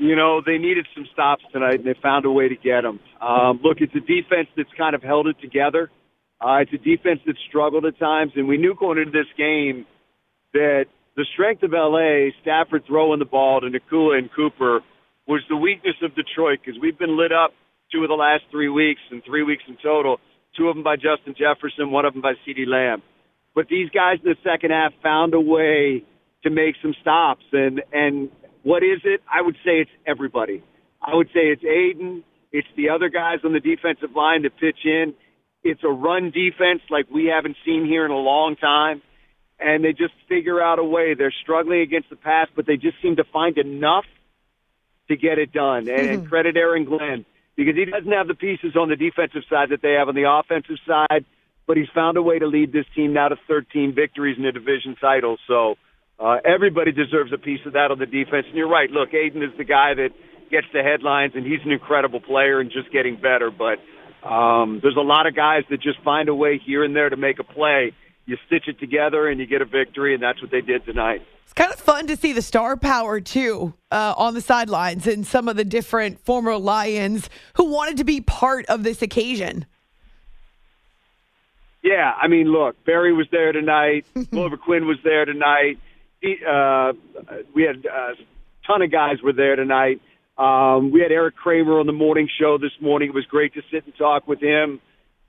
You 0.00 0.16
know, 0.16 0.40
they 0.44 0.56
needed 0.56 0.86
some 0.94 1.06
stops 1.12 1.44
tonight, 1.52 1.74
and 1.74 1.84
they 1.84 1.94
found 2.02 2.24
a 2.24 2.30
way 2.30 2.48
to 2.48 2.56
get 2.56 2.82
them. 2.82 3.00
Um, 3.20 3.60
look, 3.62 3.78
it's 3.80 3.94
a 3.94 4.00
defense 4.00 4.48
that's 4.56 4.72
kind 4.78 4.94
of 4.94 5.02
held 5.02 5.26
it 5.26 5.36
together. 5.42 5.90
Uh, 6.40 6.64
it's 6.64 6.72
a 6.72 6.78
defense 6.78 7.20
that 7.26 7.36
struggled 7.46 7.84
at 7.84 7.98
times, 7.98 8.32
and 8.34 8.48
we 8.48 8.56
knew 8.56 8.74
going 8.74 8.96
into 8.96 9.10
this 9.10 9.28
game 9.36 9.84
that 10.54 10.86
the 11.16 11.26
strength 11.34 11.62
of 11.62 11.72
LA, 11.72 12.32
Stafford 12.40 12.84
throwing 12.86 13.18
the 13.18 13.26
ball 13.26 13.60
to 13.60 13.68
Nacua 13.68 14.16
and 14.16 14.30
Cooper, 14.34 14.80
was 15.28 15.42
the 15.50 15.56
weakness 15.56 15.96
of 16.02 16.16
Detroit 16.16 16.60
because 16.64 16.80
we've 16.80 16.98
been 16.98 17.18
lit 17.18 17.30
up 17.30 17.52
two 17.92 18.02
of 18.02 18.08
the 18.08 18.14
last 18.14 18.44
three 18.50 18.70
weeks, 18.70 19.00
and 19.10 19.22
three 19.24 19.42
weeks 19.42 19.64
in 19.68 19.76
total. 19.82 20.16
Two 20.56 20.68
of 20.68 20.76
them 20.76 20.82
by 20.82 20.96
Justin 20.96 21.34
Jefferson, 21.36 21.90
one 21.90 22.06
of 22.06 22.14
them 22.14 22.22
by 22.22 22.32
CeeDee 22.48 22.66
Lamb. 22.66 23.02
But 23.54 23.68
these 23.68 23.90
guys 23.90 24.16
in 24.24 24.30
the 24.30 24.36
second 24.42 24.70
half 24.70 24.92
found 25.02 25.34
a 25.34 25.40
way 25.40 26.04
to 26.44 26.50
make 26.50 26.76
some 26.80 26.94
stops, 27.02 27.44
and 27.52 27.82
and 27.92 28.30
what 28.62 28.82
is 28.82 29.00
it? 29.04 29.20
I 29.32 29.42
would 29.42 29.56
say 29.64 29.80
it's 29.80 29.90
everybody. 30.06 30.62
I 31.02 31.14
would 31.14 31.28
say 31.28 31.48
it's 31.48 31.64
Aidan. 31.64 32.24
It's 32.52 32.68
the 32.76 32.90
other 32.90 33.08
guys 33.08 33.38
on 33.44 33.52
the 33.52 33.60
defensive 33.60 34.14
line 34.14 34.42
that 34.42 34.56
pitch 34.58 34.84
in. 34.84 35.14
It's 35.62 35.82
a 35.84 35.88
run 35.88 36.30
defense 36.30 36.82
like 36.90 37.10
we 37.10 37.26
haven't 37.26 37.56
seen 37.64 37.86
here 37.86 38.04
in 38.04 38.10
a 38.10 38.18
long 38.18 38.56
time. 38.56 39.02
And 39.58 39.84
they 39.84 39.92
just 39.92 40.14
figure 40.28 40.62
out 40.62 40.78
a 40.78 40.84
way. 40.84 41.14
They're 41.14 41.34
struggling 41.42 41.80
against 41.82 42.08
the 42.08 42.16
pass, 42.16 42.48
but 42.56 42.66
they 42.66 42.76
just 42.76 42.96
seem 43.02 43.16
to 43.16 43.24
find 43.24 43.58
enough 43.58 44.06
to 45.08 45.16
get 45.16 45.38
it 45.38 45.52
done. 45.52 45.88
And, 45.88 45.90
and 45.90 46.18
mm-hmm. 46.20 46.28
credit 46.28 46.56
Aaron 46.56 46.84
Glenn 46.86 47.26
because 47.56 47.74
he 47.76 47.84
doesn't 47.84 48.10
have 48.10 48.26
the 48.26 48.34
pieces 48.34 48.74
on 48.74 48.88
the 48.88 48.96
defensive 48.96 49.42
side 49.50 49.68
that 49.68 49.82
they 49.82 49.92
have 49.92 50.08
on 50.08 50.14
the 50.14 50.24
offensive 50.24 50.76
side, 50.86 51.26
but 51.66 51.76
he's 51.76 51.90
found 51.94 52.16
a 52.16 52.22
way 52.22 52.38
to 52.38 52.46
lead 52.46 52.72
this 52.72 52.86
team 52.96 53.12
now 53.12 53.28
to 53.28 53.36
13 53.48 53.94
victories 53.94 54.38
in 54.38 54.46
a 54.46 54.52
division 54.52 54.96
title. 54.98 55.36
So 55.46 55.76
uh, 56.20 56.36
everybody 56.44 56.92
deserves 56.92 57.32
a 57.32 57.38
piece 57.38 57.60
of 57.64 57.72
that 57.72 57.90
on 57.90 57.98
the 57.98 58.06
defense. 58.06 58.46
And 58.46 58.56
you're 58.56 58.68
right. 58.68 58.90
Look, 58.90 59.14
Aidan 59.14 59.42
is 59.42 59.56
the 59.56 59.64
guy 59.64 59.94
that 59.94 60.10
gets 60.50 60.66
the 60.72 60.82
headlines, 60.82 61.32
and 61.34 61.46
he's 61.46 61.60
an 61.64 61.72
incredible 61.72 62.20
player 62.20 62.60
and 62.60 62.70
just 62.70 62.92
getting 62.92 63.16
better. 63.16 63.50
But 63.50 63.78
um, 64.28 64.80
there's 64.82 64.96
a 64.96 65.02
lot 65.02 65.26
of 65.26 65.34
guys 65.34 65.62
that 65.70 65.80
just 65.80 66.00
find 66.02 66.28
a 66.28 66.34
way 66.34 66.60
here 66.64 66.84
and 66.84 66.94
there 66.94 67.08
to 67.08 67.16
make 67.16 67.38
a 67.38 67.44
play. 67.44 67.92
You 68.26 68.36
stitch 68.46 68.68
it 68.68 68.78
together 68.78 69.28
and 69.28 69.40
you 69.40 69.46
get 69.46 69.62
a 69.62 69.64
victory, 69.64 70.12
and 70.12 70.22
that's 70.22 70.40
what 70.42 70.50
they 70.50 70.60
did 70.60 70.84
tonight. 70.84 71.22
It's 71.44 71.54
kind 71.54 71.72
of 71.72 71.80
fun 71.80 72.06
to 72.06 72.16
see 72.16 72.32
the 72.32 72.42
star 72.42 72.76
power 72.76 73.18
too 73.18 73.74
uh, 73.90 74.14
on 74.16 74.34
the 74.34 74.40
sidelines 74.40 75.06
and 75.08 75.26
some 75.26 75.48
of 75.48 75.56
the 75.56 75.64
different 75.64 76.20
former 76.24 76.56
Lions 76.56 77.28
who 77.54 77.64
wanted 77.64 77.96
to 77.96 78.04
be 78.04 78.20
part 78.20 78.66
of 78.66 78.84
this 78.84 79.02
occasion. 79.02 79.66
Yeah, 81.82 82.12
I 82.20 82.28
mean, 82.28 82.52
look, 82.52 82.76
Barry 82.84 83.12
was 83.12 83.26
there 83.32 83.52
tonight. 83.52 84.06
Glover 84.30 84.58
Quin 84.58 84.86
was 84.86 84.98
there 85.02 85.24
tonight. 85.24 85.78
Uh, 86.22 86.92
we 87.54 87.62
had 87.62 87.84
a 87.84 88.12
ton 88.66 88.82
of 88.82 88.92
guys 88.92 89.16
were 89.22 89.32
there 89.32 89.56
tonight. 89.56 90.00
Um, 90.38 90.90
we 90.90 91.00
had 91.00 91.12
Eric 91.12 91.36
Kramer 91.36 91.80
on 91.80 91.86
the 91.86 91.92
morning 91.92 92.28
show 92.40 92.56
this 92.58 92.72
morning. 92.80 93.10
It 93.10 93.14
was 93.14 93.26
great 93.26 93.54
to 93.54 93.62
sit 93.70 93.84
and 93.84 93.94
talk 93.96 94.26
with 94.26 94.40
him. 94.42 94.80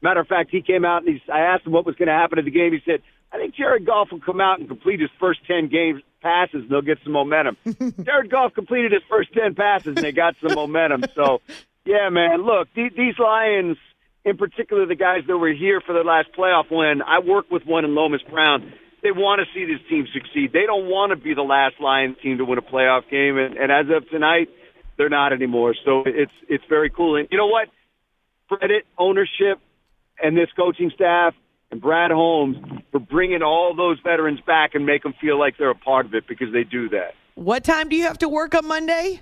Matter 0.01 0.21
of 0.21 0.27
fact, 0.27 0.49
he 0.51 0.61
came 0.61 0.85
out 0.85 1.03
and 1.03 1.15
he, 1.15 1.31
I 1.31 1.41
asked 1.41 1.65
him 1.65 1.73
what 1.73 1.85
was 1.85 1.95
going 1.95 2.07
to 2.07 2.13
happen 2.13 2.39
at 2.39 2.45
the 2.45 2.51
game. 2.51 2.71
He 2.71 2.79
said, 2.85 3.01
I 3.31 3.37
think 3.37 3.55
Jared 3.55 3.85
Goff 3.85 4.09
will 4.11 4.19
come 4.19 4.41
out 4.41 4.59
and 4.59 4.67
complete 4.67 4.99
his 4.99 5.09
first 5.19 5.39
10 5.47 5.69
games 5.69 6.01
passes 6.21 6.61
and 6.61 6.69
they'll 6.69 6.81
get 6.81 6.97
some 7.03 7.13
momentum. 7.13 7.57
Jared 8.03 8.29
Goff 8.29 8.53
completed 8.53 8.91
his 8.91 9.01
first 9.09 9.33
10 9.33 9.55
passes 9.55 9.87
and 9.87 9.97
they 9.97 10.11
got 10.11 10.35
some 10.41 10.55
momentum. 10.55 11.03
So, 11.15 11.41
yeah, 11.85 12.09
man, 12.09 12.43
look, 12.43 12.67
these, 12.75 13.15
Lions, 13.19 13.77
in 14.25 14.37
particular 14.37 14.85
the 14.85 14.95
guys 14.95 15.21
that 15.27 15.37
were 15.37 15.53
here 15.53 15.81
for 15.81 15.93
their 15.93 16.03
last 16.03 16.29
playoff 16.37 16.71
win, 16.71 17.01
I 17.01 17.19
work 17.19 17.49
with 17.51 17.65
one 17.65 17.85
in 17.85 17.95
Lomas 17.95 18.21
Brown. 18.29 18.73
They 19.03 19.11
want 19.11 19.41
to 19.41 19.45
see 19.53 19.65
this 19.65 19.81
team 19.89 20.07
succeed. 20.13 20.51
They 20.53 20.65
don't 20.65 20.87
want 20.87 21.09
to 21.11 21.15
be 21.15 21.33
the 21.33 21.41
last 21.41 21.75
Lions 21.79 22.17
team 22.21 22.37
to 22.37 22.45
win 22.45 22.57
a 22.57 22.61
playoff 22.61 23.09
game. 23.09 23.37
And, 23.37 23.57
and 23.57 23.71
as 23.71 23.85
of 23.95 24.07
tonight, 24.09 24.49
they're 24.97 25.09
not 25.09 25.33
anymore. 25.33 25.73
So 25.83 26.03
it's, 26.05 26.31
it's 26.47 26.63
very 26.69 26.89
cool. 26.89 27.15
And 27.15 27.27
you 27.31 27.37
know 27.37 27.47
what? 27.47 27.69
Credit 28.47 28.85
ownership 28.97 29.59
and 30.21 30.37
this 30.37 30.49
coaching 30.55 30.91
staff 30.93 31.33
and 31.71 31.81
Brad 31.81 32.11
Holmes 32.11 32.57
for 32.91 32.99
bringing 32.99 33.41
all 33.41 33.73
those 33.75 33.97
veterans 34.03 34.39
back 34.45 34.75
and 34.75 34.85
make 34.85 35.03
them 35.03 35.13
feel 35.19 35.39
like 35.39 35.57
they're 35.57 35.71
a 35.71 35.75
part 35.75 36.05
of 36.05 36.13
it 36.13 36.27
because 36.27 36.49
they 36.53 36.63
do 36.63 36.89
that. 36.89 37.15
What 37.35 37.63
time 37.63 37.89
do 37.89 37.95
you 37.95 38.03
have 38.03 38.19
to 38.19 38.29
work 38.29 38.53
on 38.53 38.67
Monday? 38.67 39.21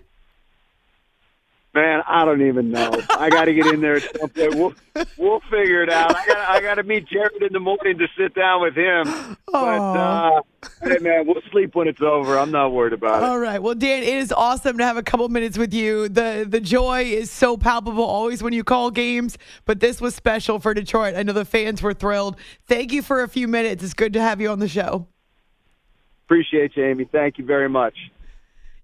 Man, 1.80 2.04
I 2.08 2.26
don't 2.26 2.42
even 2.42 2.72
know. 2.72 2.92
I 3.10 3.30
got 3.30 3.46
to 3.46 3.54
get 3.54 3.68
in 3.68 3.80
there 3.80 3.96
at 3.96 4.20
some 4.20 4.30
point. 4.30 4.54
We'll, 4.54 4.74
we'll 5.18 5.40
figure 5.50 5.82
it 5.82 5.90
out. 5.90 6.14
I 6.14 6.28
got 6.28 6.38
I 6.38 6.62
got 6.62 6.76
to 6.76 6.84
meet 6.84 7.08
Jared 7.08 7.42
in 7.42 7.54
the 7.54 7.62
morning 7.62 7.98
to 8.00 8.08
sit 8.18 8.36
down 8.36 8.62
with 8.62 8.76
him. 8.76 9.38
But 9.50 9.58
uh, 9.58 10.42
hey, 10.84 10.98
man, 11.00 11.26
we'll 11.26 11.42
sleep 11.52 11.76
when 11.76 11.88
it's 11.88 12.02
over. 12.02 12.38
I'm 12.38 12.52
not 12.52 12.74
worried 12.74 12.92
about 12.92 13.24
it. 13.24 13.30
All 13.30 13.40
right. 13.40 13.64
Well, 13.64 13.76
Dan, 13.76 14.04
it 14.04 14.10
is 14.10 14.34
awesome 14.34 14.78
to 14.78 14.84
have 14.84 14.98
a 14.98 15.04
couple 15.04 15.30
minutes 15.30 15.58
with 15.58 15.74
you. 15.74 16.10
The 16.10 16.46
the 16.48 16.60
joy 16.60 17.04
is 17.04 17.32
so 17.32 17.56
palpable 17.56 18.04
always 18.04 18.44
when 18.44 18.52
you 18.52 18.66
call 18.66 18.92
games, 18.92 19.38
but 19.64 19.80
this 19.80 20.02
was 20.02 20.14
special 20.14 20.60
for 20.60 20.74
Detroit. 20.74 21.16
I 21.16 21.24
know 21.24 21.32
the 21.32 21.46
fans 21.46 21.82
were 21.82 21.94
thrilled. 21.94 22.36
Thank 22.68 22.92
you 22.92 23.02
for 23.02 23.24
a 23.24 23.30
few 23.30 23.48
minutes. 23.48 23.86
It's 23.86 23.94
good 23.94 24.12
to 24.14 24.22
have 24.22 24.42
you 24.42 24.50
on 24.50 24.60
the 24.60 24.68
show. 24.68 25.08
Appreciate 26.26 26.76
you, 26.76 26.84
Amy. 26.84 27.06
Thank 27.06 27.38
you 27.38 27.46
very 27.46 27.70
much. 27.70 27.96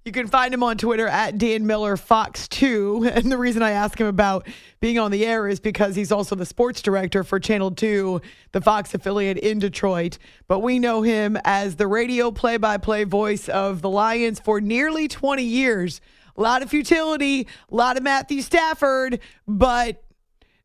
You 0.06 0.12
can 0.12 0.28
find 0.28 0.54
him 0.54 0.62
on 0.62 0.78
Twitter 0.78 1.08
at 1.08 1.40
Dan 1.40 1.66
Miller 1.66 1.98
Fox 1.98 2.48
2. 2.50 3.10
And 3.16 3.32
the 3.32 3.40
reason 3.40 3.64
I 3.64 3.72
ask 3.72 4.00
him 4.00 4.06
about 4.06 4.48
being 4.80 5.00
on 5.00 5.10
the 5.10 5.26
air 5.26 5.48
is 5.48 5.60
because 5.60 5.96
he's 5.96 6.12
also 6.12 6.36
the 6.36 6.46
sports 6.46 6.84
director 6.84 7.24
for 7.24 7.40
Channel 7.40 7.72
2, 7.72 8.22
the 8.52 8.62
Fox 8.62 8.94
affiliate 8.94 9.40
in 9.40 9.58
Detroit. 9.58 10.20
But 10.48 10.60
we 10.60 10.78
know 10.78 11.02
him 11.02 11.40
as 11.44 11.78
the 11.78 11.88
radio 11.88 12.30
play 12.30 12.58
by 12.58 12.78
play 12.78 13.04
voice 13.04 13.50
of 13.50 13.82
the 13.82 13.90
Lions 13.90 14.40
for 14.40 14.62
nearly 14.62 15.08
20 15.08 15.42
years. 15.42 16.02
A 16.38 16.42
lot 16.42 16.62
of 16.62 16.70
futility, 16.70 17.48
a 17.72 17.76
lot 17.76 17.98
of 17.98 18.04
Matthew 18.04 18.44
Stafford, 18.44 19.20
but 19.48 20.04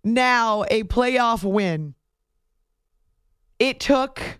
now 0.04 0.64
a 0.70 0.82
playoff 0.82 1.44
win. 1.44 1.94
It 3.58 3.80
took 3.80 4.39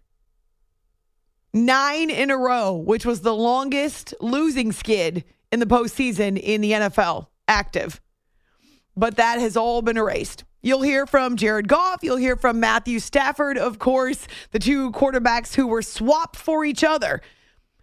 nine 1.52 2.10
in 2.10 2.30
a 2.30 2.36
row, 2.36 2.74
which 2.74 3.04
was 3.04 3.20
the 3.20 3.34
longest 3.34 4.14
losing 4.20 4.72
skid 4.72 5.24
in 5.52 5.60
the 5.60 5.66
postseason 5.66 6.38
in 6.38 6.60
the 6.60 6.72
NFL 6.72 7.26
active. 7.48 8.00
But 8.96 9.16
that 9.16 9.38
has 9.40 9.56
all 9.56 9.82
been 9.82 9.96
erased. 9.96 10.44
You'll 10.62 10.82
hear 10.82 11.06
from 11.06 11.36
Jared 11.36 11.68
Goff. 11.68 12.00
You'll 12.02 12.16
hear 12.16 12.36
from 12.36 12.60
Matthew 12.60 12.98
Stafford, 12.98 13.56
of 13.56 13.78
course, 13.78 14.28
the 14.50 14.58
two 14.58 14.92
quarterbacks 14.92 15.54
who 15.54 15.66
were 15.66 15.82
swapped 15.82 16.36
for 16.36 16.64
each 16.64 16.84
other. 16.84 17.22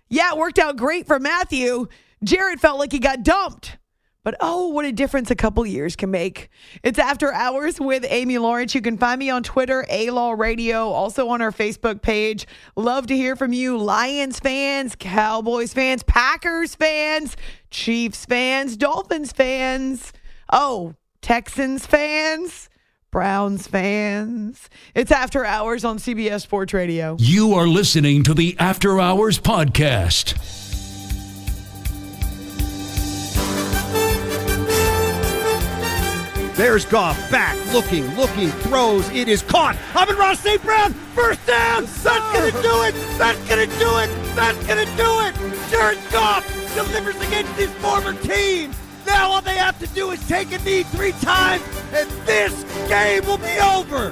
Yeah, 0.09 0.31
it 0.31 0.37
worked 0.37 0.59
out 0.59 0.77
great 0.77 1.07
for 1.07 1.19
Matthew. 1.19 1.87
Jared 2.23 2.61
felt 2.61 2.79
like 2.79 2.91
he 2.91 2.99
got 2.99 3.23
dumped. 3.23 3.77
But 4.27 4.35
oh, 4.41 4.67
what 4.67 4.83
a 4.83 4.91
difference 4.91 5.31
a 5.31 5.37
couple 5.37 5.65
years 5.65 5.95
can 5.95 6.11
make. 6.11 6.49
It's 6.83 6.99
After 6.99 7.31
Hours 7.31 7.79
with 7.79 8.05
Amy 8.09 8.37
Lawrence. 8.37 8.75
You 8.75 8.81
can 8.81 8.97
find 8.97 9.19
me 9.19 9.29
on 9.29 9.41
Twitter, 9.41 9.85
A 9.89 10.09
Law 10.09 10.33
Radio, 10.33 10.89
also 10.89 11.29
on 11.29 11.41
our 11.41 11.53
Facebook 11.53 12.01
page. 12.01 12.45
Love 12.75 13.07
to 13.07 13.15
hear 13.15 13.37
from 13.37 13.53
you, 13.53 13.77
Lions 13.77 14.41
fans, 14.41 14.97
Cowboys 14.99 15.73
fans, 15.73 16.03
Packers 16.03 16.75
fans, 16.75 17.37
Chiefs 17.71 18.25
fans, 18.25 18.75
Dolphins 18.75 19.31
fans. 19.31 20.11
Oh, 20.51 20.95
Texans 21.21 21.85
fans. 21.85 22.67
Browns 23.11 23.65
fans. 23.65 24.69
It's 24.93 25.13
After 25.13 25.45
Hours 25.45 25.85
on 25.85 25.99
CBS 25.99 26.41
Sports 26.41 26.73
Radio. 26.73 27.15
You 27.17 27.53
are 27.53 27.65
listening 27.65 28.23
to 28.23 28.33
the 28.33 28.57
After 28.59 28.99
Hours 28.99 29.39
Podcast. 29.39 30.66
There's 36.57 36.85
Goff 36.85 37.29
back, 37.29 37.55
looking, 37.71 38.07
looking, 38.15 38.49
throws. 38.49 39.07
It 39.11 39.27
is 39.27 39.43
caught. 39.43 39.77
Amon-Ra 39.95 40.33
St. 40.33 40.59
Brown, 40.63 40.91
first 41.13 41.45
down. 41.45 41.85
That's 41.85 42.33
going 42.33 42.51
to 42.51 42.61
do 42.63 42.81
it. 42.81 42.95
That's 43.19 43.37
going 43.47 43.69
to 43.69 43.77
do 43.77 43.97
it. 43.99 44.09
That's 44.35 44.65
going 44.65 44.83
to 44.83 44.97
do 44.97 45.19
it. 45.21 45.69
Jared 45.69 45.99
Goff 46.11 46.43
delivers 46.73 47.15
against 47.27 47.51
his 47.53 47.69
former 47.75 48.13
team. 48.23 48.71
Now 49.05 49.29
all 49.29 49.41
they 49.41 49.55
have 49.55 49.77
to 49.77 49.87
do 49.93 50.09
is 50.09 50.27
take 50.27 50.51
a 50.51 50.57
knee 50.63 50.81
three 50.81 51.11
times, 51.21 51.63
and 51.93 52.09
this 52.25 52.65
game 52.89 53.23
will 53.27 53.37
be 53.37 53.59
over. 53.59 54.11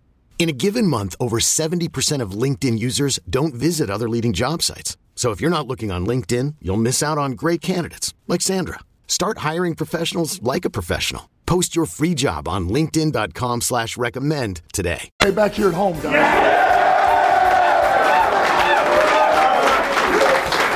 In 0.41 0.49
a 0.49 0.53
given 0.53 0.87
month, 0.87 1.15
over 1.19 1.37
70% 1.37 2.19
of 2.19 2.31
LinkedIn 2.31 2.79
users 2.79 3.19
don't 3.29 3.53
visit 3.53 3.91
other 3.91 4.09
leading 4.09 4.33
job 4.33 4.63
sites. 4.63 4.97
So 5.13 5.29
if 5.29 5.39
you're 5.39 5.51
not 5.51 5.67
looking 5.67 5.91
on 5.91 6.03
LinkedIn, 6.03 6.55
you'll 6.63 6.77
miss 6.77 7.03
out 7.03 7.19
on 7.19 7.33
great 7.33 7.61
candidates 7.61 8.15
like 8.27 8.41
Sandra. 8.41 8.79
Start 9.07 9.45
hiring 9.49 9.75
professionals 9.75 10.41
like 10.41 10.65
a 10.65 10.71
professional. 10.71 11.29
Post 11.45 11.75
your 11.75 11.85
free 11.85 12.15
job 12.15 12.47
on 12.47 12.67
LinkedIn.com 12.69 13.61
slash 13.61 13.97
recommend 13.97 14.63
today. 14.73 15.11
Hey, 15.21 15.29
back 15.29 15.51
here 15.51 15.67
at 15.67 15.75
home, 15.75 16.01
guys. 16.01 16.57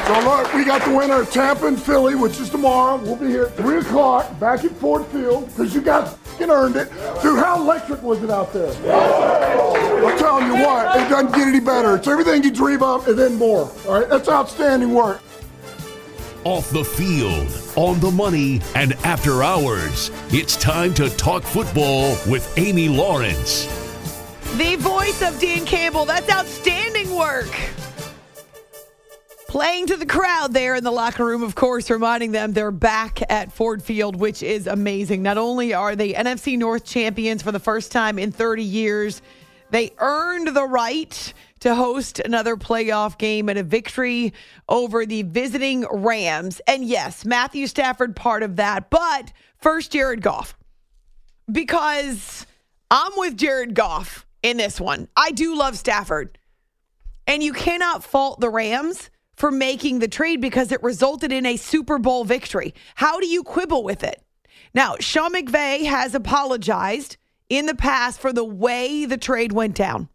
So 0.06 0.20
look, 0.30 0.54
we 0.54 0.64
got 0.64 0.86
the 0.88 0.96
winner 0.96 1.22
of 1.22 1.32
Tampa 1.32 1.66
and 1.66 1.82
Philly, 1.82 2.14
which 2.14 2.40
is 2.40 2.52
tomorrow. 2.52 2.98
We'll 2.98 3.16
be 3.16 3.30
here 3.30 3.46
at 3.46 3.58
3 3.58 3.80
o'clock 3.80 4.40
back 4.40 4.64
at 4.64 4.74
Ford 4.74 5.08
Field 5.08 5.48
because 5.48 5.74
you 5.74 5.82
guys 5.82 6.16
f***ing 6.36 6.50
earned 6.50 6.76
it. 6.76 6.90
Dude, 7.22 7.40
how 7.40 7.62
electric 7.62 8.02
was 8.04 8.22
it 8.24 8.30
out 8.30 8.54
there? 8.54 8.72
I'm 10.06 10.18
telling 10.18 10.48
you 10.48 10.56
what, 10.64 10.96
it 10.98 11.10
doesn't 11.10 11.34
get 11.34 11.48
any 11.48 11.60
better. 11.60 11.96
It's 11.96 12.08
everything 12.08 12.44
you 12.44 12.52
dream 12.52 12.84
of 12.84 13.08
and 13.08 13.18
then 13.18 13.36
more. 13.36 13.72
All 13.88 14.00
right, 14.00 14.10
that's 14.10 14.30
outstanding 14.30 14.94
work. 14.94 15.22
off 16.46 16.70
the 16.70 16.84
field, 16.86 17.48
on 17.76 18.00
the 18.00 18.12
money, 18.12 18.62
and 18.76 18.94
after 19.04 19.44
hours. 19.44 20.12
It's 20.30 20.56
time 20.56 20.94
to 20.94 21.10
talk 21.18 21.44
football 21.44 22.16
with 22.30 22.52
Amy 22.58 22.88
Lawrence. 22.88 23.66
The 24.56 24.76
voice 24.78 25.22
of 25.22 25.40
Dan 25.40 25.66
Campbell. 25.66 26.06
That's 26.06 26.32
outstanding 26.32 27.14
work. 27.14 27.50
Playing 29.56 29.88
to 29.88 29.96
the 29.96 30.06
crowd 30.06 30.52
there 30.52 30.76
in 30.76 30.84
the 30.84 30.92
locker 30.92 31.24
room, 31.24 31.42
of 31.42 31.56
course, 31.56 31.90
reminding 31.90 32.34
them 32.34 32.52
they're 32.52 32.72
back 32.72 33.22
at 33.32 33.54
Ford 33.54 33.82
Field, 33.82 34.18
which 34.18 34.44
is 34.44 34.68
amazing. 34.68 35.24
Not 35.24 35.38
only 35.38 35.74
are 35.74 35.96
they 35.96 36.12
NFC 36.12 36.58
North 36.58 36.84
champions 36.84 37.42
for 37.42 37.54
the 37.54 37.60
first 37.62 37.90
time 37.90 38.20
in 38.20 38.34
30 38.34 38.64
years, 38.64 39.22
they 39.70 39.94
earned 40.00 40.50
the 40.50 40.66
right 40.66 41.34
to 41.62 41.74
host 41.74 42.20
another 42.20 42.58
playoff 42.58 43.18
game 43.18 43.48
and 43.48 43.58
a 43.58 43.64
victory 43.64 44.34
over 44.68 45.06
the 45.06 45.22
visiting 45.22 45.86
Rams. 45.90 46.60
And 46.68 46.84
yes, 46.84 47.24
Matthew 47.24 47.68
Stafford 47.68 48.14
part 48.14 48.44
of 48.44 48.58
that, 48.58 48.90
but 48.90 49.32
first 49.60 49.94
Jared 49.94 50.22
Goff. 50.22 50.58
Because 51.50 52.46
I'm 52.92 53.14
with 53.16 53.38
Jared 53.38 53.74
Goff 53.74 54.26
in 54.44 54.58
this 54.58 54.82
one. 54.82 55.08
I 55.16 55.32
do 55.32 55.56
love 55.56 55.78
Stafford. 55.78 56.38
And 57.26 57.42
you 57.42 57.54
cannot 57.54 58.04
fault 58.04 58.42
the 58.42 58.50
Rams 58.50 59.10
for 59.36 59.52
making 59.52 60.00
the 60.00 60.08
trade 60.08 60.42
because 60.42 60.72
it 60.72 60.82
resulted 60.84 61.32
in 61.32 61.46
a 61.46 61.58
Super 61.58 61.98
Bowl 61.98 62.24
victory. 62.24 62.74
How 62.96 63.20
do 63.20 63.28
you 63.28 63.44
quibble 63.44 63.84
with 63.84 64.04
it? 64.04 64.22
Now, 64.74 64.96
Sean 65.00 65.34
McVay 65.34 65.86
has 65.86 66.16
apologized 66.16 67.18
in 67.50 67.66
the 67.66 67.76
past 67.76 68.20
for 68.20 68.34
the 68.34 68.44
way 68.44 69.06
the 69.06 69.18
trade 69.18 69.52
went 69.52 69.76
down. 69.76 70.10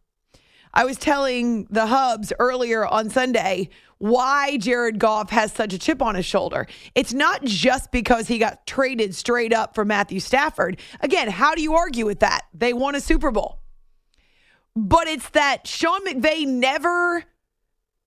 I 0.73 0.85
was 0.85 0.97
telling 0.97 1.67
the 1.71 1.87
Hubs 1.87 2.33
earlier 2.39 2.87
on 2.87 3.11
Sunday 3.11 3.71
why 3.99 4.57
Jared 4.57 4.99
Goff 4.99 5.31
has 5.31 5.53
such 5.53 5.75
a 5.75 5.79
chip 5.79 6.01
on 6.01 6.15
his 6.15 6.25
shoulder. 6.25 6.67
It's 6.95 7.13
not 7.13 7.45
just 7.45 7.93
because 7.93 8.29
he 8.29 8.39
got 8.39 8.67
traded 8.67 9.15
straight 9.15 9.53
up 9.53 9.75
for 9.75 9.85
Matthew 9.85 10.21
Stafford. 10.21 10.79
Again, 11.01 11.29
how 11.29 11.55
do 11.55 11.63
you 11.63 11.75
argue 11.75 12.07
with 12.07 12.21
that? 12.21 12.43
They 12.55 12.73
won 12.73 12.95
a 12.95 13.01
Super 13.01 13.31
Bowl. 13.31 13.61
But 14.77 15.09
it's 15.09 15.29
that 15.31 15.67
Sean 15.67 16.05
McVay 16.07 16.47
never 16.47 17.25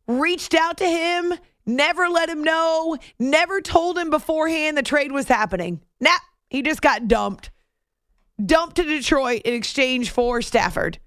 reached 0.08 0.54
out 0.54 0.78
to 0.78 0.86
him, 0.86 1.34
never 1.66 2.08
let 2.10 2.30
him 2.30 2.44
know, 2.44 2.98
never 3.20 3.62
told 3.62 3.98
him 3.98 4.10
beforehand 4.10 4.78
the 4.78 4.84
trade 4.84 5.12
was 5.12 5.28
happening. 5.28 5.82
Nah, 6.00 6.12
he 6.50 6.62
just 6.62 6.82
got 6.82 7.08
dumped. 7.08 7.52
Dumped 8.44 8.78
to 8.78 8.84
Detroit 8.84 9.44
in 9.46 9.54
exchange 9.54 10.10
for 10.10 10.42
Stafford. 10.42 11.00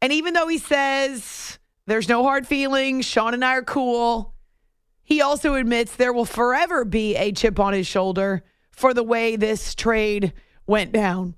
And 0.00 0.12
even 0.12 0.34
though 0.34 0.48
he 0.48 0.58
says 0.58 1.58
there's 1.86 2.08
no 2.08 2.22
hard 2.22 2.46
feelings, 2.46 3.04
Sean 3.04 3.34
and 3.34 3.44
I 3.44 3.54
are 3.56 3.62
cool, 3.62 4.34
he 5.02 5.20
also 5.20 5.54
admits 5.54 5.96
there 5.96 6.12
will 6.12 6.24
forever 6.24 6.84
be 6.84 7.16
a 7.16 7.32
chip 7.32 7.60
on 7.60 7.72
his 7.72 7.86
shoulder 7.86 8.42
for 8.70 8.94
the 8.94 9.02
way 9.02 9.36
this 9.36 9.74
trade 9.74 10.32
went 10.66 10.92
down. 10.92 11.34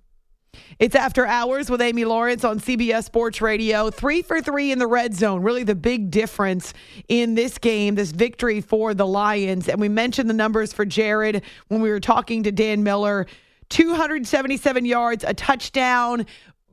It's 0.79 0.95
After 0.95 1.27
Hours 1.27 1.71
with 1.71 1.81
Amy 1.81 2.05
Lawrence 2.05 2.45
on 2.45 2.61
CBS 2.61 3.05
Sports 3.05 3.41
Radio. 3.41 3.91
Three 3.91 4.23
for 4.23 4.41
three 4.41 4.73
in 4.73 4.79
the 4.79 4.87
red 4.87 5.15
zone. 5.15 5.43
Really 5.43 5.65
the 5.65 5.75
big 5.75 6.11
difference 6.11 6.75
in 7.09 7.35
this 7.35 7.59
game, 7.59 7.95
this 7.95 8.13
victory 8.13 8.61
for 8.61 8.95
the 8.95 9.07
Lions. 9.07 9.69
And 9.69 9.81
we 9.81 9.89
mentioned 9.89 10.29
the 10.29 10.35
numbers 10.35 10.73
for 10.73 10.85
Jared 10.85 11.43
when 11.69 11.81
we 11.81 11.91
were 11.91 12.01
talking 12.01 12.43
to 12.45 12.53
Dan 12.53 12.83
Miller 12.83 13.27
277 13.69 14.85
yards, 14.85 15.25
a 15.25 15.35
touchdown. 15.35 16.27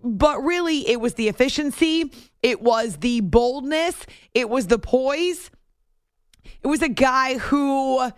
But 0.03 0.43
really, 0.43 0.87
it 0.87 0.99
was 0.99 1.13
the 1.13 1.27
efficiency, 1.29 2.11
it 2.41 2.61
was 2.61 2.97
the 2.97 3.21
boldness, 3.21 4.05
it 4.33 4.49
was 4.49 4.67
the 4.67 4.79
poise. 4.79 5.49
It 6.61 6.67
was 6.67 6.81
a 6.81 6.89
guy 6.89 7.37
who 7.37 8.09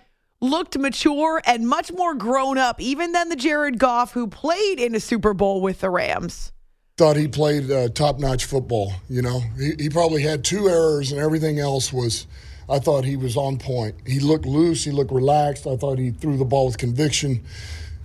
looked 0.50 0.78
mature 0.78 1.42
and 1.46 1.68
much 1.68 1.92
more 1.92 2.16
grown 2.16 2.58
up, 2.58 2.80
even 2.80 3.12
than 3.12 3.30
the 3.30 3.36
Jared 3.36 3.80
Goff 3.80 4.14
who 4.14 4.28
played 4.28 4.80
in 4.80 4.96
a 4.96 5.00
Super 5.00 5.34
Bowl 5.34 5.62
with 5.62 5.82
the 5.82 5.90
Rams. 5.90 6.52
Thought 6.98 7.18
he 7.18 7.28
played 7.28 7.70
uh, 7.70 7.90
top 7.90 8.20
notch 8.20 8.46
football. 8.46 8.94
You 9.10 9.22
know, 9.22 9.42
he, 9.58 9.74
he 9.78 9.90
probably 9.90 10.22
had 10.22 10.44
two 10.44 10.70
errors 10.70 11.12
and 11.12 11.20
everything 11.20 11.60
else 11.60 11.92
was. 11.92 12.28
I 12.68 12.80
thought 12.80 13.04
he 13.04 13.16
was 13.16 13.38
on 13.38 13.58
point. 13.58 13.96
He 14.08 14.20
looked 14.20 14.46
loose. 14.46 14.84
He 14.84 14.92
looked 14.92 15.12
relaxed. 15.12 15.68
I 15.68 15.76
thought 15.76 16.00
he 16.00 16.12
threw 16.12 16.38
the 16.38 16.46
ball 16.46 16.66
with 16.66 16.78
conviction. 16.78 17.44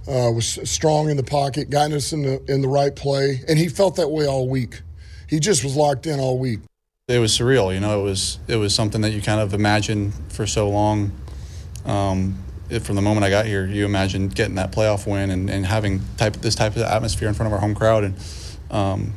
Uh, 0.09 0.31
was 0.33 0.59
strong 0.69 1.09
in 1.09 1.17
the 1.17 1.23
pocket, 1.23 1.71
got 1.71 1.93
us 1.93 2.13
in 2.13 2.23
the 2.23 2.43
in 2.53 2.63
the 2.63 2.69
right 2.69 2.97
play, 2.97 3.43
and 3.47 3.59
he 3.59 3.69
felt 3.69 3.97
that 3.97 4.09
way 4.09 4.27
all 4.27 4.49
week. 4.49 4.81
He 5.29 5.39
just 5.39 5.63
was 5.63 5.77
locked 5.77 6.07
in 6.07 6.19
all 6.19 6.39
week. 6.39 6.61
It 7.07 7.19
was 7.19 7.37
surreal, 7.37 7.73
you 7.73 7.81
know. 7.81 8.01
It 8.01 8.03
was 8.03 8.39
it 8.49 8.57
was 8.57 8.75
something 8.75 9.03
that 9.03 9.11
you 9.11 9.21
kind 9.21 9.41
of 9.41 9.53
imagined 9.53 10.15
for 10.29 10.47
so 10.47 10.69
long. 10.69 11.13
Um, 11.91 12.39
it, 12.69 12.81
from 12.81 12.95
the 12.95 13.03
moment 13.03 13.25
I 13.25 13.31
got 13.31 13.47
here, 13.47 13.67
you 13.67 13.85
imagine 13.85 14.29
getting 14.29 14.55
that 14.55 14.71
playoff 14.71 15.07
win 15.07 15.31
and, 15.31 15.51
and 15.51 15.67
having 15.67 16.01
type 16.17 16.37
this 16.37 16.55
type 16.55 16.77
of 16.77 16.83
atmosphere 16.83 17.29
in 17.29 17.35
front 17.35 17.49
of 17.49 17.53
our 17.53 17.59
home 17.59 17.75
crowd 17.75 18.05
and 18.05 18.15
um, 18.71 19.13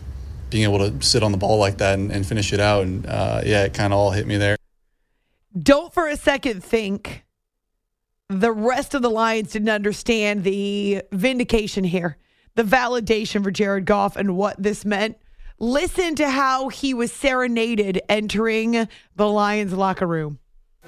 being 0.50 0.64
able 0.64 0.80
to 0.80 1.06
sit 1.06 1.24
on 1.24 1.32
the 1.32 1.38
ball 1.38 1.60
like 1.60 1.78
that 1.78 2.00
and, 2.00 2.12
and 2.12 2.26
finish 2.26 2.52
it 2.52 2.60
out. 2.60 2.84
And 2.84 3.06
uh, 3.06 3.42
yeah, 3.46 3.64
it 3.64 3.74
kind 3.74 3.94
of 3.94 4.00
all 4.00 4.12
hit 4.12 4.26
me 4.26 4.38
there. 4.38 4.58
Don't 5.58 5.94
for 5.94 6.08
a 6.08 6.18
second 6.18 6.64
think 6.64 7.24
the 8.30 8.52
rest 8.52 8.96
of 8.96 9.04
the 9.04 9.10
Lions 9.10 9.52
didn't 9.52 9.70
understand 9.70 10.44
the 10.44 11.04
vindication 11.12 11.84
here, 11.84 12.18
the 12.56 12.64
validation 12.64 13.44
for 13.44 13.52
Jared 13.52 13.86
Goff 13.86 14.16
and 14.16 14.36
what 14.36 14.62
this 14.62 14.84
meant. 14.84 15.18
Listen 15.60 16.16
to 16.16 16.28
how 16.28 16.70
he 16.70 16.96
was 16.96 17.12
serenaded 17.12 18.02
entering 18.10 18.88
the 19.16 19.30
Lions 19.30 19.74
locker 19.74 20.08
room. 20.08 20.40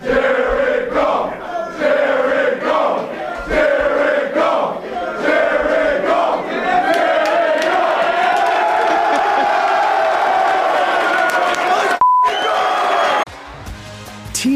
Jared 0.01 0.91
Goff! 0.91 1.44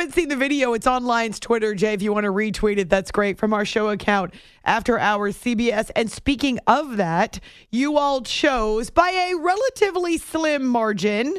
Haven't 0.00 0.14
seen 0.14 0.30
the 0.30 0.36
video, 0.36 0.72
it's 0.72 0.86
on 0.86 1.04
Lions 1.04 1.38
Twitter, 1.38 1.74
Jay. 1.74 1.92
If 1.92 2.00
you 2.00 2.10
want 2.10 2.24
to 2.24 2.32
retweet 2.32 2.78
it, 2.78 2.88
that's 2.88 3.10
great 3.10 3.36
from 3.36 3.52
our 3.52 3.66
show 3.66 3.90
account, 3.90 4.32
After 4.64 4.98
Hours 4.98 5.36
CBS. 5.36 5.90
And 5.94 6.10
speaking 6.10 6.58
of 6.66 6.96
that, 6.96 7.38
you 7.70 7.98
all 7.98 8.22
chose 8.22 8.88
by 8.88 9.10
a 9.10 9.36
relatively 9.36 10.16
slim 10.16 10.64
margin 10.64 11.36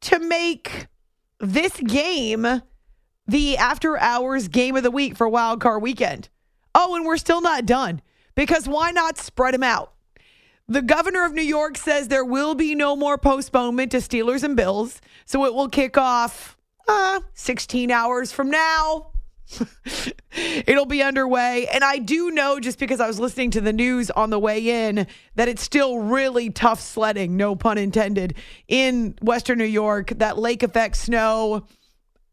to 0.00 0.18
make 0.18 0.86
this 1.38 1.76
game 1.80 2.62
the 3.26 3.58
after 3.58 3.98
hours 3.98 4.48
game 4.48 4.74
of 4.74 4.84
the 4.84 4.90
week 4.90 5.14
for 5.14 5.28
Wild 5.28 5.60
Card 5.60 5.82
Weekend. 5.82 6.30
Oh, 6.74 6.96
and 6.96 7.04
we're 7.04 7.18
still 7.18 7.42
not 7.42 7.66
done 7.66 8.00
because 8.34 8.66
why 8.66 8.90
not 8.92 9.18
spread 9.18 9.52
them 9.52 9.62
out? 9.62 9.92
The 10.66 10.80
governor 10.80 11.26
of 11.26 11.34
New 11.34 11.42
York 11.42 11.76
says 11.76 12.08
there 12.08 12.24
will 12.24 12.54
be 12.54 12.74
no 12.74 12.96
more 12.96 13.18
postponement 13.18 13.90
to 13.90 13.98
Steelers 13.98 14.42
and 14.42 14.56
Bills, 14.56 15.02
so 15.26 15.44
it 15.44 15.52
will 15.52 15.68
kick 15.68 15.98
off 15.98 16.56
uh, 16.88 17.20
16 17.34 17.90
hours 17.90 18.32
from 18.32 18.50
now. 18.50 19.12
It'll 20.66 20.86
be 20.86 21.02
underway. 21.02 21.66
And 21.72 21.84
I 21.84 21.98
do 21.98 22.30
know, 22.30 22.58
just 22.60 22.78
because 22.78 23.00
I 23.00 23.06
was 23.06 23.20
listening 23.20 23.50
to 23.52 23.60
the 23.60 23.72
news 23.72 24.10
on 24.10 24.30
the 24.30 24.38
way 24.38 24.88
in, 24.88 25.06
that 25.34 25.48
it's 25.48 25.62
still 25.62 25.98
really 25.98 26.50
tough 26.50 26.80
sledding, 26.80 27.36
no 27.36 27.54
pun 27.54 27.78
intended, 27.78 28.34
in 28.68 29.14
Western 29.20 29.58
New 29.58 29.64
York. 29.64 30.12
That 30.16 30.38
lake 30.38 30.62
effect 30.62 30.96
snow. 30.96 31.66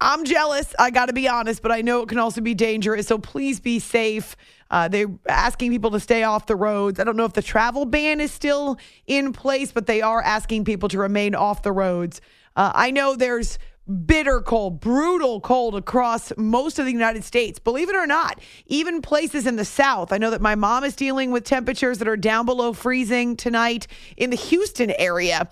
I'm 0.02 0.24
jealous. 0.24 0.74
I 0.80 0.92
got 0.92 1.08
to 1.08 1.14
be 1.14 1.28
honest, 1.28 1.62
but 1.62 1.74
I 1.74 1.82
know 1.82 2.02
it 2.02 2.10
can 2.10 2.20
also 2.20 2.40
be 2.40 2.54
dangerous. 2.54 3.08
So 3.08 3.18
please 3.18 3.60
be 3.60 3.80
safe. 3.80 4.36
Uh, 4.72 4.88
they're 4.88 5.10
asking 5.28 5.72
people 5.72 5.92
to 5.92 6.00
stay 6.00 6.24
off 6.24 6.46
the 6.46 6.56
roads. 6.56 7.00
I 7.00 7.04
don't 7.04 7.18
know 7.18 7.26
if 7.26 7.34
the 7.34 7.42
travel 7.42 7.86
ban 7.86 8.22
is 8.22 8.32
still 8.32 8.78
in 9.08 9.34
place, 9.34 9.72
but 9.74 9.88
they 9.88 10.02
are 10.02 10.22
asking 10.22 10.64
people 10.64 10.88
to 10.90 11.00
remain 11.00 11.36
off 11.36 11.64
the 11.64 11.72
roads. 11.72 12.22
Uh, 12.56 12.72
I 12.74 12.92
know 12.92 13.16
there's 13.16 13.60
bitter 13.90 14.42
cold, 14.42 14.80
brutal 14.80 15.42
cold 15.42 15.76
across 15.76 16.32
most 16.38 16.80
of 16.80 16.86
the 16.86 16.92
United 16.92 17.24
States. 17.24 17.60
Believe 17.60 17.90
it 17.90 17.96
or 17.96 18.08
not, 18.08 18.40
even 18.68 19.02
places 19.02 19.48
in 19.48 19.56
the 19.56 19.66
South. 19.66 20.14
I 20.14 20.18
know 20.18 20.30
that 20.30 20.42
my 20.42 20.56
mom 20.56 20.84
is 20.84 20.96
dealing 20.96 21.32
with 21.32 21.44
temperatures 21.44 21.98
that 21.98 22.08
are 22.08 22.18
down 22.18 22.46
below 22.46 22.74
freezing 22.74 23.36
tonight 23.36 23.88
in 24.18 24.30
the 24.30 24.36
Houston 24.36 24.92
area. 24.92 25.50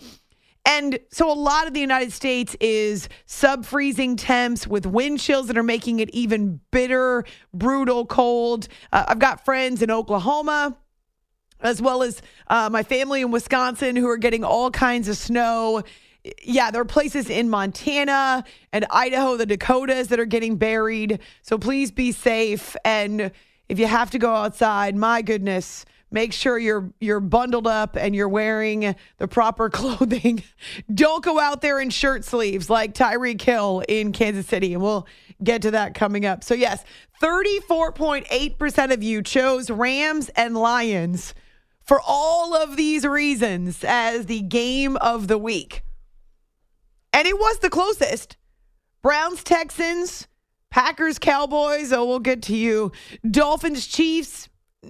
And 0.65 0.99
so 1.11 1.31
a 1.31 1.33
lot 1.33 1.67
of 1.67 1.73
the 1.73 1.79
United 1.79 2.11
States 2.11 2.55
is 2.59 3.07
sub 3.25 3.65
freezing 3.65 4.17
temps 4.17 4.67
with 4.67 4.85
wind 4.85 5.21
chills 5.21 5.47
that 5.47 5.57
are 5.57 5.63
making 5.63 5.99
it 5.99 6.09
even 6.09 6.59
bitter, 6.71 7.23
brutal 7.53 8.05
cold. 8.05 8.67
Uh, 8.91 9.05
I've 9.07 9.19
got 9.19 9.45
friends 9.45 9.81
in 9.81 9.89
Oklahoma 9.89 10.77
as 11.61 11.81
well 11.81 12.03
as 12.03 12.21
uh, 12.47 12.69
my 12.71 12.83
family 12.83 13.21
in 13.21 13.31
Wisconsin 13.31 13.95
who 13.95 14.07
are 14.07 14.17
getting 14.17 14.43
all 14.43 14.69
kinds 14.69 15.07
of 15.07 15.17
snow. 15.17 15.83
Yeah, 16.43 16.71
there 16.71 16.81
are 16.81 16.85
places 16.85 17.29
in 17.29 17.49
Montana 17.49 18.43
and 18.73 18.85
Idaho, 18.89 19.37
the 19.37 19.45
Dakotas 19.45 20.07
that 20.09 20.19
are 20.19 20.25
getting 20.25 20.57
buried. 20.57 21.19
So 21.41 21.57
please 21.57 21.91
be 21.91 22.11
safe. 22.11 22.75
And 22.83 23.31
if 23.69 23.79
you 23.79 23.87
have 23.87 24.11
to 24.11 24.19
go 24.19 24.33
outside, 24.33 24.95
my 24.95 25.21
goodness, 25.21 25.85
make 26.11 26.31
sure 26.33 26.57
you're 26.57 26.91
you're 26.99 27.19
bundled 27.19 27.67
up 27.67 27.95
and 27.95 28.15
you're 28.15 28.29
wearing 28.29 28.95
the 29.17 29.27
proper 29.27 29.69
clothing. 29.71 30.43
Don't 30.93 31.23
go 31.23 31.39
out 31.39 31.61
there 31.61 31.79
in 31.79 31.89
shirt 31.89 32.23
sleeves 32.23 32.69
like 32.69 32.93
Tyreek 32.93 33.41
Hill 33.41 33.83
in 33.87 34.11
Kansas 34.11 34.47
City, 34.47 34.73
and 34.73 34.81
we'll 34.81 35.07
get 35.43 35.61
to 35.63 35.71
that 35.71 35.93
coming 35.93 36.25
up. 36.25 36.43
So 36.43 36.53
yes, 36.53 36.83
34.8% 37.21 38.93
of 38.93 39.03
you 39.03 39.21
chose 39.21 39.69
Rams 39.69 40.29
and 40.35 40.55
Lions 40.55 41.33
for 41.83 42.01
all 42.05 42.55
of 42.55 42.75
these 42.75 43.05
reasons 43.05 43.83
as 43.83 44.25
the 44.25 44.41
game 44.41 44.97
of 44.97 45.27
the 45.27 45.37
week. 45.37 45.83
And 47.13 47.27
it 47.27 47.37
was 47.37 47.59
the 47.59 47.69
closest. 47.69 48.37
Browns, 49.01 49.43
Texans, 49.43 50.27
Packers, 50.69 51.19
Cowboys. 51.19 51.91
Oh, 51.91 52.05
we'll 52.05 52.19
get 52.19 52.41
to 52.43 52.55
you. 52.55 52.91
Dolphins, 53.29 53.87
Chiefs. 53.87 54.49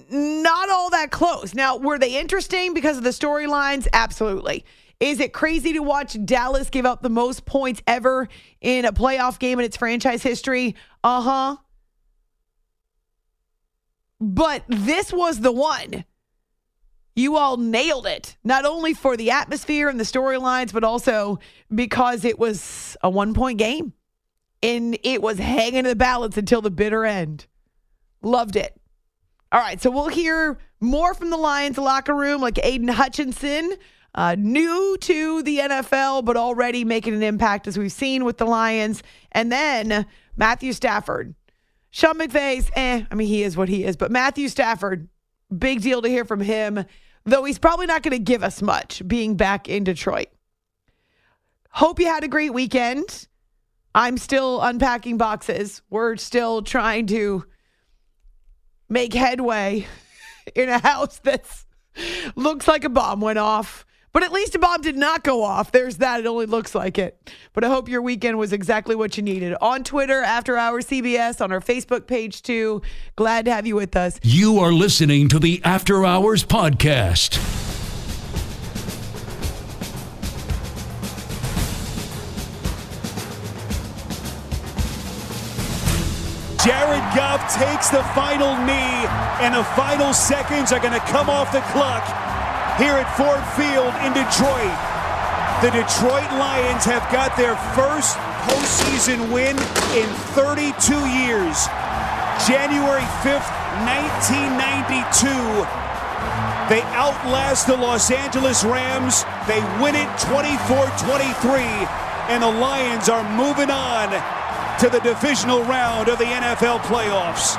Not 0.09 0.69
all 0.69 0.89
that 0.91 1.11
close. 1.11 1.53
Now, 1.53 1.77
were 1.77 1.97
they 1.97 2.19
interesting 2.19 2.73
because 2.73 2.97
of 2.97 3.03
the 3.03 3.11
storylines? 3.11 3.87
Absolutely. 3.93 4.65
Is 4.99 5.19
it 5.19 5.31
crazy 5.31 5.73
to 5.73 5.79
watch 5.79 6.17
Dallas 6.25 6.69
give 6.69 6.85
up 6.85 7.01
the 7.01 7.09
most 7.09 7.45
points 7.45 7.81
ever 7.85 8.27
in 8.61 8.85
a 8.85 8.91
playoff 8.91 9.39
game 9.39 9.59
in 9.59 9.65
its 9.65 9.77
franchise 9.77 10.23
history? 10.23 10.75
Uh 11.03 11.21
huh. 11.21 11.57
But 14.19 14.63
this 14.67 15.13
was 15.13 15.39
the 15.39 15.51
one. 15.51 16.03
You 17.17 17.37
all 17.37 17.57
nailed 17.57 18.05
it, 18.05 18.37
not 18.43 18.63
only 18.63 18.93
for 18.93 19.17
the 19.17 19.31
atmosphere 19.31 19.89
and 19.89 19.99
the 19.99 20.03
storylines, 20.03 20.71
but 20.71 20.83
also 20.83 21.39
because 21.73 22.23
it 22.23 22.37
was 22.37 22.95
a 23.01 23.09
one 23.09 23.33
point 23.33 23.57
game 23.57 23.93
and 24.61 24.95
it 25.01 25.19
was 25.19 25.39
hanging 25.39 25.79
in 25.79 25.85
the 25.85 25.95
balance 25.95 26.37
until 26.37 26.61
the 26.61 26.69
bitter 26.69 27.05
end. 27.05 27.47
Loved 28.21 28.55
it. 28.55 28.79
All 29.51 29.59
right, 29.59 29.81
so 29.81 29.89
we'll 29.89 30.09
hear 30.09 30.59
more 30.79 31.15
from 31.15 31.31
the 31.31 31.37
Lions 31.37 31.79
locker 31.79 32.13
room, 32.13 32.39
like 32.39 32.63
Aidan 32.63 32.89
Hutchinson, 32.89 33.73
uh, 34.13 34.35
new 34.37 34.95
to 35.01 35.41
the 35.41 35.57
NFL, 35.57 36.23
but 36.23 36.37
already 36.37 36.85
making 36.85 37.15
an 37.15 37.23
impact 37.23 37.65
as 37.65 37.79
we've 37.79 37.91
seen 37.91 38.25
with 38.25 38.37
the 38.37 38.45
Lions. 38.45 39.01
And 39.31 39.51
then 39.51 40.05
Matthew 40.35 40.71
Stafford. 40.71 41.33
Sean 41.89 42.19
McVay's, 42.19 42.69
eh, 42.75 43.05
I 43.09 43.15
mean, 43.15 43.27
he 43.27 43.41
is 43.41 43.57
what 43.57 43.69
he 43.69 43.85
is, 43.85 43.97
but 43.97 44.11
Matthew 44.11 44.49
Stafford, 44.49 45.07
big 45.57 45.81
deal 45.81 46.03
to 46.03 46.09
hear 46.09 46.25
from 46.25 46.41
him, 46.41 46.85
though 47.27 47.43
he's 47.43 47.59
probably 47.59 47.85
not 47.85 48.01
going 48.01 48.17
to 48.17 48.23
give 48.23 48.41
us 48.41 48.61
much 48.61 49.05
being 49.05 49.35
back 49.35 49.67
in 49.67 49.83
Detroit. 49.83 50.29
Hope 51.69 51.99
you 51.99 52.07
had 52.07 52.23
a 52.23 52.27
great 52.27 52.53
weekend. 52.53 53.27
I'm 53.93 54.17
still 54.17 54.61
unpacking 54.61 55.17
boxes. 55.17 55.81
We're 55.89 56.15
still 56.15 56.61
trying 56.61 57.05
to 57.07 57.43
make 58.89 59.13
headway 59.13 59.85
in 60.55 60.69
a 60.69 60.79
house 60.79 61.19
that 61.19 61.45
looks 62.35 62.67
like 62.67 62.85
a 62.85 62.89
bomb 62.89 63.19
went 63.19 63.39
off. 63.39 63.85
But 64.13 64.23
at 64.23 64.31
least 64.31 64.55
a 64.55 64.59
bomb 64.59 64.81
did 64.81 64.97
not 64.97 65.23
go 65.23 65.43
off. 65.43 65.71
There's 65.71 65.97
that. 65.97 66.19
It 66.19 66.25
only 66.25 66.45
looks 66.45 66.73
like 66.73 66.97
it. 66.97 67.31
But 67.53 67.63
I 67.63 67.67
hope 67.67 67.89
your 67.89 68.01
weekend 68.01 68.37
was 68.39 68.53
exactly 68.53 68.95
what 68.95 69.17
you 69.17 69.23
needed. 69.23 69.55
On 69.61 69.83
Twitter, 69.83 70.23
After 70.23 70.57
Hours 70.57 70.87
CBS, 70.87 71.41
on 71.41 71.51
our 71.51 71.59
Facebook 71.61 72.07
page 72.07 72.41
too. 72.41 72.81
Glad 73.15 73.45
to 73.45 73.53
have 73.53 73.67
you 73.67 73.75
with 73.75 73.95
us. 73.95 74.19
You 74.23 74.59
are 74.59 74.71
listening 74.71 75.27
to 75.29 75.39
the 75.39 75.61
After 75.63 76.05
Hours 76.05 76.43
Podcast. 76.43 77.37
Jared 86.65 87.03
Goff 87.15 87.55
takes 87.55 87.89
the 87.89 88.03
final 88.15 88.57
knee, 88.65 89.05
and 89.39 89.53
the 89.53 89.63
final 89.75 90.11
seconds 90.13 90.71
are 90.73 90.79
going 90.79 90.91
to 90.91 90.99
come 90.99 91.29
off 91.29 91.51
the 91.51 91.61
clock 91.71 92.03
here 92.77 92.93
at 92.93 93.09
Ford 93.17 93.41
Field 93.57 93.89
in 94.05 94.13
Detroit. 94.13 94.77
The 95.65 95.73
Detroit 95.73 96.29
Lions 96.37 96.85
have 96.85 97.01
got 97.11 97.33
their 97.35 97.57
first 97.73 98.15
postseason 98.45 99.33
win 99.33 99.57
in 99.97 100.07
32 100.37 100.69
years. 101.09 101.65
January 102.45 103.01
5th, 103.25 103.49
1992. 103.81 105.25
They 106.69 106.85
outlast 106.93 107.65
the 107.65 107.75
Los 107.75 108.11
Angeles 108.11 108.63
Rams. 108.63 109.25
They 109.47 109.59
win 109.81 109.95
it 109.95 110.09
24 110.29 110.85
23, 111.01 111.65
and 112.29 112.43
the 112.43 112.51
Lions 112.51 113.09
are 113.09 113.25
moving 113.35 113.71
on 113.71 114.11
to 114.79 114.89
the 114.89 114.99
divisional 114.99 115.63
round 115.63 116.09
of 116.09 116.19
the 116.19 116.25
NFL 116.25 116.79
playoffs. 116.85 117.57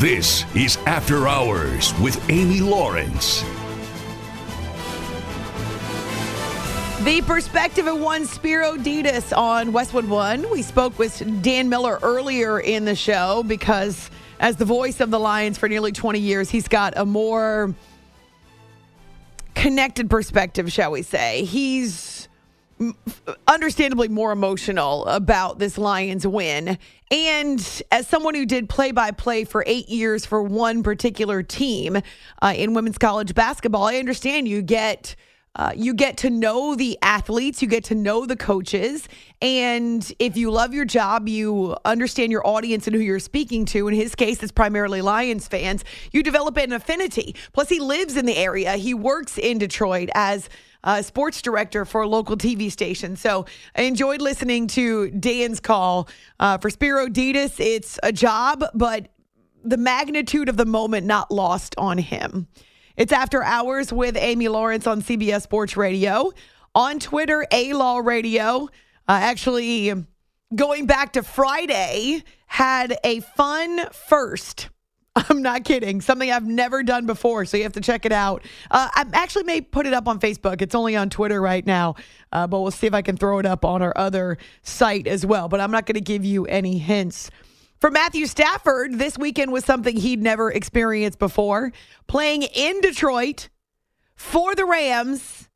This 0.00 0.46
is 0.56 0.78
After 0.86 1.28
Hours 1.28 1.92
with 2.00 2.30
Amy 2.30 2.60
Lawrence. 2.60 3.44
The 7.02 7.20
perspective 7.26 7.86
of 7.86 8.00
one 8.00 8.24
Spero 8.24 8.78
Dedes 8.78 9.30
on 9.34 9.74
Westwood 9.74 10.08
One. 10.08 10.48
We 10.48 10.62
spoke 10.62 10.98
with 10.98 11.42
Dan 11.42 11.68
Miller 11.68 11.98
earlier 12.00 12.60
in 12.60 12.86
the 12.86 12.94
show 12.94 13.42
because, 13.42 14.10
as 14.38 14.56
the 14.56 14.64
voice 14.64 15.00
of 15.00 15.10
the 15.10 15.20
Lions 15.20 15.58
for 15.58 15.68
nearly 15.68 15.92
20 15.92 16.18
years, 16.18 16.48
he's 16.48 16.66
got 16.66 16.96
a 16.96 17.04
more 17.04 17.74
connected 19.54 20.08
perspective, 20.08 20.72
shall 20.72 20.92
we 20.92 21.02
say. 21.02 21.44
He's 21.44 21.92
understandably 23.46 24.08
more 24.08 24.32
emotional 24.32 25.06
about 25.06 25.58
this 25.58 25.76
Lions 25.76 26.26
win. 26.26 26.78
And 27.10 27.82
as 27.90 28.06
someone 28.06 28.34
who 28.34 28.46
did 28.46 28.68
play 28.68 28.92
by 28.92 29.10
play 29.10 29.44
for 29.44 29.64
eight 29.66 29.88
years 29.88 30.24
for 30.24 30.42
one 30.42 30.82
particular 30.82 31.42
team 31.42 32.00
uh, 32.40 32.54
in 32.56 32.74
women's 32.74 32.98
college 32.98 33.34
basketball, 33.34 33.84
I 33.84 33.96
understand 33.96 34.48
you 34.48 34.62
get. 34.62 35.16
Uh, 35.56 35.72
you 35.74 35.92
get 35.92 36.16
to 36.16 36.30
know 36.30 36.76
the 36.76 36.96
athletes, 37.02 37.60
you 37.60 37.66
get 37.66 37.82
to 37.82 37.94
know 37.96 38.24
the 38.24 38.36
coaches, 38.36 39.08
and 39.42 40.12
if 40.20 40.36
you 40.36 40.48
love 40.48 40.72
your 40.72 40.84
job, 40.84 41.28
you 41.28 41.76
understand 41.84 42.30
your 42.30 42.46
audience 42.46 42.86
and 42.86 42.94
who 42.94 43.02
you're 43.02 43.18
speaking 43.18 43.64
to. 43.64 43.88
In 43.88 43.94
his 43.94 44.14
case, 44.14 44.44
it's 44.44 44.52
primarily 44.52 45.02
Lions 45.02 45.48
fans. 45.48 45.84
You 46.12 46.22
develop 46.22 46.56
an 46.56 46.72
affinity. 46.72 47.34
Plus, 47.52 47.68
he 47.68 47.80
lives 47.80 48.16
in 48.16 48.26
the 48.26 48.36
area. 48.36 48.76
He 48.76 48.94
works 48.94 49.38
in 49.38 49.58
Detroit 49.58 50.08
as 50.14 50.48
uh, 50.84 51.02
sports 51.02 51.42
director 51.42 51.84
for 51.84 52.02
a 52.02 52.08
local 52.08 52.36
TV 52.36 52.70
station. 52.70 53.16
So 53.16 53.46
I 53.76 53.82
enjoyed 53.82 54.20
listening 54.20 54.66
to 54.68 55.10
Dan's 55.10 55.60
call 55.60 56.08
uh, 56.38 56.58
for 56.58 56.70
Spero 56.70 57.08
Dedes. 57.08 57.58
It's 57.58 57.98
a 58.02 58.12
job, 58.12 58.64
but 58.74 59.08
the 59.64 59.76
magnitude 59.76 60.48
of 60.48 60.56
the 60.56 60.64
moment 60.64 61.06
not 61.06 61.30
lost 61.30 61.74
on 61.76 61.98
him. 61.98 62.48
It's 62.96 63.12
After 63.12 63.42
Hours 63.42 63.92
with 63.92 64.16
Amy 64.16 64.48
Lawrence 64.48 64.86
on 64.86 65.02
CBS 65.02 65.42
Sports 65.42 65.76
Radio. 65.76 66.32
On 66.74 66.98
Twitter, 66.98 67.46
A 67.50 67.72
Law 67.72 67.98
Radio. 67.98 68.68
Uh, 69.08 69.18
actually, 69.22 69.92
going 70.54 70.86
back 70.86 71.14
to 71.14 71.22
Friday, 71.22 72.22
had 72.46 72.96
a 73.04 73.20
fun 73.20 73.86
first. 73.92 74.68
I'm 75.16 75.42
not 75.42 75.64
kidding. 75.64 76.00
Something 76.00 76.30
I've 76.30 76.46
never 76.46 76.82
done 76.82 77.06
before, 77.06 77.44
so 77.44 77.56
you 77.56 77.64
have 77.64 77.72
to 77.72 77.80
check 77.80 78.06
it 78.06 78.12
out. 78.12 78.44
Uh, 78.70 78.88
I 78.94 79.06
actually 79.12 79.44
may 79.44 79.60
put 79.60 79.86
it 79.86 79.92
up 79.92 80.06
on 80.06 80.20
Facebook. 80.20 80.62
It's 80.62 80.74
only 80.74 80.94
on 80.96 81.10
Twitter 81.10 81.40
right 81.40 81.66
now, 81.66 81.96
uh, 82.32 82.46
but 82.46 82.60
we'll 82.60 82.70
see 82.70 82.86
if 82.86 82.94
I 82.94 83.02
can 83.02 83.16
throw 83.16 83.38
it 83.38 83.46
up 83.46 83.64
on 83.64 83.82
our 83.82 83.92
other 83.96 84.38
site 84.62 85.06
as 85.06 85.26
well. 85.26 85.48
But 85.48 85.60
I'm 85.60 85.70
not 85.70 85.86
going 85.86 85.94
to 85.94 86.00
give 86.00 86.24
you 86.24 86.46
any 86.46 86.78
hints. 86.78 87.30
For 87.80 87.90
Matthew 87.90 88.26
Stafford, 88.26 88.98
this 88.98 89.16
weekend 89.16 89.52
was 89.52 89.64
something 89.64 89.96
he'd 89.96 90.22
never 90.22 90.52
experienced 90.52 91.18
before. 91.18 91.72
Playing 92.06 92.42
in 92.42 92.80
Detroit 92.82 93.48
for 94.14 94.54
the 94.54 94.66
Rams 94.66 95.48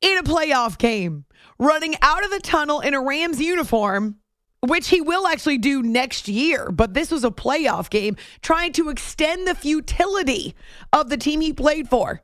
in 0.00 0.16
a 0.16 0.22
playoff 0.22 0.78
game, 0.78 1.24
running 1.58 1.96
out 2.02 2.24
of 2.24 2.30
the 2.30 2.38
tunnel 2.38 2.80
in 2.80 2.94
a 2.94 3.02
Rams 3.02 3.40
uniform, 3.40 4.19
which 4.66 4.88
he 4.88 5.00
will 5.00 5.26
actually 5.26 5.58
do 5.58 5.82
next 5.82 6.28
year. 6.28 6.70
But 6.70 6.94
this 6.94 7.10
was 7.10 7.24
a 7.24 7.30
playoff 7.30 7.90
game, 7.90 8.16
trying 8.42 8.72
to 8.74 8.88
extend 8.88 9.46
the 9.46 9.54
futility 9.54 10.54
of 10.92 11.08
the 11.08 11.16
team 11.16 11.40
he 11.40 11.52
played 11.52 11.88
for 11.88 12.22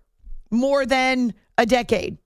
more 0.51 0.87
than 0.87 1.35
a 1.59 1.67
decade. 1.67 2.19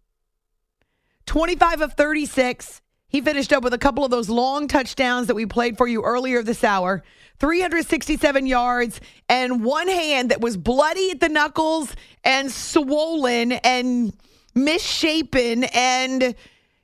25 1.27 1.81
of 1.83 1.93
36. 1.95 2.83
He 3.09 3.21
finished 3.21 3.53
up 3.53 3.65
with 3.65 3.75
a 3.75 3.79
couple 3.79 4.05
of 4.05 4.11
those 4.11 4.29
long 4.29 4.69
touchdowns 4.69 5.27
that 5.29 5.35
we 5.35 5.47
played 5.47 5.77
for 5.77 5.87
you 5.87 6.03
earlier 6.03 6.43
this 6.43 6.63
hour. 6.63 7.03
367 7.39 8.47
yards 8.47 9.01
and 9.29 9.65
one 9.65 9.89
hand 9.89 10.31
that 10.31 10.41
was 10.41 10.57
bloody 10.57 11.11
at 11.11 11.21
the 11.21 11.29
knuckles 11.29 11.95
and 12.23 12.53
swollen 12.53 13.53
and 13.53 14.13
misshapen. 14.55 15.65
And 15.65 16.35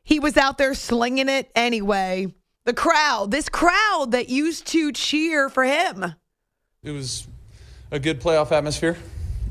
he 0.02 0.18
was 0.18 0.36
out 0.36 0.58
there 0.58 0.74
slinging 0.74 1.28
it 1.28 1.50
anyway. 1.54 2.34
The 2.66 2.74
crowd, 2.74 3.30
this 3.30 3.48
crowd 3.48 4.08
that 4.10 4.28
used 4.28 4.66
to 4.68 4.90
cheer 4.90 5.48
for 5.48 5.62
him. 5.62 6.04
It 6.82 6.90
was 6.90 7.28
a 7.92 8.00
good 8.00 8.20
playoff 8.20 8.50
atmosphere. 8.50 8.96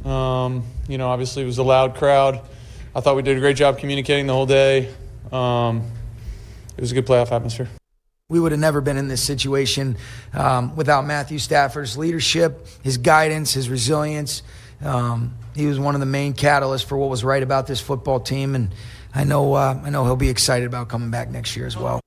Um, 0.03 0.65
you 0.89 0.97
know, 0.97 1.07
obviously 1.07 1.43
it 1.43 1.45
was 1.45 1.57
a 1.57 1.63
loud 1.63 1.95
crowd. 1.95 2.41
I 2.93 2.99
thought 2.99 3.15
we 3.15 3.21
did 3.21 3.37
a 3.37 3.39
great 3.39 3.55
job 3.55 3.79
communicating 3.79 4.27
the 4.27 4.33
whole 4.33 4.45
day. 4.45 4.93
Um, 5.31 5.89
it 6.77 6.81
was 6.81 6.91
a 6.91 6.93
good 6.93 7.07
playoff 7.07 7.31
atmosphere. 7.31 7.69
We 8.27 8.41
would 8.41 8.51
have 8.51 8.59
never 8.59 8.81
been 8.81 8.97
in 8.97 9.07
this 9.07 9.21
situation 9.21 9.95
um, 10.33 10.75
without 10.75 11.05
Matthew 11.05 11.39
Stafford's 11.39 11.97
leadership, 11.97 12.67
his 12.83 12.97
guidance, 12.97 13.53
his 13.53 13.69
resilience. 13.69 14.43
Um, 14.83 15.35
he 15.55 15.67
was 15.67 15.79
one 15.79 15.95
of 15.95 16.01
the 16.01 16.05
main 16.05 16.33
catalysts 16.33 16.83
for 16.83 16.97
what 16.97 17.09
was 17.09 17.23
right 17.23 17.41
about 17.41 17.65
this 17.65 17.79
football 17.79 18.19
team, 18.19 18.55
and 18.55 18.73
I 19.13 19.23
know 19.23 19.53
uh, 19.53 19.79
I 19.81 19.89
know 19.89 20.03
he'll 20.03 20.17
be 20.17 20.29
excited 20.29 20.65
about 20.65 20.89
coming 20.89 21.11
back 21.11 21.29
next 21.29 21.55
year 21.55 21.65
as 21.65 21.77
well. 21.77 22.01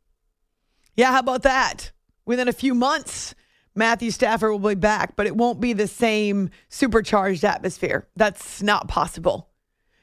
Yeah, 0.99 1.13
how 1.13 1.21
about 1.21 1.45
that? 1.45 1.93
Within 2.27 2.49
a 2.49 2.53
few 2.53 2.75
months, 2.75 3.37
Matthew 3.77 4.11
Stafford 4.11 4.51
will 4.51 4.71
be 4.71 4.75
back, 4.75 5.15
but 5.15 5.29
it 5.29 5.37
won't 5.37 5.61
be 5.61 5.73
the 5.73 5.87
same 5.87 6.51
supercharged 6.71 7.45
atmosphere. 7.45 8.09
That's 8.17 8.63
not 8.63 8.89
possible. 8.89 9.49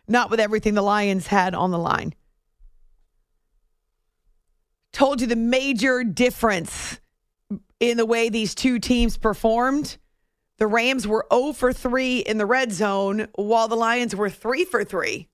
Not 0.07 0.31
with 0.31 0.39
everything 0.39 0.73
the 0.73 0.81
Lions 0.81 1.27
had 1.27 1.53
on 1.53 1.71
the 1.71 1.77
line. 1.77 2.15
Told 4.93 5.19
you 5.19 5.27
the 5.27 5.35
major 5.35 6.05
difference 6.05 7.01
in 7.81 7.97
the 7.97 8.05
way 8.05 8.29
these 8.29 8.55
two 8.55 8.79
teams 8.79 9.17
performed. 9.17 9.97
The 10.59 10.67
Rams 10.67 11.05
were 11.05 11.25
0 11.29 11.51
for 11.51 11.73
3 11.73 12.19
in 12.19 12.37
the 12.37 12.45
red 12.45 12.71
zone, 12.71 13.27
while 13.35 13.67
the 13.67 13.75
Lions 13.75 14.15
were 14.15 14.29
3 14.29 14.63
for 14.63 14.85
3. 14.85 15.27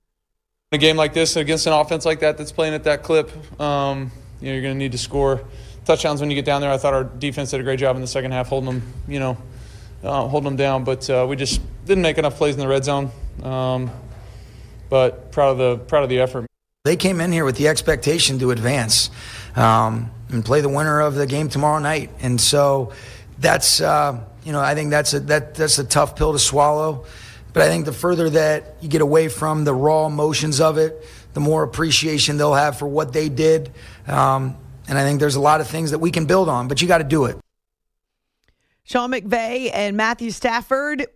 A 0.72 0.78
game 0.80 0.98
like 0.98 1.14
this, 1.14 1.36
against 1.36 1.68
an 1.68 1.74
offense 1.74 2.04
like 2.04 2.22
that 2.22 2.40
that's 2.40 2.52
playing 2.52 2.74
at 2.74 2.86
that 2.86 3.04
clip, 3.04 3.30
um, 3.62 4.12
you 4.42 4.48
know, 4.48 4.54
you're 4.54 4.62
going 4.62 4.76
to 4.76 4.80
need 4.80 4.92
to 4.92 4.98
score 4.98 5.44
touchdowns 5.86 6.20
when 6.20 6.30
you 6.30 6.36
get 6.36 6.46
down 6.46 6.62
there. 6.62 6.72
I 6.72 6.78
thought 6.78 6.94
our 6.94 7.04
defense 7.04 7.52
did 7.52 7.60
a 7.60 7.64
great 7.64 7.80
job 7.80 7.96
in 7.96 8.02
the 8.02 8.08
second 8.08 8.32
half, 8.32 8.48
holding 8.48 8.80
them, 8.80 8.94
you 9.08 9.20
know, 9.20 9.38
uh, 10.04 10.28
holding 10.28 10.46
them 10.46 10.56
down. 10.56 10.84
But 10.84 11.10
uh, 11.10 11.26
we 11.30 11.36
just 11.36 11.62
didn't 11.86 12.02
make 12.02 12.18
enough 12.18 12.36
plays 12.36 12.56
in 12.56 12.60
the 12.60 12.68
red 12.68 12.84
zone. 12.84 13.12
Um, 13.44 13.92
but 14.90 15.32
proud 15.32 15.52
of 15.52 15.58
the 15.58 15.78
proud 15.86 16.04
of 16.04 16.10
the 16.10 16.20
effort. 16.20 16.46
They 16.84 16.98
came 16.98 17.22
in 17.22 17.32
here 17.32 17.46
with 17.46 17.58
the 17.58 17.68
expectation 17.68 18.40
to 18.40 18.52
advance 18.52 19.10
um, 19.56 20.12
and 20.30 20.44
play 20.44 20.62
the 20.62 20.70
winner 20.70 21.00
of 21.00 21.16
the 21.16 21.26
game 21.26 21.48
tomorrow 21.48 21.80
night, 21.80 22.10
and 22.20 22.40
so 22.40 22.92
that's 23.40 23.82
uh, 23.82 24.20
you 24.44 24.52
know 24.52 24.60
I 24.60 24.76
think 24.76 24.90
that's 24.90 25.14
a 25.14 25.20
that 25.22 25.56
that's 25.56 25.80
a 25.80 25.84
tough 25.84 26.16
pill 26.16 26.34
to 26.34 26.40
swallow. 26.40 27.06
But 27.54 27.64
I 27.64 27.68
think 27.68 27.86
the 27.86 27.94
further 27.94 28.30
that 28.32 28.76
you 28.82 28.90
get 28.90 29.02
away 29.02 29.28
from 29.28 29.64
the 29.64 29.74
raw 29.74 30.06
emotions 30.08 30.62
of 30.62 30.78
it, 30.78 31.06
the 31.34 31.40
more 31.40 31.64
appreciation 31.64 32.38
they'll 32.38 32.54
have 32.54 32.78
for 32.78 32.88
what 32.88 33.14
they 33.14 33.30
did. 33.30 33.72
Um, 34.08 34.58
and 34.88 34.98
I 34.98 35.04
think 35.04 35.20
there's 35.20 35.36
a 35.36 35.42
lot 35.42 35.62
of 35.62 35.68
things 35.68 35.92
that 35.92 36.00
we 36.00 36.12
can 36.12 36.26
build 36.26 36.50
on, 36.50 36.68
but 36.68 36.82
you 36.82 36.88
got 36.88 37.00
to 37.00 37.04
do 37.04 37.26
it. 37.26 37.38
Sean 38.84 39.12
McVay 39.12 39.72
and 39.74 39.96
Matthew 39.96 40.32
Stafford, 40.32 41.08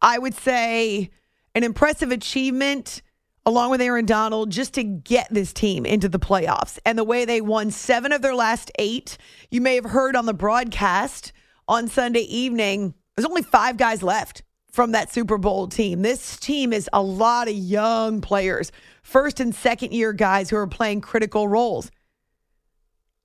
I 0.00 0.18
would 0.18 0.34
say 0.34 1.10
an 1.54 1.64
impressive 1.64 2.10
achievement 2.10 3.02
along 3.46 3.70
with 3.70 3.80
Aaron 3.80 4.06
Donald 4.06 4.50
just 4.50 4.74
to 4.74 4.84
get 4.84 5.28
this 5.30 5.52
team 5.52 5.86
into 5.86 6.08
the 6.08 6.18
playoffs. 6.18 6.78
And 6.84 6.98
the 6.98 7.04
way 7.04 7.24
they 7.24 7.40
won 7.40 7.70
seven 7.70 8.12
of 8.12 8.22
their 8.22 8.34
last 8.34 8.70
eight, 8.78 9.18
you 9.50 9.60
may 9.60 9.74
have 9.74 9.86
heard 9.86 10.14
on 10.14 10.26
the 10.26 10.34
broadcast 10.34 11.32
on 11.66 11.88
Sunday 11.88 12.20
evening, 12.20 12.94
there's 13.16 13.26
only 13.26 13.42
five 13.42 13.76
guys 13.76 14.02
left 14.02 14.42
from 14.70 14.92
that 14.92 15.12
Super 15.12 15.38
Bowl 15.38 15.66
team. 15.66 16.02
This 16.02 16.38
team 16.38 16.72
is 16.72 16.88
a 16.92 17.02
lot 17.02 17.48
of 17.48 17.54
young 17.54 18.20
players, 18.20 18.72
first 19.02 19.40
and 19.40 19.54
second 19.54 19.92
year 19.92 20.12
guys 20.12 20.50
who 20.50 20.56
are 20.56 20.66
playing 20.66 21.00
critical 21.00 21.48
roles. 21.48 21.90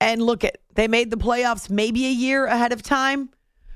And 0.01 0.21
look 0.21 0.43
at 0.43 0.57
they 0.73 0.87
made 0.87 1.09
the 1.09 1.17
playoffs 1.17 1.69
maybe 1.69 2.05
a 2.05 2.11
year 2.11 2.45
ahead 2.45 2.73
of 2.73 2.83
time, 2.83 3.29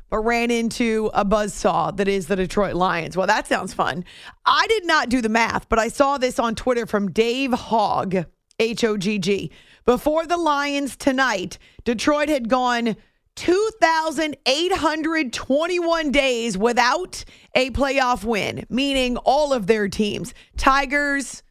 but 0.10 0.20
ran 0.20 0.52
into 0.52 1.10
a 1.14 1.24
buzzsaw 1.24 1.96
that 1.96 2.08
is 2.08 2.28
the 2.28 2.36
Detroit 2.36 2.76
Lions. 2.76 3.16
Well, 3.16 3.28
that 3.28 3.48
sounds 3.48 3.74
fun. 3.74 4.04
I 4.46 4.68
did 4.68 4.86
not 4.86 5.10
do 5.10 5.22
the 5.22 5.30
math, 5.30 5.70
but 5.70 5.80
I 5.80 5.88
saw 5.88 6.18
this 6.18 6.40
on 6.40 6.56
Twitter 6.56 6.86
from 6.86 7.12
Dave 7.12 7.54
Hogg, 7.54 8.26
H 8.60 8.84
O 8.84 8.98
G 8.98 9.18
G. 9.18 9.52
Before 9.86 10.26
the 10.26 10.38
Lions 10.38 10.98
tonight, 10.98 11.58
Detroit 11.84 12.30
had 12.30 12.50
gone 12.50 12.96
2,821 13.40 16.12
days 16.12 16.58
without 16.58 17.24
a 17.56 17.72
playoff 17.72 18.26
win, 18.26 18.66
meaning 18.70 19.16
all 19.16 19.54
of 19.54 19.66
their 19.66 19.88
teams 19.88 20.34
Tigers, 20.58 21.42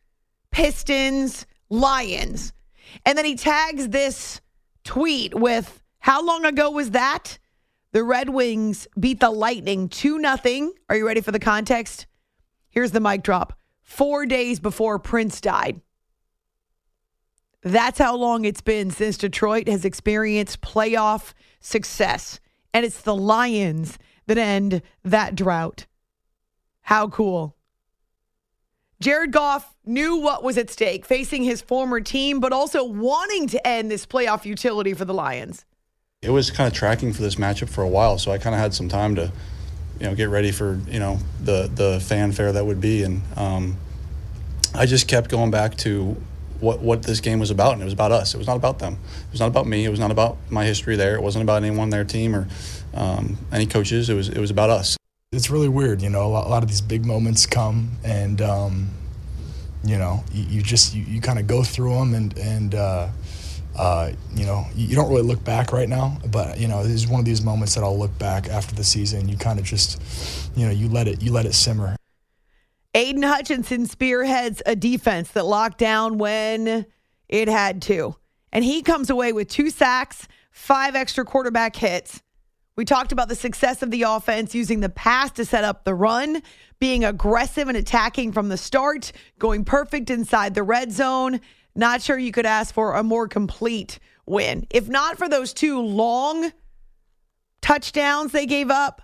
Pistons, 0.50 1.46
Lions. 1.70 2.52
And 3.06 3.16
then 3.16 3.24
he 3.24 3.36
tags 3.36 3.88
this 3.88 4.42
tweet 4.84 5.34
with 5.34 5.82
how 6.00 6.22
long 6.22 6.44
ago 6.44 6.70
was 6.70 6.90
that? 6.90 7.38
The 7.92 8.04
Red 8.04 8.28
Wings 8.28 8.86
beat 9.00 9.20
the 9.20 9.30
Lightning 9.30 9.88
2 9.88 10.20
0. 10.20 10.72
Are 10.90 10.96
you 10.96 11.06
ready 11.06 11.22
for 11.22 11.32
the 11.32 11.38
context? 11.38 12.06
Here's 12.68 12.90
the 12.90 13.00
mic 13.00 13.22
drop. 13.22 13.58
Four 13.80 14.26
days 14.26 14.60
before 14.60 14.98
Prince 14.98 15.40
died. 15.40 15.80
That's 17.62 17.98
how 17.98 18.16
long 18.16 18.44
it's 18.44 18.60
been 18.60 18.90
since 18.90 19.18
Detroit 19.18 19.68
has 19.68 19.84
experienced 19.84 20.60
playoff 20.60 21.32
success. 21.60 22.40
And 22.72 22.84
it's 22.86 23.00
the 23.00 23.16
Lions 23.16 23.98
that 24.26 24.38
end 24.38 24.82
that 25.04 25.34
drought. 25.34 25.86
How 26.82 27.08
cool. 27.08 27.56
Jared 29.00 29.32
Goff 29.32 29.76
knew 29.84 30.16
what 30.16 30.42
was 30.42 30.58
at 30.58 30.70
stake, 30.70 31.04
facing 31.04 31.44
his 31.44 31.60
former 31.60 32.00
team, 32.00 32.40
but 32.40 32.52
also 32.52 32.84
wanting 32.84 33.46
to 33.48 33.66
end 33.66 33.90
this 33.90 34.04
playoff 34.06 34.44
utility 34.44 34.92
for 34.92 35.04
the 35.04 35.14
Lions. 35.14 35.64
It 36.20 36.30
was 36.30 36.50
kind 36.50 36.66
of 36.66 36.72
tracking 36.72 37.12
for 37.12 37.22
this 37.22 37.36
matchup 37.36 37.68
for 37.68 37.82
a 37.82 37.88
while, 37.88 38.18
so 38.18 38.32
I 38.32 38.38
kind 38.38 38.54
of 38.54 38.60
had 38.60 38.74
some 38.74 38.88
time 38.88 39.14
to, 39.14 39.32
you 40.00 40.06
know, 40.06 40.16
get 40.16 40.30
ready 40.30 40.50
for 40.50 40.80
you 40.88 40.98
know 40.98 41.18
the 41.40 41.70
the 41.72 42.00
fanfare 42.00 42.50
that 42.52 42.66
would 42.66 42.80
be, 42.80 43.04
and 43.04 43.22
um, 43.36 43.76
I 44.74 44.86
just 44.86 45.06
kept 45.06 45.30
going 45.30 45.52
back 45.52 45.76
to 45.78 46.16
what 46.60 46.80
what 46.80 47.02
this 47.02 47.20
game 47.20 47.38
was 47.38 47.50
about, 47.50 47.74
and 47.74 47.82
it 47.82 47.84
was 47.84 47.94
about 47.94 48.12
us. 48.12 48.34
It 48.34 48.38
was 48.38 48.46
not 48.46 48.56
about 48.56 48.78
them. 48.78 48.94
It 48.94 49.32
was 49.32 49.40
not 49.40 49.48
about 49.48 49.66
me. 49.66 49.84
It 49.84 49.90
was 49.90 50.00
not 50.00 50.10
about 50.10 50.36
my 50.50 50.64
history 50.64 50.96
there. 50.96 51.14
It 51.14 51.22
wasn't 51.22 51.42
about 51.42 51.62
anyone 51.62 51.84
on 51.84 51.90
their 51.90 52.04
team 52.04 52.34
or 52.34 52.48
um, 52.94 53.38
any 53.52 53.66
coaches. 53.66 54.10
It 54.10 54.14
was 54.14 54.28
it 54.28 54.38
was 54.38 54.50
about 54.50 54.70
us. 54.70 54.96
It's 55.32 55.50
really 55.50 55.68
weird, 55.68 56.00
you 56.00 56.08
know. 56.08 56.26
A 56.26 56.28
lot, 56.28 56.46
a 56.46 56.48
lot 56.48 56.62
of 56.62 56.68
these 56.68 56.80
big 56.80 57.04
moments 57.04 57.44
come, 57.46 57.92
and 58.02 58.40
um, 58.40 58.90
you 59.84 59.98
know, 59.98 60.24
you, 60.32 60.44
you 60.44 60.62
just 60.62 60.94
you, 60.94 61.02
you 61.02 61.20
kind 61.20 61.38
of 61.38 61.46
go 61.46 61.62
through 61.62 61.94
them, 61.94 62.14
and 62.14 62.36
and 62.38 62.74
uh, 62.74 63.08
uh, 63.76 64.10
you 64.34 64.46
know, 64.46 64.66
you, 64.74 64.88
you 64.88 64.96
don't 64.96 65.08
really 65.08 65.22
look 65.22 65.44
back 65.44 65.72
right 65.72 65.88
now. 65.88 66.18
But 66.30 66.58
you 66.58 66.66
know, 66.66 66.80
is 66.80 67.06
one 67.06 67.20
of 67.20 67.26
these 67.26 67.42
moments 67.42 67.74
that 67.74 67.84
I'll 67.84 67.98
look 67.98 68.18
back 68.18 68.48
after 68.48 68.74
the 68.74 68.84
season. 68.84 69.28
You 69.28 69.36
kind 69.36 69.58
of 69.58 69.64
just, 69.64 70.00
you 70.56 70.66
know, 70.66 70.72
you 70.72 70.88
let 70.88 71.08
it 71.08 71.22
you 71.22 71.32
let 71.32 71.46
it 71.46 71.54
simmer. 71.54 71.97
Aidan 72.98 73.22
Hutchinson 73.22 73.86
spearheads 73.86 74.60
a 74.66 74.74
defense 74.74 75.30
that 75.30 75.46
locked 75.46 75.78
down 75.78 76.18
when 76.18 76.84
it 77.28 77.46
had 77.46 77.80
to. 77.82 78.16
And 78.50 78.64
he 78.64 78.82
comes 78.82 79.08
away 79.08 79.32
with 79.32 79.46
two 79.46 79.70
sacks, 79.70 80.26
five 80.50 80.96
extra 80.96 81.24
quarterback 81.24 81.76
hits, 81.76 82.20
We 82.76 82.84
talked 82.84 83.12
about 83.12 83.28
the 83.28 83.36
success 83.36 83.84
of 83.84 83.92
the 83.92 84.02
offense 84.02 84.52
using 84.52 84.80
the 84.80 84.88
pass 84.88 85.30
to 85.32 85.44
set 85.44 85.62
up 85.62 85.84
the 85.84 85.94
run, 85.94 86.42
being 86.80 87.04
aggressive 87.04 87.68
and 87.68 87.76
attacking 87.76 88.32
from 88.32 88.48
the 88.48 88.56
start, 88.56 89.12
going 89.38 89.64
perfect 89.64 90.10
inside 90.10 90.56
the 90.56 90.64
red 90.64 90.90
zone. 90.90 91.40
Not 91.76 92.02
sure 92.02 92.18
you 92.18 92.32
could 92.32 92.46
ask 92.46 92.74
for 92.74 92.94
a 92.94 93.04
more 93.04 93.28
complete 93.28 94.00
win. 94.26 94.66
If 94.70 94.88
not 94.88 95.18
for 95.18 95.28
those 95.28 95.52
two 95.52 95.80
long 95.80 96.50
touchdowns 97.60 98.32
they 98.32 98.46
gave 98.46 98.72
up, 98.72 99.02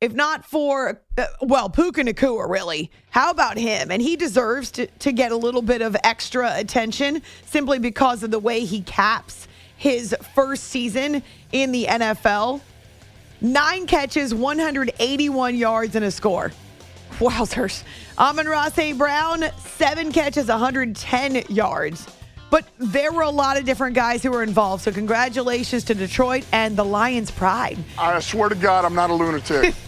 if 0.00 0.12
not 0.12 0.44
for, 0.44 1.00
uh, 1.16 1.26
well, 1.42 1.68
Puka 1.68 2.02
Nacua, 2.02 2.48
really. 2.48 2.90
How 3.10 3.30
about 3.30 3.56
him? 3.56 3.90
And 3.90 4.00
he 4.00 4.16
deserves 4.16 4.70
to, 4.72 4.86
to 4.86 5.12
get 5.12 5.32
a 5.32 5.36
little 5.36 5.62
bit 5.62 5.82
of 5.82 5.96
extra 6.04 6.52
attention 6.56 7.22
simply 7.46 7.78
because 7.78 8.22
of 8.22 8.30
the 8.30 8.38
way 8.38 8.64
he 8.64 8.82
caps 8.82 9.48
his 9.76 10.14
first 10.34 10.64
season 10.64 11.22
in 11.52 11.72
the 11.72 11.86
NFL. 11.86 12.60
Nine 13.40 13.86
catches, 13.86 14.34
181 14.34 15.56
yards, 15.56 15.96
and 15.96 16.04
a 16.04 16.10
score. 16.10 16.52
Wowzers. 17.18 17.82
Amon-Ra 18.18 18.68
St. 18.68 18.98
Brown, 18.98 19.44
seven 19.58 20.12
catches, 20.12 20.46
110 20.46 21.44
yards. 21.48 22.06
But 22.50 22.66
there 22.78 23.12
were 23.12 23.22
a 23.22 23.30
lot 23.30 23.56
of 23.56 23.64
different 23.64 23.94
guys 23.94 24.22
who 24.22 24.30
were 24.30 24.42
involved. 24.42 24.84
So 24.84 24.92
congratulations 24.92 25.84
to 25.84 25.94
Detroit 25.94 26.44
and 26.52 26.76
the 26.76 26.84
Lions' 26.84 27.30
pride. 27.30 27.78
I 27.98 28.18
swear 28.20 28.48
to 28.48 28.54
God, 28.54 28.84
I'm 28.84 28.94
not 28.94 29.10
a 29.10 29.14
lunatic. 29.14 29.74